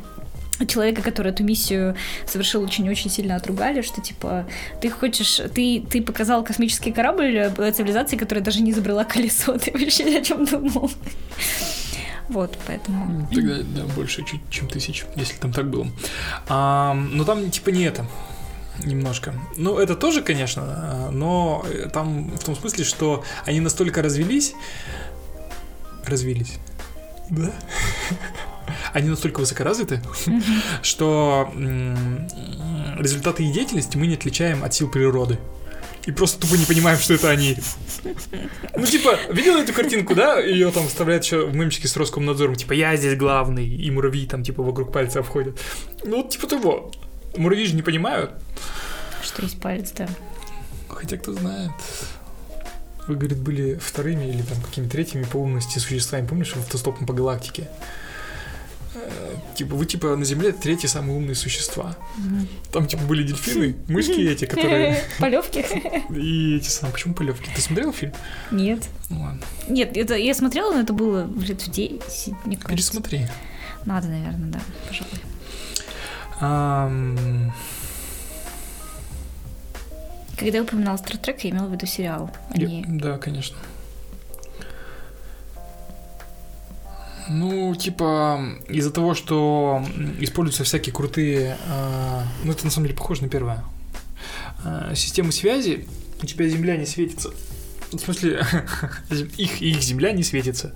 человека, 0.68 1.02
который 1.02 1.32
эту 1.32 1.44
миссию 1.44 1.96
совершил, 2.26 2.64
очень-очень 2.64 3.10
сильно 3.10 3.36
отругали, 3.36 3.82
что 3.82 4.02
типа 4.02 4.46
ты 4.82 4.90
хочешь, 4.90 5.42
ты, 5.54 5.84
ты 5.90 6.02
показал 6.02 6.44
космический 6.44 6.92
корабль 6.92 7.38
э, 7.38 7.72
цивилизации, 7.72 8.18
которая 8.18 8.44
даже 8.44 8.62
не 8.62 8.72
изобрела 8.72 9.04
колесо, 9.04 9.58
ты 9.58 9.72
вообще 9.72 10.18
о 10.18 10.22
чем 10.22 10.46
думал? 10.46 10.92
Вот, 12.30 12.58
поэтому... 12.68 13.06
М, 13.06 13.28
Тогда, 13.28 13.58
да, 13.64 13.84
больше 13.96 14.24
чуть, 14.24 14.42
чем 14.52 14.68
тысяч, 14.68 15.06
если 15.16 15.38
там 15.38 15.52
так 15.52 15.70
было. 15.70 15.88
Ам, 16.48 17.18
но 17.18 17.24
там 17.24 17.50
типа 17.50 17.70
не 17.70 17.84
это. 17.84 18.06
Немножко. 18.86 19.34
Ну, 19.58 19.78
это 19.78 19.96
тоже, 19.96 20.22
конечно, 20.22 20.64
а, 20.66 21.10
но 21.12 21.66
э, 21.68 21.90
там 21.92 22.32
в 22.32 22.44
том 22.44 22.56
смысле, 22.56 22.86
что 22.86 23.24
они 23.46 23.60
настолько 23.60 24.02
развелись. 24.02 24.54
Развились. 26.06 26.60
Да? 27.30 27.52
Они 28.94 29.10
настолько 29.10 29.40
высокоразвиты, 29.40 30.02
что 30.82 31.52
результаты 32.98 33.44
их 33.44 33.54
деятельности 33.54 33.98
мы 33.98 34.08
не 34.08 34.16
отличаем 34.16 34.64
от 34.64 34.74
сил 34.74 34.90
природы. 34.90 35.40
И 36.06 36.12
просто 36.12 36.40
тупо 36.40 36.56
не 36.56 36.66
понимаем, 36.66 36.98
что 36.98 37.14
это 37.14 37.30
они. 37.30 37.58
Ну, 38.76 38.86
типа, 38.86 39.20
видел 39.30 39.58
эту 39.58 39.74
картинку, 39.74 40.16
да? 40.16 40.40
Ее 40.40 40.72
там 40.72 40.88
вставляют 40.88 41.26
еще 41.26 41.46
в 41.46 41.54
мемчике 41.54 41.88
с 41.88 41.98
Роскомнадзором. 41.98 42.56
Типа, 42.56 42.74
я 42.74 42.96
здесь 42.96 43.18
главный, 43.18 43.68
и 43.68 43.92
муравьи 43.92 44.26
там, 44.26 44.44
типа, 44.44 44.64
вокруг 44.64 44.92
пальца 44.94 45.20
обходят. 45.20 45.60
Ну, 46.04 46.18
вот 46.18 46.32
типа 46.32 46.48
того. 46.48 46.92
Муравьи 47.36 47.66
же 47.66 47.76
не 47.76 47.82
понимают. 47.82 48.32
Что 49.22 49.44
есть 49.44 49.60
палец, 49.60 49.92
да. 49.92 50.08
Хотя, 50.88 51.18
кто 51.18 51.34
знает. 51.34 51.72
Вы, 53.08 53.16
говорит, 53.16 53.40
были 53.40 53.76
вторыми 53.76 54.26
или 54.26 54.42
там 54.42 54.60
какими-то 54.62 54.92
третьими 54.92 55.24
по 55.24 55.38
умности 55.38 55.80
существами. 55.80 56.26
Помнишь, 56.26 56.54
в 56.54 56.58
автостопом 56.58 57.06
по 57.06 57.14
галактике? 57.14 57.68
Э, 59.06 59.36
Типа, 59.56 59.76
вы, 59.76 59.86
типа, 59.86 60.16
на 60.16 60.24
Земле 60.26 60.52
третьи 60.54 60.88
самые 60.88 61.18
умные 61.18 61.36
существа. 61.36 61.96
Там, 62.72 62.88
типа, 62.88 63.04
были 63.04 63.24
дельфины, 63.24 63.76
мышки 63.88 64.20
эти, 64.22 64.46
которые... 64.46 65.04
Полевки? 65.20 65.60
И 66.16 66.56
эти 66.58 66.70
самые... 66.70 66.94
Почему 66.94 67.14
полевки? 67.14 67.50
Ты 67.54 67.62
смотрел 67.62 67.92
фильм? 67.94 68.14
Нет. 68.52 68.88
Ну 69.10 69.22
ладно. 69.22 69.42
Нет, 69.68 69.98
это 69.98 70.16
я 70.16 70.34
смотрела, 70.34 70.74
но 70.74 70.80
это 70.82 70.94
было 70.94 71.30
лет 71.42 71.62
в 71.62 71.72
10, 71.72 72.34
мне 72.46 72.56
кажется. 72.58 72.68
Пересмотри. 72.68 73.28
Надо, 73.86 74.08
наверное, 74.08 74.52
да, 74.52 74.60
пожалуй. 74.88 75.20
Когда 80.38 80.58
я 80.58 80.64
упоминала 80.64 80.96
Стартрек, 80.98 81.42
я 81.44 81.50
имела 81.50 81.68
в 81.68 81.72
виду 81.74 81.86
сериал, 81.86 82.32
а 82.50 82.58
я- 82.58 82.66
не... 82.68 82.86
Да, 82.88 83.18
конечно. 83.18 83.58
Ну, 87.30 87.76
типа, 87.76 88.42
из-за 88.68 88.92
того, 88.92 89.14
что 89.14 89.86
используются 90.20 90.64
всякие 90.64 90.94
крутые... 90.94 91.58
а, 91.68 92.24
ну, 92.44 92.52
это 92.52 92.66
на 92.66 92.72
самом 92.72 92.88
деле 92.88 92.98
похоже 92.98 93.22
на 93.24 93.30
первое. 93.30 93.64
А, 94.66 94.94
системы 94.96 95.32
связи, 95.32 95.88
у 96.22 96.26
тебя 96.26 96.48
Земля 96.48 96.76
не 96.76 96.86
светится. 96.86 97.30
В 97.92 97.98
смысле, 98.00 98.44
их, 99.38 99.62
их 99.62 99.82
Земля 99.82 100.12
не 100.12 100.24
светится. 100.24 100.74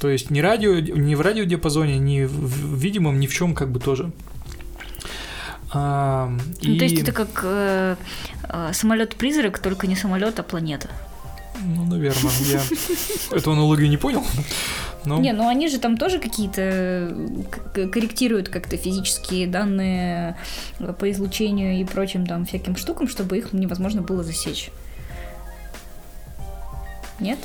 То 0.00 0.08
есть 0.08 0.30
ни 0.30 0.40
радио, 0.40 0.74
ни 0.80 1.14
в 1.14 1.20
радиодиапазоне, 1.20 1.98
ни 1.98 2.24
в, 2.24 2.76
видимом, 2.76 3.20
ни 3.20 3.26
в 3.26 3.32
чем 3.32 3.54
как 3.54 3.70
бы 3.70 3.78
тоже. 3.80 4.10
А, 5.72 6.28
Ну, 6.62 6.76
то 6.76 6.84
есть 6.84 6.98
и- 6.98 7.02
это 7.02 7.12
как 7.12 7.96
самолет-призрак, 8.74 9.58
только 9.58 9.86
не 9.86 9.96
самолет, 9.96 10.38
а 10.38 10.42
планета. 10.42 10.90
Ну, 11.64 11.84
наверное, 11.86 12.32
я 12.50 12.62
эту 13.36 13.52
аналогию 13.52 13.88
не 13.88 13.96
понял. 13.96 14.24
Но 15.04 15.18
Не, 15.20 15.32
ну 15.32 15.48
они 15.48 15.68
же 15.68 15.78
там 15.78 15.96
тоже 15.96 16.18
какие-то 16.18 16.60
э, 16.62 17.88
корректируют 17.88 18.48
как-то 18.48 18.76
физические 18.76 19.46
данные 19.46 20.36
э, 20.78 20.92
по 20.92 21.10
излучению 21.10 21.80
и 21.80 21.84
прочим 21.84 22.26
там 22.26 22.46
всяким 22.46 22.76
штукам, 22.76 23.08
чтобы 23.08 23.38
их 23.38 23.52
невозможно 23.52 24.02
было 24.02 24.22
засечь. 24.22 24.70
Нет? 27.20 27.38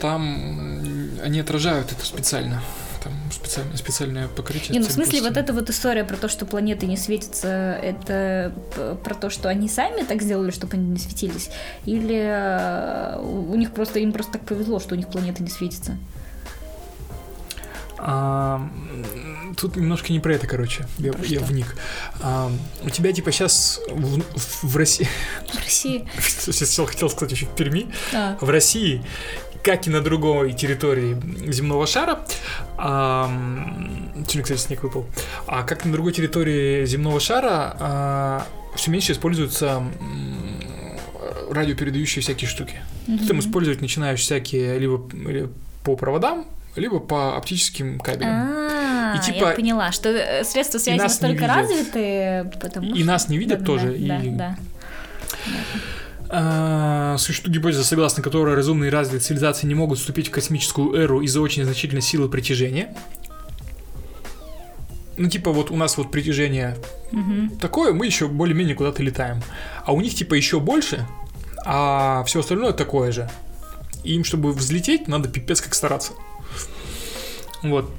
там 0.00 0.22
м, 0.22 1.10
они 1.22 1.40
отражают 1.40 1.92
это 1.92 2.04
специально. 2.04 2.60
Там 3.02 3.12
специально, 3.32 3.76
специальное 3.76 4.28
покрытие. 4.28 4.72
Не, 4.72 4.80
ну 4.80 4.86
в 4.86 4.92
смысле 4.92 5.22
вот 5.22 5.36
эта 5.36 5.54
вот 5.54 5.70
история 5.70 6.04
про 6.04 6.16
то, 6.16 6.28
что 6.28 6.44
планеты 6.44 6.86
не 6.86 6.98
светятся, 6.98 7.78
это 7.82 8.52
про 9.02 9.14
то, 9.14 9.30
что 9.30 9.48
они 9.48 9.68
сами 9.68 10.02
так 10.02 10.20
сделали, 10.20 10.50
чтобы 10.50 10.74
они 10.74 10.86
не 10.88 10.98
светились? 10.98 11.50
Или 11.86 12.20
э, 12.22 13.18
у 13.20 13.54
них 13.54 13.72
просто, 13.72 14.00
им 14.00 14.12
просто 14.12 14.32
так 14.32 14.42
повезло, 14.42 14.80
что 14.80 14.94
у 14.94 14.98
них 14.98 15.08
планеты 15.08 15.42
не 15.42 15.48
светятся? 15.48 15.96
А, 18.02 18.66
тут 19.58 19.76
немножко 19.76 20.12
не 20.12 20.20
про 20.20 20.34
это, 20.34 20.46
короче. 20.46 20.86
Я, 20.98 21.12
Про 21.12 21.24
я 21.26 21.38
что? 21.40 21.46
вник. 21.48 21.76
А, 22.22 22.50
у 22.82 22.88
тебя 22.90 23.12
типа 23.12 23.30
сейчас 23.30 23.78
в, 23.90 24.20
в- 24.20 24.64
в 24.64 24.76
России... 24.76 25.06
В 25.52 25.56
России. 25.62 26.08
Сейчас 26.18 26.76
хотел 26.88 27.10
сказать 27.10 27.32
еще 27.32 27.46
в 27.46 27.50
Перми. 27.54 27.88
А, 28.14 28.38
В 28.40 28.48
России, 28.48 29.04
как 29.62 29.86
и 29.86 29.90
на 29.90 30.00
другой 30.00 30.54
территории 30.54 31.14
земного 31.52 31.86
шара, 31.86 32.20
а, 32.78 33.28
сегодня, 34.26 34.42
кстати, 34.44 34.58
снег 34.60 34.82
выпал, 34.82 35.06
а 35.46 35.62
как 35.62 35.84
на 35.84 35.92
другой 35.92 36.12
территории 36.14 36.86
земного 36.86 37.20
шара 37.20 38.46
все 38.76 38.90
меньше 38.90 39.12
используются 39.12 39.82
радиопередающие 41.50 42.22
всякие 42.22 42.48
штуки. 42.48 42.76
Ты 43.06 43.26
там 43.26 43.40
использовать 43.40 43.80
начинаешь 43.80 44.20
всякие 44.20 44.78
либо 44.78 44.98
по 45.84 45.96
проводам, 45.96 46.46
либо 46.76 46.98
по 47.00 47.36
оптическим 47.36 47.98
кабелям. 47.98 48.30
А, 48.32 49.14
И 49.16 49.20
типа- 49.20 49.48
я 49.50 49.54
поняла, 49.54 49.92
что 49.92 50.08
э, 50.10 50.44
средства 50.44 50.78
связи 50.78 50.98
настолько 50.98 51.46
развиты, 51.46 52.50
потому 52.60 52.94
И 52.94 53.02
нас 53.04 53.28
не 53.28 53.38
видят 53.38 53.64
тоже, 53.64 53.88
Да, 53.98 54.18
и- 54.18 54.30
да, 54.30 54.56
А, 56.32 57.16
Существует 57.18 57.56
гипотеза, 57.56 57.84
согласно 57.84 58.22
которой 58.22 58.54
разумные 58.54 58.90
развитые 58.90 59.20
цивилизации 59.20 59.66
не 59.66 59.74
могут 59.74 59.98
вступить 59.98 60.28
в 60.28 60.30
космическую 60.30 60.94
эру 60.94 61.20
из-за 61.22 61.40
очень 61.40 61.64
значительной 61.64 62.02
силы 62.02 62.28
притяжения. 62.28 62.94
Ну, 65.16 65.28
типа, 65.28 65.50
вот 65.52 65.70
у 65.72 65.76
нас 65.76 65.96
вот 65.98 66.10
притяжение. 66.10 66.76
Мгм. 67.10 67.50
такое, 67.58 67.92
мы 67.92 68.06
еще 68.06 68.28
более-менее 68.28 68.76
куда-то 68.76 69.02
летаем. 69.02 69.42
А 69.84 69.92
у 69.92 70.00
них, 70.00 70.14
типа, 70.14 70.34
еще 70.34 70.60
больше, 70.60 71.04
а 71.66 72.22
все 72.24 72.38
остальное 72.38 72.72
такое 72.72 73.10
же. 73.10 73.28
И 74.04 74.14
им, 74.14 74.22
чтобы 74.22 74.52
взлететь, 74.52 75.08
надо 75.08 75.28
пипец 75.28 75.60
как 75.60 75.74
стараться. 75.74 76.12
Вот. 77.62 77.90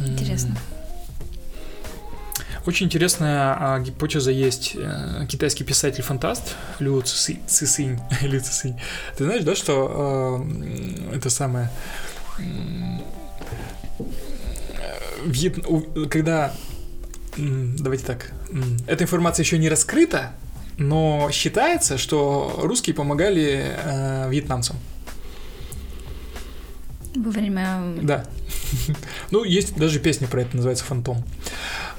Интересно. 0.00 0.56
Очень 2.64 2.86
интересная 2.86 3.56
а, 3.58 3.80
гипотеза 3.80 4.30
есть. 4.30 4.76
Э, 4.76 5.26
китайский 5.28 5.64
писатель-фантаст 5.64 6.54
Лю 6.78 7.02
Ци- 7.02 7.40
Цисинь. 7.46 7.98
Лю 8.22 8.40
Цисинь. 8.40 8.78
Ты 9.16 9.24
знаешь, 9.24 9.42
да, 9.42 9.56
что 9.56 10.38
м, 10.40 11.10
это 11.12 11.28
самое... 11.28 11.70
Вьет- 15.24 16.08
Когда... 16.08 16.52
Давайте 17.36 18.04
так. 18.04 18.32
Эта 18.86 19.04
информация 19.04 19.42
еще 19.44 19.58
не 19.58 19.68
раскрыта, 19.68 20.32
но 20.78 21.30
считается, 21.32 21.96
что 21.98 22.60
русские 22.62 22.94
помогали 22.94 23.74
э, 23.76 24.28
вьетнамцам. 24.30 24.76
Во 27.14 27.30
время... 27.30 27.94
Да. 28.02 28.24
Ну, 29.30 29.44
есть 29.44 29.76
даже 29.76 29.98
песня 30.00 30.26
про 30.28 30.42
это, 30.42 30.56
называется 30.56 30.84
«Фантом». 30.84 31.22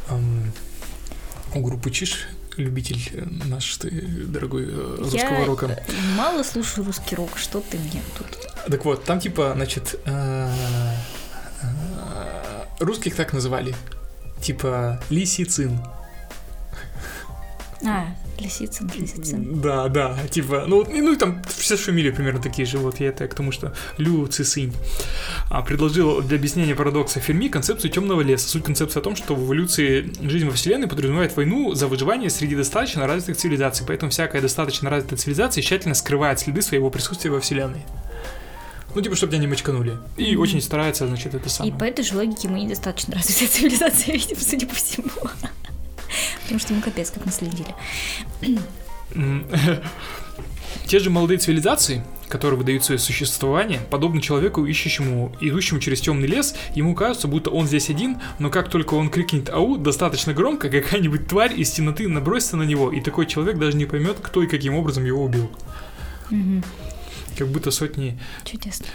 Эм, 0.10 0.52
У 1.54 1.62
группы 1.62 1.92
Чиш 1.92 2.28
любитель 2.58 3.00
э, 3.14 3.26
наш 3.48 3.78
ты, 3.78 3.90
дорогой 3.92 4.66
э, 4.68 4.96
русского 5.00 5.40
Я 5.40 5.46
рока. 5.46 5.84
мало 6.18 6.44
слушаю 6.44 6.86
русский 6.86 7.16
рок, 7.16 7.38
что 7.38 7.62
ты 7.62 7.78
мне 7.78 8.02
тут? 8.18 8.28
Так 8.70 8.86
вот, 8.86 9.04
там 9.06 9.20
типа, 9.20 9.54
значит, 9.56 10.00
э, 10.06 10.52
э, 11.62 12.64
русских 12.80 13.16
так 13.16 13.34
называли. 13.34 13.76
Типа 14.42 15.02
Лисицин. 15.10 15.80
А, 17.86 18.08
Лисицын, 18.40 18.90
Лисицын. 18.98 19.62
Да, 19.62 19.88
да, 19.90 20.18
типа, 20.32 20.64
ну, 20.68 20.82
и- 20.84 21.02
ну 21.02 21.14
и 21.14 21.16
там 21.18 21.42
все 21.48 21.76
фамилии 21.78 22.12
примерно 22.12 22.42
такие 22.42 22.66
же, 22.66 22.78
вот 22.78 23.00
я 23.00 23.10
это 23.10 23.28
к 23.28 23.36
тому, 23.36 23.52
что 23.52 23.74
Лю 23.98 24.26
Цисынь 24.28 24.74
а, 25.50 25.62
предложил 25.62 26.22
для 26.22 26.38
объяснения 26.38 26.76
парадокса 26.76 27.20
Ферми 27.20 27.50
концепцию 27.50 27.92
темного 27.92 28.22
леса. 28.22 28.48
Суть 28.50 28.64
концепции 28.64 29.00
о 29.00 29.04
том, 29.04 29.16
что 29.16 29.36
в 29.36 29.46
эволюции 29.46 30.12
жизни 30.22 30.48
во 30.50 30.54
Вселенной 30.56 30.88
подразумевает 30.88 31.36
войну 31.36 31.74
за 31.76 31.88
выживание 31.88 32.30
среди 32.30 32.56
достаточно 32.56 33.06
развитых 33.06 33.38
цивилизаций, 33.38 33.86
поэтому 33.88 34.10
всякая 34.12 34.42
достаточно 34.42 34.90
развитая 34.90 35.18
цивилизация 35.20 35.62
тщательно 35.62 35.94
скрывает 35.94 36.40
следы 36.40 36.62
своего 36.62 36.90
присутствия 36.90 37.30
во 37.32 37.40
Вселенной. 37.40 37.84
Ну, 38.96 39.02
типа, 39.02 39.16
чтобы 39.16 39.32
тебя 39.32 39.42
не 39.42 39.48
мочканули. 39.48 39.98
И 40.18 40.34
Мгм. 40.34 40.42
очень 40.42 40.62
старается, 40.62 41.08
значит, 41.08 41.34
это 41.34 41.48
И 41.48 41.50
самое. 41.50 41.74
по 41.76 41.84
этой 41.84 42.06
же 42.06 42.16
логике 42.16 42.48
мы 42.48 42.60
недостаточно 42.62 43.16
развитая 43.16 43.48
цивилизация, 43.50 44.14
видимо, 44.14 44.40
судя 44.42 44.68
по 44.68 44.76
всему. 44.76 45.10
Потому 46.44 46.60
что 46.60 46.74
мы 46.74 46.82
капец 46.82 47.12
как 47.12 47.26
наследили. 47.26 47.74
Те 50.88 51.00
же 51.00 51.10
молодые 51.10 51.38
цивилизации, 51.38 52.04
которые 52.28 52.58
выдают 52.58 52.84
свое 52.84 53.00
существование, 53.00 53.80
подобно 53.90 54.22
человеку, 54.22 54.66
ищущему, 54.66 55.36
идущему 55.40 55.80
через 55.80 56.02
темный 56.02 56.28
лес, 56.28 56.56
ему 56.76 56.96
кажется, 56.96 57.28
будто 57.28 57.50
он 57.50 57.68
здесь 57.68 57.90
один, 57.90 58.18
но 58.40 58.50
как 58.50 58.70
только 58.70 58.96
он 58.96 59.10
крикнет 59.10 59.50
«Ау!» 59.50 59.78
достаточно 59.78 60.34
громко, 60.34 60.70
какая-нибудь 60.70 61.28
тварь 61.28 61.60
из 61.60 61.72
темноты 61.72 62.08
набросится 62.08 62.58
на 62.58 62.64
него, 62.64 62.92
и 62.92 63.02
такой 63.02 63.28
человек 63.28 63.58
даже 63.58 63.78
не 63.78 63.86
поймет, 63.86 64.18
кто 64.22 64.44
и 64.44 64.48
каким 64.48 64.76
образом 64.76 65.06
его 65.06 65.24
убил. 65.24 65.50
Как 67.38 67.48
будто 67.48 67.72
сотни 67.72 68.20
Чудесно. 68.44 68.86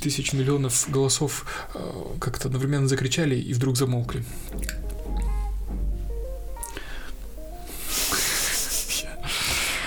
тысяч 0.00 0.32
миллионов 0.32 0.86
голосов 0.88 1.46
э, 1.72 1.78
как-то 2.20 2.48
одновременно 2.48 2.88
закричали 2.88 3.36
и 3.36 3.52
вдруг 3.52 3.76
замолкли. 3.76 4.24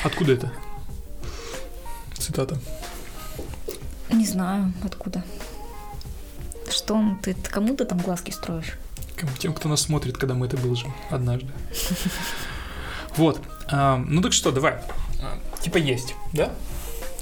Откуда 0.03 0.33
это? 0.33 0.51
Цитата. 2.17 2.57
Не 4.11 4.25
знаю, 4.25 4.73
откуда. 4.83 5.23
Что 6.69 6.95
он, 6.95 7.17
ты 7.19 7.33
ты 7.33 7.49
кому-то 7.49 7.85
там 7.85 7.99
глазки 7.99 8.31
строишь? 8.31 8.77
Тем, 9.39 9.53
кто 9.53 9.67
нас 9.67 9.81
смотрит, 9.81 10.17
когда 10.17 10.33
мы 10.33 10.45
это 10.45 10.55
выложим 10.57 10.93
однажды. 11.09 11.47
Вот. 13.17 13.41
а, 13.67 13.97
Ну 13.97 14.21
так 14.21 14.33
что, 14.33 14.51
давай. 14.51 14.73
А, 15.21 15.39
Типа 15.61 15.77
есть, 15.77 16.15
да? 16.33 16.53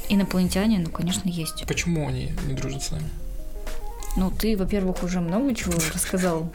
Инопланетяне, 0.10 0.80
ну, 0.80 0.90
конечно, 0.92 1.28
есть. 1.28 1.66
Почему 1.68 2.08
они 2.08 2.34
не 2.46 2.54
дружат 2.54 2.84
с 2.84 2.92
нами? 2.92 3.10
Ну, 4.16 4.32
ты, 4.32 4.56
во-первых, 4.56 5.04
уже 5.04 5.20
много 5.20 5.54
чего 5.56 5.74
рассказал. 5.94 6.52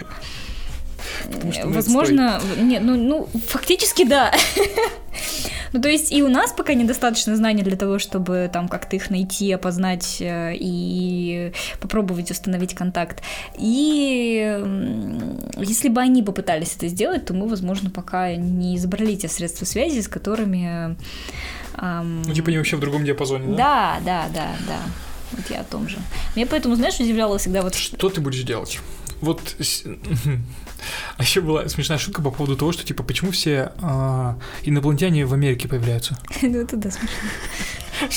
Мы 1.43 1.73
Возможно, 1.73 2.41
не, 2.57 2.79
ну, 2.81 2.97
ну, 2.97 3.29
фактически 3.49 4.05
да. 4.05 4.33
Ну, 5.73 5.81
то 5.81 5.89
есть 5.89 6.13
и 6.13 6.23
у 6.23 6.29
нас 6.29 6.53
пока 6.53 6.75
недостаточно 6.75 7.35
знаний 7.35 7.63
для 7.63 7.77
того, 7.77 7.99
чтобы 7.99 8.51
там 8.53 8.69
как-то 8.69 8.97
их 8.97 9.09
найти, 9.11 9.51
опознать 9.53 10.19
э, 10.21 10.53
и 10.55 11.53
попробовать 11.81 12.31
установить 12.31 12.75
контакт. 12.75 13.23
И 13.59 14.61
если 15.57 15.89
бы 15.89 16.01
они 16.01 16.23
попытались 16.23 16.77
это 16.77 16.89
сделать, 16.89 17.25
то 17.25 17.33
мы, 17.33 17.49
возможно, 17.49 17.89
пока 17.89 18.35
не 18.35 18.77
изобрели 18.77 19.17
те 19.17 19.29
средства 19.29 19.65
связи, 19.65 20.01
с 20.01 20.09
которыми... 20.09 20.97
ам, 21.77 22.23
Ну, 22.23 22.35
типа 22.35 22.49
они 22.49 22.59
вообще 22.59 22.77
в 22.77 22.81
другом 22.81 23.05
диапазоне, 23.05 23.57
да? 23.57 23.57
Да, 23.57 24.01
да, 24.05 24.29
да, 24.35 24.49
да. 24.67 24.79
Вот 25.33 25.51
я 25.51 25.61
о 25.61 25.65
том 25.65 25.89
же. 25.89 25.97
Меня 26.37 26.47
поэтому, 26.47 26.77
знаешь, 26.77 27.01
удивляло 27.01 27.39
всегда 27.39 27.63
вот... 27.63 27.75
Что 27.75 28.11
ты 28.11 28.21
будешь 28.21 28.43
делать? 28.43 28.81
Вот 29.23 29.41
а 31.17 31.23
еще 31.23 31.41
была 31.41 31.69
смешная 31.69 31.99
шутка 31.99 32.23
по 32.23 32.31
поводу 32.31 32.57
того, 32.57 32.73
что 32.73 32.85
типа 32.85 33.03
почему 33.03 33.31
все 33.31 33.73
а, 33.81 34.37
инопланетяне 34.63 35.27
в 35.27 35.35
Америке 35.35 35.69
появляются? 35.69 36.19
Ну, 36.43 36.59
это 36.59 36.77
да, 36.77 36.91
смешно. 36.91 37.19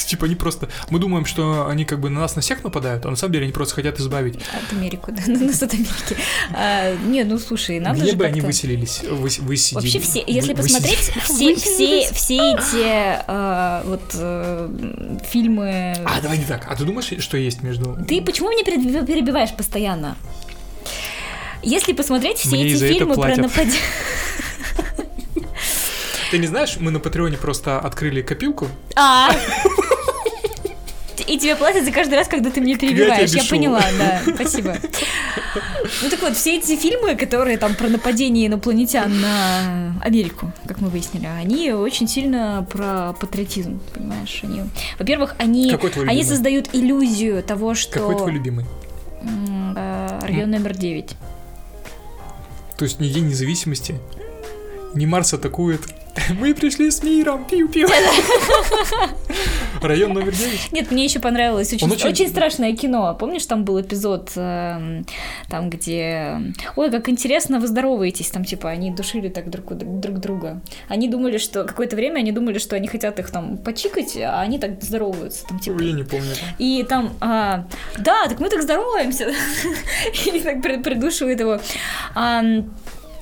Типа 0.07 0.25
они 0.25 0.35
просто 0.35 0.69
мы 0.89 0.99
думаем, 0.99 1.25
что 1.25 1.67
они 1.67 1.85
как 1.85 1.99
бы 1.99 2.09
на 2.09 2.21
нас 2.21 2.35
на 2.35 2.41
всех 2.41 2.63
нападают, 2.63 3.05
а 3.05 3.09
на 3.09 3.15
самом 3.15 3.33
деле 3.33 3.43
они 3.45 3.53
просто 3.53 3.75
хотят 3.75 3.99
избавить. 3.99 4.35
От 4.35 4.73
Америку, 4.73 5.11
да, 5.11 5.21
на 5.31 5.39
нас 5.39 5.61
от 5.61 5.73
Америки. 5.73 6.17
А, 6.53 6.95
не, 6.95 7.23
ну 7.23 7.37
слушай, 7.37 7.79
надо 7.79 7.99
Где 7.99 8.11
же 8.11 8.17
бы 8.17 8.25
они 8.25 8.41
выселились, 8.41 9.01
выс- 9.03 9.41
высидели. 9.41 9.83
Вообще 9.83 9.99
все, 9.99 10.23
если 10.25 10.53
посмотреть, 10.53 10.97
все, 11.23 11.55
все, 11.55 12.13
все 12.13 12.35
эти 12.53 13.23
а, 13.27 13.83
вот 13.85 14.03
э, 14.13 15.17
фильмы... 15.31 15.95
А, 16.05 16.21
давай 16.21 16.37
не 16.37 16.45
так. 16.45 16.65
А 16.69 16.75
ты 16.75 16.83
думаешь, 16.83 17.11
что 17.23 17.37
есть 17.37 17.61
между... 17.61 17.97
Ты 18.07 18.21
почему 18.21 18.49
меня 18.49 18.63
перебив- 18.63 19.05
перебиваешь 19.05 19.53
постоянно? 19.55 20.17
Если 21.65 21.93
посмотреть 21.93 22.37
все 22.37 22.49
Мне 22.51 22.67
эти 22.67 22.77
фильмы 22.77 23.15
про 23.15 23.35
нападение... 23.35 23.79
Ты 26.31 26.37
не 26.37 26.47
знаешь, 26.47 26.77
мы 26.79 26.91
на 26.91 26.99
Патреоне 26.99 27.37
просто 27.37 27.79
открыли 27.79 28.21
копилку. 28.21 28.67
А! 28.95 29.31
И 31.27 31.39
тебе 31.39 31.55
платят 31.55 31.85
за 31.85 31.91
каждый 31.91 32.15
раз, 32.15 32.27
когда 32.27 32.51
ты 32.51 32.61
меня 32.61 32.77
перебиваешь. 32.77 33.31
Я 33.31 33.41
бешу. 33.41 33.49
поняла, 33.49 33.81
да, 33.97 34.21
спасибо. 34.35 34.75
Ну 36.03 36.09
так 36.09 36.21
вот, 36.21 36.35
все 36.35 36.57
эти 36.57 36.75
фильмы, 36.75 37.15
которые 37.15 37.57
там 37.57 37.73
про 37.73 37.87
нападение 37.87 38.45
инопланетян 38.45 39.21
на 39.21 39.95
Америку, 40.03 40.51
как 40.67 40.81
мы 40.81 40.89
выяснили, 40.89 41.25
они 41.25 41.71
очень 41.71 42.07
сильно 42.07 42.67
про 42.69 43.13
патриотизм, 43.13 43.79
понимаешь? 43.93 44.41
Они, 44.43 44.63
во-первых, 44.99 45.35
они, 45.39 45.75
они 46.05 46.23
создают 46.23 46.69
иллюзию 46.73 47.41
того, 47.41 47.73
что 47.73 47.99
Какой 47.99 48.17
твой 48.17 48.31
любимый? 48.33 48.65
э, 49.75 50.19
район 50.21 50.51
номер 50.51 50.75
9. 50.75 51.15
То 52.77 52.83
есть 52.83 52.99
ни 52.99 53.07
День 53.07 53.27
независимости, 53.27 53.99
ни 54.93 55.05
Марс 55.05 55.33
атакует. 55.33 55.81
Мы 56.39 56.53
пришли 56.53 56.89
с 56.91 57.03
миром, 57.03 57.45
пиу-пиу. 57.49 57.87
Район 59.81 60.13
номер 60.13 60.31
9. 60.31 60.71
Нет, 60.71 60.91
мне 60.91 61.03
еще 61.03 61.19
понравилось 61.19 61.73
очень, 61.73 61.89
очень- 61.91 62.07
очень... 62.07 62.27
страшное 62.29 62.75
кино. 62.75 63.15
Помнишь, 63.19 63.45
там 63.45 63.65
был 63.65 63.79
эпизод, 63.81 64.31
эм, 64.35 65.05
там, 65.49 65.69
где... 65.69 66.37
Ой, 66.75 66.89
как 66.89 67.09
интересно 67.09 67.59
вы 67.59 67.67
здороваетесь. 67.67 68.29
Там, 68.31 68.45
типа, 68.45 68.69
они 68.69 68.91
душили 68.91 69.29
так 69.29 69.49
друг, 69.49 69.73
друг 69.75 69.99
друг 69.99 70.19
друга. 70.19 70.61
Они 70.87 71.07
думали, 71.07 71.37
что... 71.37 71.63
Какое-то 71.65 71.95
время 71.95 72.19
они 72.19 72.31
думали, 72.31 72.57
что 72.57 72.75
они 72.75 72.87
хотят 72.87 73.19
их 73.19 73.29
там 73.29 73.57
почикать, 73.57 74.17
а 74.17 74.41
они 74.41 74.57
так 74.59 74.81
здороваются. 74.81 75.45
Там, 75.47 75.59
типа... 75.59 75.81
Я 75.81 75.91
не 75.93 76.03
помню. 76.03 76.33
И 76.57 76.83
там, 76.87 77.13
а, 77.19 77.67
да, 77.97 78.27
так 78.27 78.39
мы 78.39 78.49
так 78.49 78.61
здороваемся. 78.61 79.31
И 80.25 80.39
так 80.39 80.61
при- 80.61 80.77
придушивает 80.77 81.39
его. 81.39 81.59
А, 82.15 82.43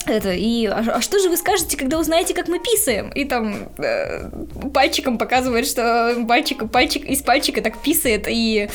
это, 0.07 0.33
и, 0.33 0.65
а, 0.65 0.79
а 0.95 1.01
что 1.01 1.19
же 1.19 1.29
вы 1.29 1.37
скажете, 1.37 1.77
когда 1.77 1.99
узнаете, 1.99 2.33
как 2.33 2.47
мы 2.47 2.59
писаем? 2.59 3.09
И 3.09 3.25
там 3.25 3.69
э, 3.77 4.29
пальчиком 4.73 5.17
показывает, 5.17 5.67
что 5.67 6.15
пальчик, 6.27 6.69
пальчик 6.69 7.05
из 7.05 7.21
пальчика 7.21 7.61
так 7.61 7.81
писает, 7.81 8.27
и 8.27 8.69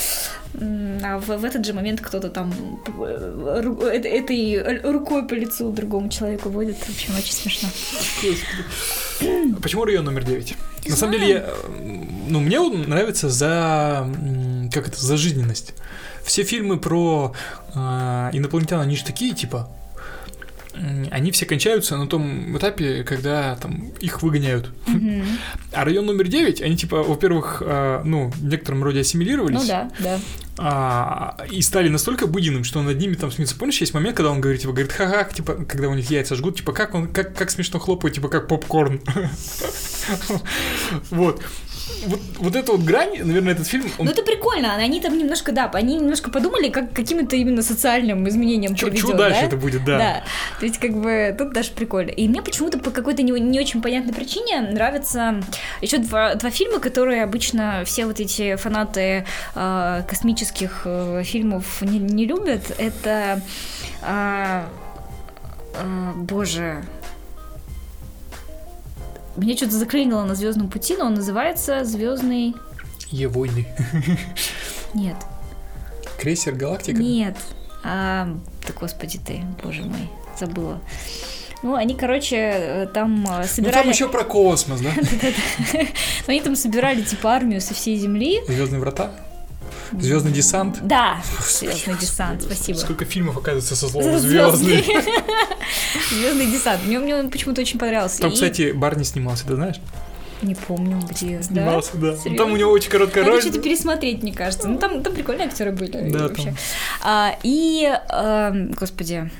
а 1.02 1.18
в, 1.18 1.26
в 1.26 1.44
этот 1.44 1.64
же 1.64 1.72
момент 1.72 2.00
кто-то 2.00 2.30
там 2.30 2.52
э, 2.86 3.60
ру- 3.62 3.84
э- 3.84 4.00
этой 4.00 4.80
рукой 4.82 5.26
по 5.26 5.34
лицу 5.34 5.70
другому 5.70 6.08
человеку 6.08 6.48
водит. 6.48 6.76
В 6.76 6.88
общем, 6.88 7.14
очень 7.16 7.34
смешно. 7.34 7.68
А 9.20 9.60
Почему 9.60 9.84
район 9.84 10.04
номер 10.04 10.24
9? 10.24 10.56
На 10.88 10.96
самом 10.96 11.12
деле, 11.12 11.28
я, 11.28 11.36
э, 11.38 11.52
ну, 12.28 12.40
мне 12.40 12.60
он 12.60 12.82
нравится 12.82 13.28
за, 13.28 14.08
как 14.72 14.88
это, 14.88 15.00
за 15.00 15.16
жизненность. 15.16 15.74
Все 16.24 16.42
фильмы 16.42 16.78
про 16.78 17.34
э, 17.74 17.78
инопланетян, 18.32 18.80
они 18.80 18.96
же 18.96 19.04
такие, 19.04 19.34
типа, 19.34 19.70
они 21.10 21.30
все 21.32 21.46
кончаются 21.46 21.96
на 21.96 22.06
том 22.06 22.56
этапе, 22.56 23.02
когда 23.02 23.56
там 23.56 23.90
их 24.00 24.22
выгоняют. 24.22 24.70
Мгм. 24.86 25.24
А 25.72 25.84
район 25.84 26.06
номер 26.06 26.28
9, 26.28 26.60
они, 26.62 26.76
типа, 26.76 27.02
во-первых, 27.02 27.62
э, 27.64 28.02
ну, 28.04 28.30
в 28.30 28.44
некотором 28.44 28.84
роде 28.84 29.00
ассимилировались. 29.00 29.60
Ну 29.60 29.66
да, 29.66 29.90
да. 29.98 30.20
а, 30.58 31.36
и 31.50 31.60
стали 31.62 31.88
настолько 31.88 32.26
обыденным, 32.26 32.64
что 32.64 32.82
над 32.82 32.98
ними 32.98 33.14
там 33.14 33.30
смеется. 33.30 33.56
Помнишь, 33.56 33.80
есть 33.80 33.94
момент, 33.94 34.16
когда 34.16 34.30
он 34.30 34.40
говорит, 34.40 34.60
типа, 34.60 34.72
говорит, 34.72 34.92
ха-ха, 34.92 35.24
типа, 35.24 35.64
когда 35.68 35.88
у 35.88 35.94
них 35.94 36.10
яйца 36.10 36.34
жгут, 36.34 36.56
типа, 36.56 36.72
как 36.72 36.94
он, 36.94 37.08
как, 37.08 37.34
как 37.34 37.50
смешно 37.50 37.78
хлопает, 37.78 38.14
типа, 38.14 38.28
как 38.28 38.48
попкорн. 38.48 39.00
Вот. 41.10 41.42
Вот, 42.06 42.20
вот 42.38 42.56
эта 42.56 42.72
вот 42.72 42.82
грань, 42.82 43.18
наверное, 43.22 43.52
этот 43.52 43.66
фильм... 43.66 43.84
Он... 43.98 44.06
Ну 44.06 44.12
это 44.12 44.22
прикольно, 44.22 44.74
они 44.74 45.00
там 45.00 45.16
немножко, 45.16 45.52
да, 45.52 45.70
они 45.72 45.96
немножко 45.96 46.30
подумали, 46.30 46.68
как 46.68 46.92
каким-то 46.92 47.36
именно 47.36 47.62
социальным 47.62 48.28
изменением 48.28 48.74
Чё, 48.74 48.86
приведет, 48.86 49.10
чё 49.10 49.16
дальше 49.16 49.40
да? 49.40 49.46
это 49.46 49.56
будет, 49.56 49.84
да. 49.84 49.98
Да, 49.98 50.24
то 50.60 50.66
есть 50.66 50.78
как 50.78 50.92
бы 50.92 51.34
тут 51.36 51.52
даже 51.52 51.70
прикольно. 51.72 52.10
И 52.10 52.28
мне 52.28 52.42
почему-то 52.42 52.78
по 52.78 52.90
какой-то 52.90 53.22
не, 53.22 53.32
не 53.32 53.60
очень 53.60 53.82
понятной 53.82 54.14
причине 54.14 54.60
нравятся 54.60 55.42
еще 55.80 55.98
два, 55.98 56.34
два 56.34 56.50
фильма, 56.50 56.80
которые 56.80 57.22
обычно 57.22 57.82
все 57.84 58.06
вот 58.06 58.20
эти 58.20 58.56
фанаты 58.56 59.24
э, 59.54 60.02
космических 60.08 60.82
э, 60.84 61.22
фильмов 61.24 61.82
не, 61.82 61.98
не 61.98 62.26
любят. 62.26 62.72
Это... 62.78 63.42
Э, 64.02 64.64
э, 65.74 66.12
боже, 66.16 66.84
мне 69.38 69.56
что-то 69.56 69.72
заклинило 69.72 70.24
на 70.24 70.34
Звездном 70.34 70.68
пути, 70.68 70.96
но 70.96 71.06
он 71.06 71.14
называется 71.14 71.84
Звездный. 71.84 72.54
Е-войны. 73.10 73.66
Нет. 74.94 75.16
Крейсер 76.18 76.54
Галактика? 76.54 77.00
Нет. 77.00 77.36
А, 77.84 78.28
да 78.66 78.72
господи 78.78 79.18
ты, 79.24 79.42
боже 79.62 79.82
мой, 79.82 80.10
забыла. 80.38 80.80
Ну, 81.62 81.74
они, 81.74 81.94
короче, 81.94 82.88
там 82.94 83.26
собирали... 83.44 83.76
Ну, 83.76 83.82
там 83.82 83.90
еще 83.90 84.08
про 84.08 84.24
космос, 84.24 84.80
да? 84.80 84.92
Они 86.28 86.40
там 86.40 86.54
собирали, 86.54 87.02
типа, 87.02 87.32
армию 87.32 87.60
со 87.60 87.74
всей 87.74 87.96
Земли. 87.96 88.40
Звездные 88.46 88.80
врата? 88.80 89.10
Звездный 89.92 90.32
десант? 90.32 90.78
Да, 90.82 91.18
Звездный 91.40 91.96
десант, 91.98 92.42
спасибо. 92.42 92.76
Сколько 92.76 93.04
фильмов, 93.04 93.36
оказывается, 93.36 93.76
со 93.76 93.88
словом 93.88 94.18
звездный. 94.18 94.84
Звездный 96.10 96.46
десант. 96.52 96.84
Мне, 96.86 96.98
мне 96.98 97.16
он 97.16 97.30
почему-то 97.30 97.60
очень 97.60 97.78
понравился. 97.78 98.20
Там, 98.20 98.32
кстати, 98.32 98.72
Барни 98.72 99.02
снимался, 99.02 99.46
ты 99.46 99.54
знаешь? 99.54 99.76
Не 100.42 100.54
помню, 100.54 101.00
где. 101.08 101.42
Снимался, 101.42 101.96
да. 101.96 102.12
да. 102.12 102.36
Там 102.36 102.52
у 102.52 102.56
него 102.56 102.70
очень 102.70 102.90
короткая 102.90 103.24
Надо 103.24 103.36
роль. 103.36 103.42
что-то 103.42 103.60
пересмотреть, 103.60 104.22
мне 104.22 104.32
кажется. 104.32 104.68
Ну, 104.68 104.78
там, 104.78 105.02
там 105.02 105.12
прикольные 105.12 105.48
актеры 105.48 105.72
были. 105.72 106.10
Да, 106.10 106.28
вообще. 106.28 106.44
Там. 106.44 106.54
А, 107.02 107.38
и, 107.42 107.92
а, 108.08 108.52
господи, 108.78 109.30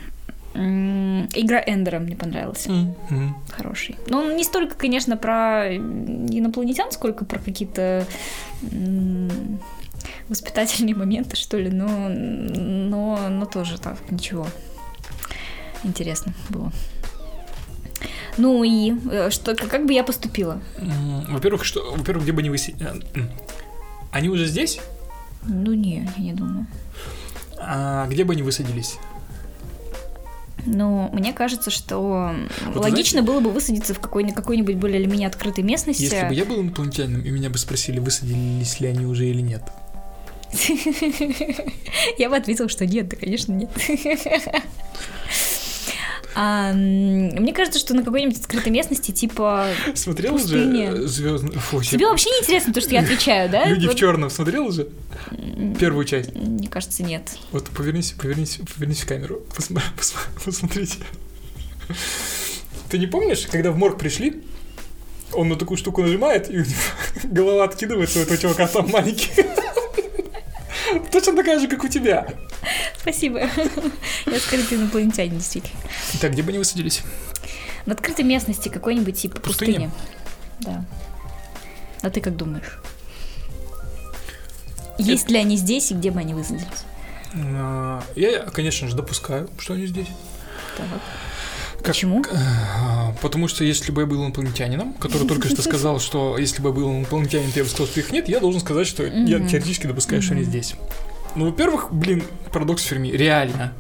Игра 0.54 1.62
Эндера 1.64 2.00
мне 2.00 2.16
понравилась. 2.16 2.66
Mm-hmm. 2.66 3.28
Хороший. 3.50 3.96
Но 4.08 4.20
он 4.20 4.34
не 4.34 4.42
столько, 4.42 4.74
конечно, 4.74 5.16
про 5.16 5.72
инопланетян, 5.72 6.90
сколько 6.90 7.24
про 7.24 7.38
какие-то 7.38 8.04
воспитательные 10.28 10.94
моменты, 10.94 11.36
что 11.36 11.58
ли, 11.58 11.70
но, 11.70 12.08
но, 12.08 13.28
но 13.28 13.46
тоже 13.46 13.78
так, 13.78 13.98
ничего. 14.10 14.46
Интересно 15.84 16.34
было. 16.48 16.72
Ну 18.36 18.62
и 18.62 18.94
э, 19.10 19.30
что, 19.30 19.54
как 19.54 19.86
бы 19.86 19.92
я 19.92 20.04
поступила? 20.04 20.60
Во-первых, 21.28 21.64
что, 21.64 21.94
во-первых, 21.96 22.24
где 22.24 22.32
бы 22.32 22.40
они 22.40 22.50
выси... 22.50 22.76
Э, 22.80 22.94
они 24.12 24.28
уже 24.28 24.46
здесь? 24.46 24.80
Ну 25.44 25.72
не, 25.72 26.08
я 26.16 26.22
не 26.22 26.32
думаю. 26.32 26.66
А 27.58 28.06
где 28.06 28.24
бы 28.24 28.34
они 28.34 28.42
высадились? 28.42 28.98
Ну, 30.66 31.08
мне 31.12 31.32
кажется, 31.32 31.70
что 31.70 32.34
вот 32.66 32.76
логично 32.76 33.22
знаете, 33.22 33.26
было 33.26 33.40
бы 33.40 33.50
высадиться 33.50 33.94
в 33.94 34.00
какой-нибудь, 34.00 34.36
какой-нибудь 34.36 34.76
более 34.76 35.00
или 35.00 35.08
менее 35.08 35.28
открытой 35.28 35.64
местности. 35.64 36.02
Если 36.02 36.28
бы 36.28 36.34
я 36.34 36.44
был 36.44 36.60
инопланетянином, 36.60 37.22
и 37.22 37.30
меня 37.30 37.48
бы 37.48 37.58
спросили, 37.58 37.98
высадились 38.00 38.80
ли 38.80 38.88
они 38.88 39.06
уже 39.06 39.26
или 39.26 39.40
нет, 39.40 39.62
я 42.18 42.30
бы 42.30 42.36
ответила, 42.36 42.68
что 42.68 42.86
нет, 42.86 43.08
да, 43.08 43.16
конечно, 43.16 43.52
нет. 43.52 43.70
А, 46.40 46.72
мне 46.72 47.52
кажется, 47.52 47.80
что 47.80 47.94
на 47.94 48.04
какой-нибудь 48.04 48.38
открытой 48.38 48.70
местности, 48.70 49.10
типа 49.10 49.66
Смотрел 49.94 50.36
уже 50.36 51.08
звездный. 51.08 51.50
Тебе 51.82 52.06
вообще 52.06 52.30
не 52.30 52.42
интересно 52.42 52.72
то, 52.72 52.80
что 52.80 52.90
я 52.90 53.00
отвечаю, 53.00 53.50
да? 53.50 53.64
Люди 53.64 53.86
вот... 53.86 53.96
в 53.96 53.98
черном 53.98 54.30
смотрел 54.30 54.66
уже? 54.66 54.86
Первую 55.80 56.04
часть? 56.04 56.32
Мне 56.36 56.68
кажется, 56.68 57.02
нет. 57.02 57.36
Вот 57.50 57.68
повернись, 57.70 58.12
повернись, 58.12 58.60
повернись 58.72 59.00
в 59.00 59.08
камеру. 59.08 59.42
Посмотрите. 60.44 60.98
Ты 62.88 62.98
не 62.98 63.08
помнишь, 63.08 63.48
когда 63.50 63.72
в 63.72 63.76
морг 63.76 63.98
пришли? 63.98 64.44
Он 65.32 65.48
на 65.48 65.56
такую 65.56 65.76
штуку 65.76 66.02
нажимает, 66.02 66.48
и 66.50 66.58
у 66.58 66.60
него 66.60 66.72
голова 67.24 67.64
откидывается 67.64 68.20
у 68.20 68.22
этого 68.22 68.38
чувака 68.38 68.68
там 68.68 68.88
маленький. 68.90 69.30
Точно 71.12 71.36
такая 71.36 71.58
же, 71.58 71.68
как 71.68 71.84
у 71.84 71.88
тебя. 71.88 72.26
Спасибо. 73.00 73.40
Я 74.26 74.38
скрытый 74.38 74.78
инопланетянин, 74.78 75.38
действительно. 75.38 75.78
Так, 76.20 76.32
где 76.32 76.42
бы 76.42 76.50
они 76.50 76.58
высадились? 76.58 77.02
На 77.86 77.94
открытой 77.94 78.24
местности 78.24 78.68
какой-нибудь 78.68 79.16
типа 79.18 79.40
пустыни. 79.40 79.90
Да. 80.60 80.84
А 82.02 82.10
ты 82.10 82.20
как 82.20 82.36
думаешь? 82.36 82.78
Есть 84.98 85.30
ли 85.30 85.38
они 85.38 85.56
здесь 85.56 85.90
и 85.90 85.94
где 85.94 86.10
бы 86.10 86.20
они 86.20 86.34
высадились? 86.34 86.84
А, 87.34 88.02
я, 88.16 88.40
конечно 88.40 88.88
же, 88.88 88.96
допускаю, 88.96 89.48
что 89.58 89.74
они 89.74 89.86
здесь. 89.86 90.08
Так. 90.76 90.86
Почему? 91.88 92.22
А, 92.30 93.14
потому 93.22 93.48
что 93.48 93.64
если 93.64 93.90
бы 93.92 94.02
я 94.02 94.06
был 94.06 94.22
инопланетянином, 94.22 94.92
который 94.94 95.26
только 95.26 95.48
что 95.48 95.62
сказал, 95.68 96.00
что 96.00 96.36
если 96.36 96.60
бы 96.60 96.68
я 96.68 96.74
был 96.74 96.90
инопланетянин, 96.90 97.50
то 97.50 97.58
я 97.60 97.64
бы 97.64 97.70
сказал, 97.70 97.86
что 97.86 98.00
их 98.00 98.12
нет, 98.12 98.28
я 98.28 98.40
должен 98.40 98.60
сказать, 98.60 98.86
что 98.86 99.04
я 99.04 99.40
теоретически 99.40 99.86
допускаю, 99.86 100.20
что 100.20 100.34
они 100.34 100.44
здесь. 100.44 100.74
Ну, 101.34 101.46
во-первых, 101.46 101.92
блин, 101.92 102.22
парадокс 102.52 102.82
Ферми, 102.82 103.08
реально. 103.08 103.72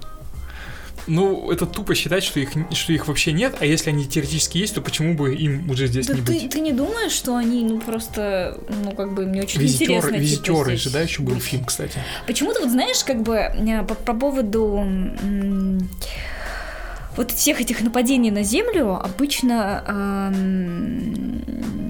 Ну, 1.06 1.50
это 1.50 1.64
тупо 1.64 1.94
считать, 1.94 2.22
что 2.22 2.38
их, 2.38 2.50
что 2.72 2.92
их 2.92 3.08
вообще 3.08 3.32
нет, 3.32 3.56
а 3.60 3.64
если 3.64 3.88
они 3.88 4.06
теоретически 4.06 4.58
есть, 4.58 4.74
то 4.74 4.82
почему 4.82 5.14
бы 5.14 5.34
им 5.34 5.70
уже 5.70 5.86
здесь 5.86 6.06
да 6.06 6.14
не 6.14 6.20
ты, 6.20 6.32
быть? 6.32 6.50
Ты 6.50 6.60
не 6.60 6.72
думаешь, 6.72 7.12
что 7.12 7.36
они, 7.36 7.64
ну, 7.64 7.80
просто, 7.80 8.60
ну, 8.84 8.92
как 8.92 9.14
бы, 9.14 9.24
мне 9.24 9.42
очень 9.42 9.60
визитеры, 9.60 9.92
интересно. 9.92 10.10
Типа, 10.10 10.20
визитеры 10.20 10.76
же, 10.76 10.90
да, 10.90 11.00
еще 11.00 11.22
был 11.22 11.40
фильм, 11.40 11.64
кстати. 11.64 11.98
Почему-то, 12.26 12.60
вот 12.60 12.70
знаешь, 12.70 13.02
как 13.04 13.22
бы, 13.22 13.36
э, 13.36 13.82
по, 13.84 13.94
по 13.94 14.12
поводу 14.12 14.84
вот 17.18 17.32
всех 17.32 17.60
этих 17.60 17.82
нападений 17.82 18.30
на 18.30 18.44
Землю 18.44 18.94
обычно, 18.94 19.82
эм, 20.32 21.42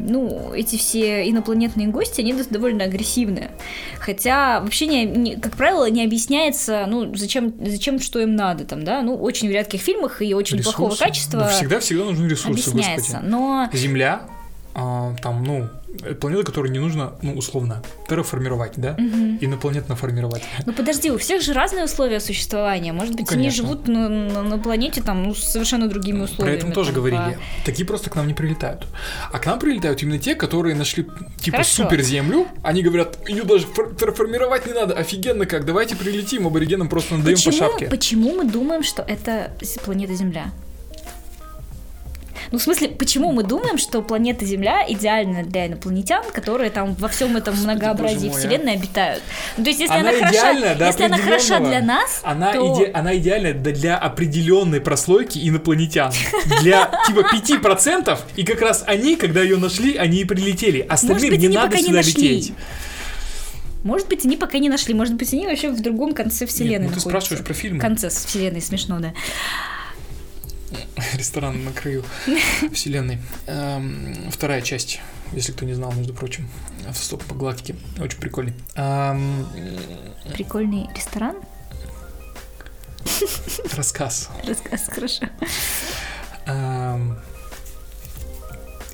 ну, 0.09 0.55
эти 0.55 0.76
все 0.76 1.29
инопланетные 1.29 1.89
гости, 1.89 2.22
они 2.22 2.33
довольно 2.33 2.85
агрессивные. 2.85 3.51
Хотя 3.99 4.61
вообще, 4.61 4.87
не, 4.87 5.05
не, 5.05 5.37
как 5.37 5.55
правило, 5.55 5.91
не 5.91 6.03
объясняется, 6.03 6.87
ну, 6.89 7.14
зачем, 7.14 7.53
зачем, 7.62 8.01
что 8.01 8.20
им 8.20 8.37
надо 8.37 8.64
там, 8.64 8.85
да, 8.85 9.03
ну, 9.03 9.16
очень 9.16 9.49
в 9.49 9.51
редких 9.51 9.83
фильмах 9.83 10.22
и 10.22 10.33
очень 10.33 10.57
ресурсы. 10.57 10.79
плохого 10.79 10.97
качества. 10.99 11.41
Ну, 11.41 11.49
всегда, 11.51 11.81
всегда 11.81 12.05
нужны 12.05 12.26
ресурсы, 12.26 12.70
объясняется, 12.70 13.12
господи. 13.12 13.31
но... 13.31 13.68
Земля, 13.74 14.22
а, 14.74 15.14
там, 15.22 15.45
ну, 15.45 15.68
планеты, 16.20 16.45
которые 16.45 16.72
не 16.72 16.78
нужно, 16.78 17.14
ну, 17.22 17.34
условно, 17.34 17.82
терраформировать, 18.09 18.72
да? 18.76 18.93
Угу. 18.93 19.39
Инопланетно 19.41 19.97
формировать. 19.97 20.43
Ну, 20.66 20.72
подожди, 20.72 21.11
у 21.11 21.18
всех 21.18 21.43
же 21.43 21.53
разные 21.53 21.84
условия 21.84 22.20
существования. 22.20 22.93
Может 22.93 23.14
быть, 23.14 23.30
ну, 23.30 23.36
они 23.36 23.51
живут 23.51 23.89
на, 23.89 24.09
на, 24.09 24.43
на 24.43 24.59
планете 24.59 25.03
там, 25.03 25.24
ну, 25.24 25.34
с 25.34 25.45
совершенно 25.45 25.89
другими 25.89 26.22
условиями. 26.22 26.61
Про 26.61 26.66
это 26.66 26.74
тоже 26.74 26.93
там, 26.93 27.01
говорили. 27.01 27.39
По... 27.39 27.66
Такие 27.66 27.86
просто 27.86 28.11
к 28.11 28.16
нам 28.16 28.26
не 28.26 28.34
прилетают. 28.34 28.86
А 29.32 29.39
к 29.39 29.47
нам 29.47 29.59
прилетают 29.59 30.03
именно 30.03 30.18
те, 30.18 30.34
которые 30.34 30.74
нашли, 30.74 31.07
типа, 31.41 31.59
Хорошо. 31.59 31.84
суперземлю. 31.84 32.47
Они 32.62 32.82
говорят, 32.82 33.18
ее 33.28 33.45
даже 33.45 33.66
терраформировать 33.99 34.66
не 34.66 34.72
надо. 34.72 34.95
Офигенно 34.95 35.47
как, 35.47 35.64
давайте 35.64 35.97
прилетим, 35.97 36.47
аборигенам 36.47 36.89
просто 36.89 37.16
надаем 37.16 37.36
почему, 37.36 37.53
по 37.53 37.59
шапке. 37.59 37.86
Почему 37.86 38.34
мы 38.34 38.45
думаем, 38.45 38.82
что 38.82 39.03
это 39.03 39.53
планета 39.84 40.14
Земля? 40.14 40.53
Ну, 42.51 42.59
в 42.59 42.63
смысле, 42.63 42.89
почему 42.89 43.33
мы 43.33 43.43
думаем, 43.43 43.79
что 43.79 44.03
планета 44.03 44.45
Земля 44.45 44.85
идеальна 44.89 45.43
для 45.43 45.67
инопланетян, 45.67 46.25
которые 46.33 46.71
там 46.71 46.95
во 46.95 47.09
всем 47.09 47.37
этом 47.37 47.55
Господи, 47.55 47.73
многообразии 47.73 48.29
мой, 48.29 48.37
а. 48.37 48.39
Вселенной 48.39 48.73
а? 48.73 48.77
обитают? 48.77 49.23
Ну, 49.57 49.65
то 49.65 49.71
есть, 49.71 49.81
если 49.81 49.95
она, 49.95 50.11
она 50.11 50.19
хороша, 50.19 50.75
до 50.75 50.87
если 50.87 51.05
она 51.05 51.19
хороша 51.19 51.61
для 51.61 51.83
нас, 51.83 52.21
она, 52.23 52.53
то... 52.53 52.75
иде, 52.75 52.91
она 52.93 53.17
идеальна 53.17 53.53
для 53.53 53.99
определенной 53.99 54.81
прослойки 54.81 55.39
инопланетян. 55.39 56.13
Для 56.63 56.91
типа 57.07 57.27
5%, 57.33 58.19
и 58.37 58.45
как 58.45 58.61
раз 58.61 58.85
они, 58.87 59.17
когда 59.17 59.43
ее 59.43 59.57
нашли, 59.57 59.97
они 59.97 60.21
и 60.21 60.25
прилетели. 60.25 60.81
Остальным 60.81 61.31
быть, 61.31 61.41
не 61.41 61.49
надо 61.49 61.77
сюда 61.77 62.01
не 62.01 62.03
лететь. 62.03 62.53
Может 63.85 64.09
быть, 64.09 64.25
они 64.25 64.37
пока 64.37 64.59
не 64.59 64.69
нашли, 64.69 64.93
может 64.93 65.15
быть, 65.15 65.33
они 65.33 65.47
вообще 65.47 65.71
в 65.71 65.81
другом 65.81 66.13
конце 66.13 66.47
вселенной 66.47 66.73
Нет, 66.73 66.81
ну, 66.81 66.89
ты 66.89 66.95
находятся. 66.97 67.09
спрашиваешь 67.09 67.45
про 67.47 67.55
фильм. 67.55 67.79
В 67.79 67.81
конце 67.81 68.09
вселенной, 68.09 68.61
смешно, 68.61 68.99
да. 68.99 69.13
Ресторан 71.14 71.64
на 71.64 71.73
краю 71.73 72.05
вселенной. 72.73 73.19
Эм, 73.47 74.31
вторая 74.31 74.62
часть, 74.62 75.01
если 75.33 75.53
кто 75.53 75.64
не 75.64 75.75
знал, 75.75 75.93
между 75.93 76.14
прочим, 76.14 76.49
стоп 76.95 77.25
по 77.25 77.35
галактике. 77.35 77.77
Очень 77.99 78.19
прикольный. 78.19 78.55
Эм, 78.75 79.47
прикольный 80.33 80.89
ресторан? 80.95 81.37
Рассказ. 83.75 84.29
Рассказ, 84.45 84.89
хорошо. 84.89 85.27
Эм, 86.47 87.19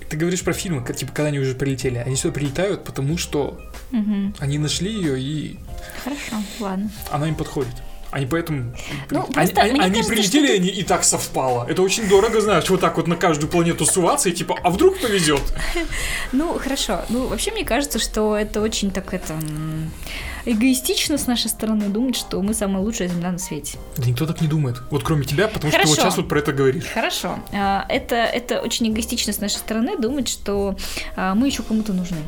ты 0.09 0.17
говоришь 0.17 0.43
про 0.43 0.53
фильмы, 0.53 0.85
как, 0.85 0.97
типа, 0.97 1.13
когда 1.13 1.29
они 1.29 1.39
уже 1.39 1.55
прилетели. 1.55 1.99
Они 1.99 2.17
сюда 2.17 2.35
прилетают, 2.35 2.85
потому 2.85 3.19
что 3.19 3.61
они 4.39 4.59
нашли 4.59 4.93
ее 4.93 5.21
и... 5.21 5.59
Хорошо, 6.03 6.37
ладно. 6.59 6.91
Она 7.11 7.29
им 7.29 7.35
подходит. 7.35 7.75
Они 8.15 8.27
поэтому... 8.27 8.73
Ну, 9.11 9.29
они 9.35 9.53
они, 9.57 9.71
они 9.81 9.91
кажется, 9.91 10.13
прилетели, 10.13 10.47
что 10.47 10.55
и 10.55 10.57
они 10.57 10.69
и 10.69 10.85
так 10.85 11.03
совпало. 11.03 11.67
Это 11.69 11.83
очень 11.83 12.09
дорого, 12.09 12.41
знаешь, 12.41 12.71
вот 12.71 12.81
так 12.81 12.97
вот 12.97 13.09
на 13.09 13.17
каждую 13.17 13.51
планету 13.51 13.85
суваться, 13.87 14.29
и 14.29 14.33
типа, 14.33 14.57
а 14.63 14.71
вдруг 14.71 15.01
повезет? 15.01 15.43
Ну, 16.33 16.57
хорошо. 16.59 17.05
Ну, 17.09 17.27
вообще, 17.27 17.51
мне 17.51 17.65
кажется, 17.65 17.99
что 17.99 18.37
это 18.37 18.61
очень 18.61 18.93
так 18.93 19.15
это 19.15 19.35
эгоистично 20.45 21.19
с 21.19 21.27
нашей 21.27 21.49
стороны 21.49 21.89
думать, 21.89 22.15
что 22.15 22.41
мы 22.41 22.55
самая 22.55 22.83
лучшая 22.85 23.09
земля 23.09 23.33
на 23.33 23.39
свете. 23.39 23.79
Да 23.97 24.07
никто 24.07 24.27
так 24.27 24.41
не 24.41 24.47
думает. 24.47 24.77
Вот 24.91 25.03
кроме 25.03 25.25
тебя, 25.25 25.49
потому 25.49 25.73
что 25.73 25.81
ты 25.81 25.87
Хорошо. 25.87 25.89
вот 25.89 25.99
сейчас 25.99 26.17
вот 26.17 26.29
про 26.29 26.39
это 26.39 26.53
говоришь. 26.53 26.85
Хорошо. 26.85 27.41
А, 27.53 27.85
Это, 27.89 28.15
это 28.15 28.61
очень 28.61 28.89
эгоистично 28.93 29.33
с 29.33 29.41
нашей 29.41 29.57
стороны 29.57 29.99
думать, 29.99 30.29
что 30.29 30.77
а, 31.17 31.35
мы 31.35 31.49
еще 31.49 31.65
кому-то 31.65 31.93
нужны. 31.93 32.19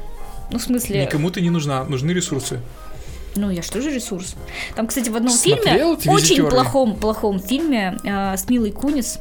Ну, 0.51 0.59
в 0.59 0.63
смысле, 0.63 1.03
Никому 1.03 1.31
ты 1.31 1.41
не 1.41 1.51
нужна, 1.51 1.85
нужны 1.85 2.13
ресурсы. 2.13 2.61
Ну 3.37 3.51
я 3.51 3.63
что 3.63 3.81
же 3.81 3.91
ресурс? 3.91 4.35
Там, 4.75 4.87
кстати, 4.87 5.09
в 5.11 5.17
одном 5.17 5.33
Смотрел 5.33 5.97
фильме, 5.97 6.15
очень 6.15 6.47
плохом, 6.47 6.97
плохом 6.97 7.39
фильме 7.41 7.97
а, 8.09 8.37
с 8.37 8.49
Милой 8.49 8.71
Кунис, 8.71 9.19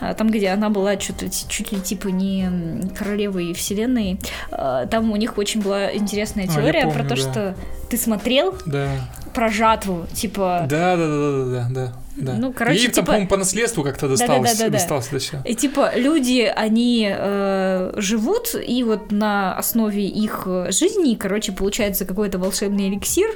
а, 0.00 0.14
там, 0.14 0.30
где 0.30 0.48
она 0.50 0.70
была 0.70 0.98
что-то 0.98 1.26
чуть 1.30 1.72
ли 1.72 1.80
типа 1.80 2.08
не 2.08 2.48
королевой 2.96 3.52
вселенной, 3.54 4.18
а, 4.50 4.86
там 4.86 5.10
у 5.10 5.16
них 5.16 5.38
очень 5.38 5.60
была 5.62 5.94
интересная 5.94 6.44
А, 6.44 6.54
теория 6.54 6.82
про 6.86 7.04
помню, 7.04 7.08
то, 7.08 7.16
да. 7.16 7.16
что 7.16 7.54
ты 7.90 7.96
смотрел 7.96 8.54
Да. 8.66 8.88
про 9.34 9.48
жатву, 9.50 10.06
типа... 10.12 10.66
Да, 10.68 10.96
да, 10.96 11.06
да, 11.06 11.18
да, 11.18 11.44
да, 11.44 11.68
да, 11.70 11.92
да. 12.16 12.34
Ну, 12.34 12.52
короче, 12.52 12.78
Ей 12.78 12.86
там, 12.86 12.94
типа- 12.94 13.06
по-моему, 13.06 13.28
по 13.28 13.36
наследству 13.36 13.82
как-то 13.82 14.08
досталось, 14.08 14.50
Да-да-да-да-да. 14.50 14.78
досталось 14.78 15.06
это 15.08 15.18
все. 15.18 15.42
И 15.44 15.54
типа 15.54 15.92
люди, 15.96 16.42
они 16.54 17.08
э, 17.10 17.92
живут, 17.96 18.54
и 18.54 18.82
вот 18.84 19.10
на 19.10 19.56
основе 19.56 20.06
их 20.06 20.42
э, 20.46 20.70
жизни, 20.70 21.14
короче, 21.16 21.52
получается 21.52 22.04
какой-то 22.04 22.38
волшебный 22.38 22.88
эликсир, 22.88 23.28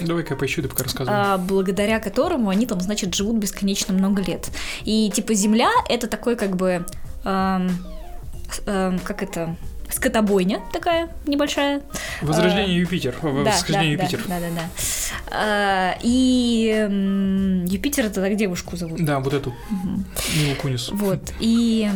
Давай-ка 0.00 0.34
я 0.34 0.38
поищу, 0.38 0.62
ты 0.62 0.68
пока 0.68 0.84
рассказывай. 0.84 1.16
а, 1.18 1.38
благодаря 1.38 1.98
которому 1.98 2.50
они 2.50 2.66
там, 2.66 2.80
значит, 2.80 3.14
живут 3.14 3.36
бесконечно 3.36 3.94
много 3.94 4.22
лет. 4.22 4.48
И 4.84 5.10
типа 5.14 5.34
Земля 5.34 5.70
это 5.88 6.06
такой 6.06 6.36
как 6.36 6.56
бы, 6.56 6.84
с- 8.50 8.62
эм, 8.66 8.98
как 9.00 9.22
это, 9.22 9.56
скотобойня 9.90 10.60
такая 10.72 11.08
небольшая. 11.26 11.80
Возрождение 12.22 12.76
Юпитер. 12.78 13.14
в- 13.20 13.44
Да, 13.44 13.50
Восхождение 13.52 13.96
да, 13.96 14.02
Юпитер. 14.04 14.24
Да, 14.28 14.40
да, 14.40 14.46
да. 14.54 14.62
А, 15.30 15.98
и 16.02 16.70
м, 16.88 17.64
Юпитер 17.66 18.06
это 18.06 18.20
так 18.20 18.36
девушку 18.36 18.76
зовут. 18.76 19.04
Да, 19.04 19.20
вот 19.20 19.32
эту. 19.34 19.54
Милу 20.36 20.56
Кунис. 20.60 20.88
Вот. 20.90 21.20
И, 21.40 21.88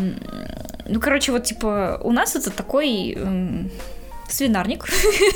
ну, 0.86 1.01
короче, 1.01 1.32
вот, 1.32 1.45
типа, 1.45 2.01
у 2.03 2.12
нас 2.12 2.36
это 2.36 2.51
такой 2.51 3.12
м, 3.16 3.70
свинарник, 4.28 4.86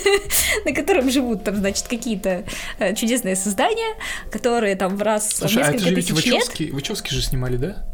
на 0.65 0.73
котором 0.73 1.11
живут 1.11 1.43
там, 1.45 1.57
значит, 1.57 1.89
какие-то 1.89 2.45
э, 2.79 2.95
чудесные 2.95 3.35
создания, 3.37 3.95
которые 4.31 4.77
там 4.77 4.97
в 4.97 5.03
раз 5.03 5.27
в 5.29 5.37
Слушай, 5.37 5.63
а 5.63 5.67
это 5.67 5.73
несколько 5.73 5.91
же 5.91 5.95
тысяч 5.97 6.25
лет. 6.27 6.35
Вачовски, 6.35 6.71
Вачовски 6.73 7.13
же 7.13 7.23
снимали, 7.23 7.57
да? 7.57 7.85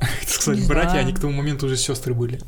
Не 0.46 0.66
братья, 0.66 0.98
они 0.98 1.12
к 1.12 1.20
тому 1.20 1.32
моменту 1.32 1.66
уже 1.66 1.76
сестры 1.76 2.14
были. 2.14 2.40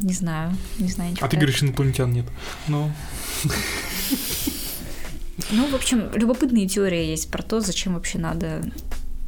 Не 0.00 0.12
знаю, 0.14 0.56
не 0.78 0.88
знаю 0.88 1.10
ничего. 1.12 1.26
А 1.26 1.28
ты 1.28 1.36
говоришь, 1.36 1.62
инопланетян 1.62 2.12
нет. 2.12 2.24
Ну, 2.68 2.90
Ну, 5.52 5.66
в 5.66 5.74
общем, 5.74 6.10
любопытные 6.14 6.68
теории 6.68 7.06
есть 7.06 7.30
про 7.30 7.42
то, 7.42 7.60
зачем 7.60 7.94
вообще 7.94 8.18
надо. 8.18 8.62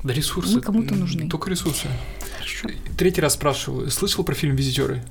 да 0.05 0.13
ресурсы. 0.15 0.57
Мы 0.57 0.61
кому-то 0.61 0.95
м, 0.95 1.01
нужны. 1.01 1.29
Только 1.29 1.51
ресурсы. 1.51 1.89
Хорошо. 2.37 2.69
Третий 2.97 3.21
раз 3.21 3.33
спрашиваю. 3.35 3.91
Слышал 3.91 4.23
про 4.23 4.35
фильм 4.35 4.55
«Визитеры»? 4.55 5.03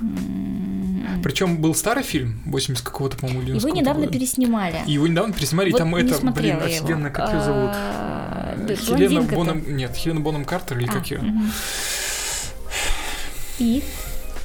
М, 0.00 1.20
Причем 1.24 1.56
был 1.60 1.74
старый 1.74 2.04
фильм, 2.04 2.42
80 2.46 2.84
какого-то, 2.84 3.16
по-моему, 3.16 3.40
Его 3.42 3.58
90 3.58 3.76
недавно 3.80 4.06
года. 4.06 4.12
переснимали. 4.18 4.80
И 4.86 4.92
его 4.92 5.06
недавно 5.08 5.32
переснимали, 5.34 5.68
и 5.70 5.72
Вот 5.72 5.78
там 5.78 5.90
не 5.90 6.00
это, 6.02 6.20
блин, 6.30 6.58
офигенно, 6.62 7.10
как 7.10 7.32
ее 7.32 7.40
зовут? 7.42 7.70
А, 7.74 8.56
да, 8.68 8.76
Хелена. 8.76 9.22
Боном... 9.22 9.76
Нет, 9.76 9.96
Хелена 9.96 10.20
Боном 10.20 10.44
Картер 10.44 10.78
или 10.78 10.86
А, 10.88 10.92
как 10.92 11.10
ее? 11.10 11.18
мгм. 11.18 11.50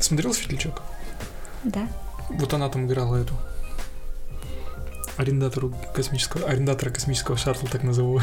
Смотрел 0.06 0.36
«Светлячок»? 0.36 0.84
Да. 1.64 1.88
Вот 2.30 2.53
она 2.53 2.70
там 2.70 2.86
играла 2.86 3.16
эту 3.16 3.34
арендатору 5.18 5.74
космического, 5.95 6.47
арендатора 6.47 6.91
космического 6.91 7.38
шаттла, 7.38 7.68
так 7.68 7.82
назову. 7.82 8.22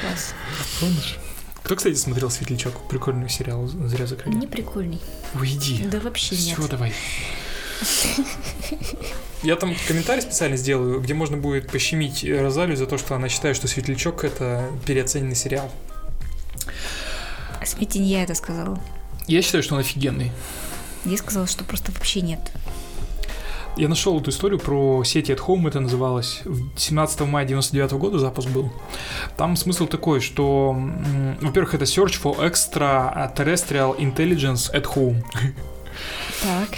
Класс. 0.00 0.32
Помнишь? 0.78 1.18
Кто, 1.64 1.74
кстати, 1.74 1.96
смотрел 1.96 2.30
«Светлячок»? 2.30 2.88
Прикольный 2.88 3.28
сериал, 3.28 3.66
зря 3.66 4.06
закрыли. 4.06 4.36
Не 4.36 4.46
прикольный. 4.46 5.00
Уйди. 5.34 5.84
Да 5.88 5.98
вообще 5.98 6.36
нет. 6.36 6.56
Все, 6.56 6.68
давай. 6.68 6.94
Я 9.42 9.56
там 9.56 9.74
комментарий 9.88 10.22
специально 10.22 10.56
сделаю, 10.56 11.00
где 11.00 11.14
можно 11.14 11.36
будет 11.36 11.68
пощемить 11.68 12.24
Розалию 12.24 12.76
за 12.76 12.86
то, 12.86 12.96
что 12.96 13.16
она 13.16 13.28
считает, 13.28 13.56
что 13.56 13.66
«Светлячок»— 13.66 14.22
это 14.22 14.70
переоцененный 14.86 15.34
сериал. 15.34 15.68
А 17.60 17.66
Сметень 17.66 18.04
я 18.04 18.22
это 18.22 18.36
сказала. 18.36 18.80
Я 19.26 19.42
считаю, 19.42 19.64
что 19.64 19.74
он 19.74 19.80
офигенный. 19.80 20.30
Я 21.08 21.16
сказала, 21.16 21.46
что 21.46 21.64
просто 21.64 21.90
вообще 21.92 22.20
нет. 22.20 22.40
Я 23.76 23.88
нашел 23.88 24.20
эту 24.20 24.30
историю 24.30 24.58
про 24.58 25.04
сети 25.04 25.32
at 25.32 25.38
home, 25.38 25.68
это 25.68 25.80
называлось. 25.80 26.42
В 26.44 26.78
17 26.78 27.20
мая 27.20 27.46
99 27.46 27.92
года 27.92 28.18
запуск 28.18 28.48
был. 28.48 28.72
Там 29.36 29.56
смысл 29.56 29.86
такой, 29.86 30.20
что, 30.20 30.76
во-первых, 31.40 31.74
это 31.74 31.84
Search 31.84 32.20
for 32.20 32.38
Extra 32.40 33.34
Terrestrial 33.34 33.96
Intelligence 33.96 34.72
at 34.74 34.84
Home. 34.96 35.22
Так. 36.42 36.68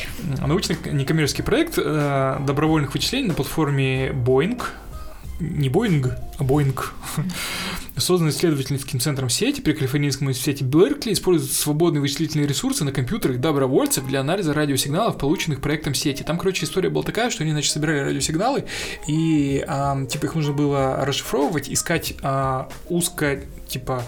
Научный 0.46 0.76
некоммерческий 0.92 1.42
проект 1.42 1.74
э, 1.76 2.38
добровольных 2.46 2.94
вычислений 2.94 3.28
на 3.28 3.34
платформе 3.34 4.10
Boeing, 4.10 4.62
не 5.41 5.68
Boeing, 5.68 6.12
а 6.38 6.43
Boeing, 6.43 6.78
созданный 7.97 8.30
исследовательским 8.30 9.01
центром 9.01 9.28
сети 9.28 9.61
при 9.61 9.72
Калифорнийском 9.72 10.26
университете 10.26 10.64
Беркли, 10.64 11.12
использует 11.12 11.53
свободные 11.53 12.01
вычислительные 12.01 12.47
ресурсы 12.47 12.84
на 12.84 12.93
компьютерах 12.93 13.41
добровольцев 13.41 14.07
для 14.07 14.20
анализа 14.20 14.55
радиосигналов, 14.55 15.18
полученных 15.18 15.61
проектом 15.61 15.95
сети. 15.95 16.22
Там, 16.22 16.38
короче, 16.38 16.64
история 16.64 16.91
была 16.91 17.05
такая, 17.05 17.30
что 17.30 17.43
они, 17.43 17.53
значит, 17.53 17.72
собирали 17.72 18.01
радиосигналы, 18.01 18.64
и, 19.09 19.64
ам, 19.66 20.07
типа, 20.07 20.26
их 20.26 20.34
нужно 20.34 20.53
было 20.53 21.05
расшифровывать, 21.05 21.68
искать 21.70 22.14
а, 22.22 22.68
узко, 22.88 23.41
типа, 23.68 24.03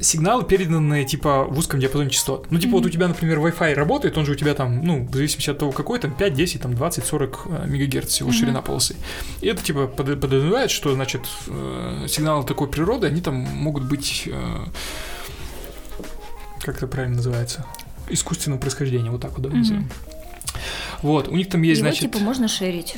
сигналы, 0.00 0.44
переданные, 0.44 1.04
типа, 1.04 1.44
в 1.44 1.58
узком 1.58 1.80
диапазоне 1.80 2.10
частот. 2.10 2.50
Ну, 2.50 2.58
типа, 2.58 2.72
вот 2.76 2.86
у 2.86 2.90
тебя, 2.90 3.08
например, 3.08 3.38
Wi-Fi 3.38 3.74
работает, 3.74 4.16
он 4.18 4.24
же 4.26 4.32
у 4.32 4.34
тебя 4.34 4.54
там, 4.54 4.84
ну, 4.84 5.04
в 5.06 5.14
зависимости 5.14 5.50
от 5.50 5.58
того, 5.58 5.72
какой, 5.72 5.98
там, 5.98 6.12
5, 6.12 6.34
10, 6.34 6.60
там, 6.62 6.74
20, 6.74 7.04
40 7.04 7.46
э, 7.46 7.66
мегагерц 7.66 8.08
всего 8.08 8.28
Мгм. 8.30 8.38
ширина 8.38 8.62
полосы. 8.62 8.96
И 9.40 9.46
это, 9.46 9.62
типа, 9.62 9.86
под- 9.86 10.20
подразумевает, 10.20 10.70
что, 10.70 10.94
значит, 10.94 11.22
э, 11.48 12.06
сигналы 12.08 12.44
такой 12.44 12.68
природы, 12.68 13.06
они 13.06 13.20
там 13.20 13.34
могут 13.34 13.84
быть, 13.84 14.24
э, 14.26 14.58
как 16.62 16.76
это 16.76 16.86
правильно 16.86 17.16
называется? 17.16 17.64
Искусственного 18.08 18.60
происхождения, 18.60 19.10
вот 19.10 19.20
так 19.22 19.32
вот, 19.38 19.42
да, 19.42 19.56
назовем. 19.56 19.88
Вот, 21.02 21.28
у 21.28 21.36
них 21.36 21.48
там 21.48 21.62
есть, 21.62 21.80
Его 21.80 21.88
значит... 21.90 22.12
типа 22.12 22.18
можно 22.22 22.48
шерить. 22.48 22.96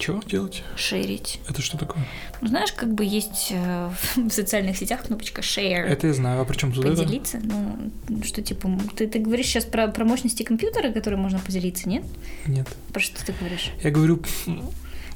Что 0.00 0.20
делать? 0.26 0.62
Шерить. 0.76 1.40
Это 1.48 1.62
что 1.62 1.78
такое? 1.78 2.04
Ну, 2.40 2.48
знаешь, 2.48 2.72
как 2.72 2.92
бы 2.94 3.04
есть 3.04 3.48
э, 3.50 3.90
в 4.16 4.30
социальных 4.30 4.76
сетях 4.76 5.04
кнопочка 5.04 5.40
share. 5.40 5.84
Это 5.84 6.08
я 6.08 6.14
знаю, 6.14 6.40
а 6.40 6.44
при 6.44 6.56
чем 6.56 6.72
тут 6.72 6.84
это? 6.84 7.02
Поделиться? 7.02 7.40
Ну, 7.42 7.90
что 8.24 8.42
типа, 8.42 8.70
ты, 8.96 9.06
ты 9.06 9.18
говоришь 9.18 9.46
сейчас 9.46 9.64
про, 9.64 9.88
про 9.88 10.04
мощности 10.04 10.42
компьютера, 10.42 10.92
которые 10.92 11.20
можно 11.20 11.38
поделиться, 11.38 11.88
нет? 11.88 12.04
Нет. 12.46 12.68
Про 12.92 13.00
что 13.00 13.24
ты 13.24 13.32
говоришь? 13.32 13.70
Я 13.82 13.90
говорю, 13.90 14.22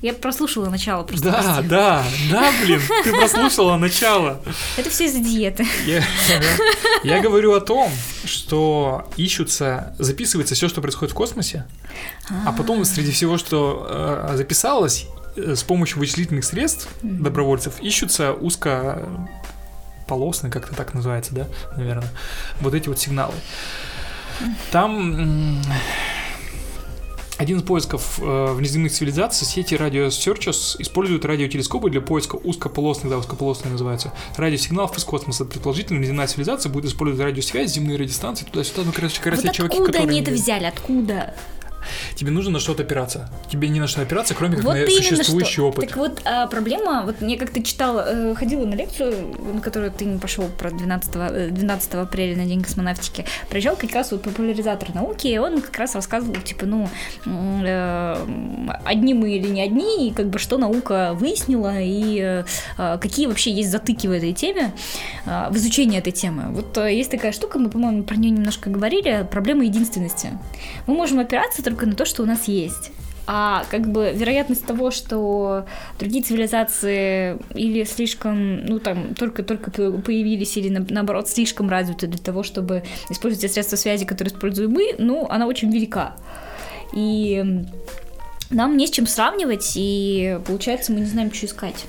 Я 0.02 0.12
прослушала 0.12 0.68
начало 0.68 1.04
просто. 1.04 1.30
да, 1.30 1.42
прости. 1.42 1.68
да, 1.68 2.04
да, 2.30 2.52
блин, 2.62 2.80
ты 3.04 3.12
прослушала 3.12 3.76
начало. 3.76 4.40
Это 4.76 4.90
все 4.90 5.06
из-за 5.06 5.20
диеты. 5.20 5.64
Я, 5.86 6.02
я 7.04 7.20
говорю 7.20 7.54
о 7.54 7.60
том, 7.60 7.90
что 8.24 9.08
ищутся, 9.16 9.94
записывается 10.00 10.56
все, 10.56 10.68
что 10.68 10.80
происходит 10.80 11.12
в 11.12 11.14
космосе, 11.14 11.66
а 12.44 12.52
потом 12.52 12.84
среди 12.84 13.12
всего, 13.12 13.38
что 13.38 13.86
э, 13.88 14.36
записалось, 14.36 15.06
э, 15.36 15.54
с 15.54 15.62
помощью 15.62 16.00
вычислительных 16.00 16.44
средств 16.44 16.88
добровольцев 17.02 17.80
ищутся 17.80 18.32
узко 18.32 19.08
полосные, 20.08 20.50
как-то 20.50 20.74
так 20.74 20.94
называется, 20.94 21.32
да, 21.32 21.46
наверное, 21.76 22.10
вот 22.60 22.74
эти 22.74 22.88
вот 22.88 22.98
сигналы. 22.98 23.34
Там 24.72 25.62
один 27.42 27.58
из 27.58 27.62
поисков 27.64 28.20
э, 28.22 28.52
внеземных 28.52 28.92
цивилизаций 28.92 29.46
сети 29.46 29.74
Radio 29.74 30.08
Searches 30.08 30.76
используют 30.78 31.24
радиотелескопы 31.24 31.90
для 31.90 32.00
поиска 32.00 32.36
узкополосных, 32.36 33.10
да, 33.10 33.18
узкополосные 33.18 33.72
называются, 33.72 34.12
радиосигналов 34.36 34.96
из 34.96 35.04
космоса. 35.04 35.44
Предположительно, 35.44 35.98
внеземная 35.98 36.28
цивилизация 36.28 36.70
будет 36.70 36.86
использовать 36.86 37.20
радиосвязь, 37.20 37.72
земные 37.72 37.98
радиостанции, 37.98 38.44
туда-сюда. 38.44 38.82
Ну, 38.86 38.92
короче, 38.92 39.20
короче 39.20 39.42
вот 39.42 39.52
чуваки, 39.52 39.74
откуда 39.74 39.92
которые... 39.92 40.10
они 40.10 40.20
это 40.22 40.30
взяли? 40.30 40.66
Откуда? 40.66 41.34
Тебе 42.14 42.30
нужно 42.30 42.52
на 42.52 42.60
что-то 42.60 42.82
опираться. 42.82 43.28
Тебе 43.50 43.68
не 43.68 43.80
на 43.80 43.86
что 43.86 44.02
опираться, 44.02 44.34
кроме 44.34 44.56
как 44.56 44.64
Вот 44.64 44.74
на 44.74 44.86
существующий 44.86 45.52
что. 45.52 45.68
опыт. 45.68 45.88
Так 45.88 45.96
вот, 45.96 46.20
а, 46.24 46.46
проблема, 46.46 47.02
вот 47.04 47.16
я 47.20 47.38
как-то 47.38 47.62
читала, 47.62 48.04
э, 48.06 48.34
ходила 48.34 48.64
на 48.66 48.74
лекцию, 48.74 49.34
на 49.54 49.60
которую 49.60 49.90
ты 49.92 50.04
не 50.04 50.18
пошел 50.18 50.44
про 50.58 50.70
12, 50.70 51.10
э, 51.14 51.48
12 51.50 51.94
апреля 51.94 52.36
на 52.36 52.44
День 52.44 52.62
космонавтики. 52.62 53.24
Приезжал 53.48 53.76
как 53.76 53.92
раз 53.92 54.12
вот 54.12 54.22
популяризатор 54.22 54.94
науки, 54.94 55.26
и 55.26 55.38
он 55.38 55.60
как 55.60 55.76
раз 55.78 55.94
рассказывал, 55.94 56.36
типа, 56.42 56.66
ну, 56.66 56.88
э, 57.26 58.26
одни 58.84 59.14
мы 59.14 59.32
или 59.32 59.48
не 59.48 59.62
одни, 59.62 60.08
и 60.08 60.12
как 60.12 60.28
бы 60.28 60.38
что 60.38 60.58
наука 60.58 61.12
выяснила, 61.14 61.80
и 61.80 62.20
э, 62.20 62.44
а, 62.76 62.98
какие 62.98 63.26
вообще 63.26 63.50
есть 63.50 63.70
затыки 63.70 64.06
в 64.06 64.12
этой 64.12 64.32
теме, 64.32 64.72
а, 65.26 65.50
в 65.50 65.56
изучении 65.56 65.98
этой 65.98 66.12
темы. 66.12 66.52
Вот 66.52 66.76
э, 66.78 66.94
есть 66.94 67.10
такая 67.10 67.32
штука, 67.32 67.58
мы, 67.58 67.70
по-моему, 67.70 68.02
про 68.02 68.16
нее 68.16 68.30
немножко 68.30 68.70
говорили, 68.70 69.26
проблема 69.30 69.64
единственности. 69.64 70.30
Мы 70.86 70.94
можем 70.94 71.18
опираться 71.18 71.62
только 71.72 71.86
на 71.86 71.94
то, 71.94 72.04
что 72.04 72.22
у 72.22 72.26
нас 72.26 72.48
есть. 72.48 72.90
А 73.26 73.64
как 73.70 73.90
бы 73.90 74.12
вероятность 74.14 74.66
того, 74.66 74.90
что 74.90 75.64
другие 75.98 76.22
цивилизации 76.24 77.38
или 77.54 77.84
слишком, 77.84 78.66
ну 78.66 78.78
там, 78.80 79.14
только-только 79.14 79.70
по- 79.70 79.92
появились, 79.92 80.56
или 80.56 80.68
на- 80.68 80.84
наоборот, 80.88 81.28
слишком 81.28 81.70
развиты 81.70 82.08
для 82.08 82.18
того, 82.18 82.42
чтобы 82.42 82.82
использовать 83.10 83.42
те 83.42 83.48
средства 83.48 83.76
связи, 83.76 84.04
которые 84.04 84.34
используем 84.34 84.72
мы, 84.72 84.94
ну, 84.98 85.26
она 85.30 85.46
очень 85.46 85.70
велика. 85.72 86.16
И 86.92 87.64
нам 88.50 88.76
не 88.76 88.86
с 88.86 88.90
чем 88.90 89.06
сравнивать, 89.06 89.72
и 89.76 90.38
получается, 90.46 90.92
мы 90.92 91.00
не 91.00 91.06
знаем, 91.06 91.32
что 91.32 91.46
искать. 91.46 91.86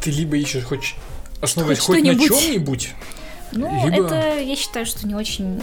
Ты 0.00 0.10
либо 0.10 0.36
ищешь 0.36 0.64
хоть 0.64 0.94
основываясь 1.40 1.80
Хоть 1.80 1.96
хоть, 1.98 2.06
на 2.06 2.14
чем-нибудь, 2.18 2.90
Ну, 3.50 3.90
Либо- 3.90 4.06
это, 4.06 4.38
я 4.40 4.56
считаю, 4.56 4.86
что 4.86 5.06
не 5.08 5.14
очень... 5.16 5.60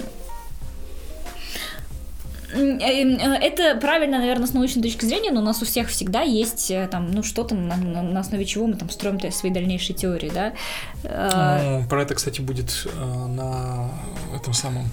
Э, 2.53 2.57
э, 2.57 3.35
Это 3.41 3.79
правильно, 3.79 4.19
наверное, 4.19 4.47
с 4.47 4.53
научной 4.53 4.81
точки 4.83 5.05
зрения, 5.05 5.31
но 5.31 5.41
у 5.41 5.43
нас 5.43 5.61
у 5.61 5.65
всех 5.65 5.89
всегда 5.89 6.21
есть 6.21 6.71
э, 6.71 6.87
там, 6.87 7.11
ну, 7.11 7.23
что-то, 7.23 7.55
на, 7.55 7.75
на- 7.77 8.19
основе 8.19 8.45
чего 8.45 8.67
мы 8.67 8.75
там 8.75 8.89
строим 8.89 9.19
свои 9.31 9.51
дальнейшие 9.51 9.95
теории, 9.95 10.31
да. 10.33 10.53
Ну, 11.03 11.87
про 11.87 12.01
это, 12.01 12.15
кстати, 12.15 12.41
будет 12.41 12.87
на 12.95 13.89
этом 14.35 14.53
самом. 14.53 14.89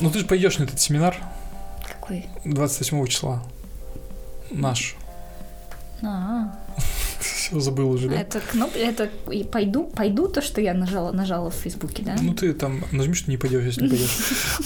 Ну, 0.00 0.10
ты 0.10 0.18
же 0.18 0.24
пойдешь 0.26 0.58
на 0.58 0.64
этот 0.64 0.80
семинар 0.80 1.16
Какой? 1.86 2.26
28 2.44 3.06
числа. 3.06 3.42
Наш. 4.50 4.96
А, 6.02 6.52
Все 6.76 7.11
забыл 7.60 7.90
уже, 7.90 8.08
да? 8.08 8.20
это 8.20 8.40
кноп... 8.40 8.70
это 8.74 9.10
и 9.30 9.44
пойду, 9.44 9.84
пойду 9.84 10.28
то, 10.28 10.42
что 10.42 10.60
я 10.60 10.74
нажала, 10.74 11.12
нажала 11.12 11.50
в 11.50 11.54
Фейсбуке, 11.54 12.02
да? 12.02 12.16
Ну, 12.20 12.34
ты 12.34 12.52
там 12.52 12.84
нажми, 12.92 13.14
что 13.14 13.30
не 13.30 13.36
пойдешь, 13.36 13.64
если 13.64 13.82
не 13.82 13.88
пойдешь. 13.90 14.10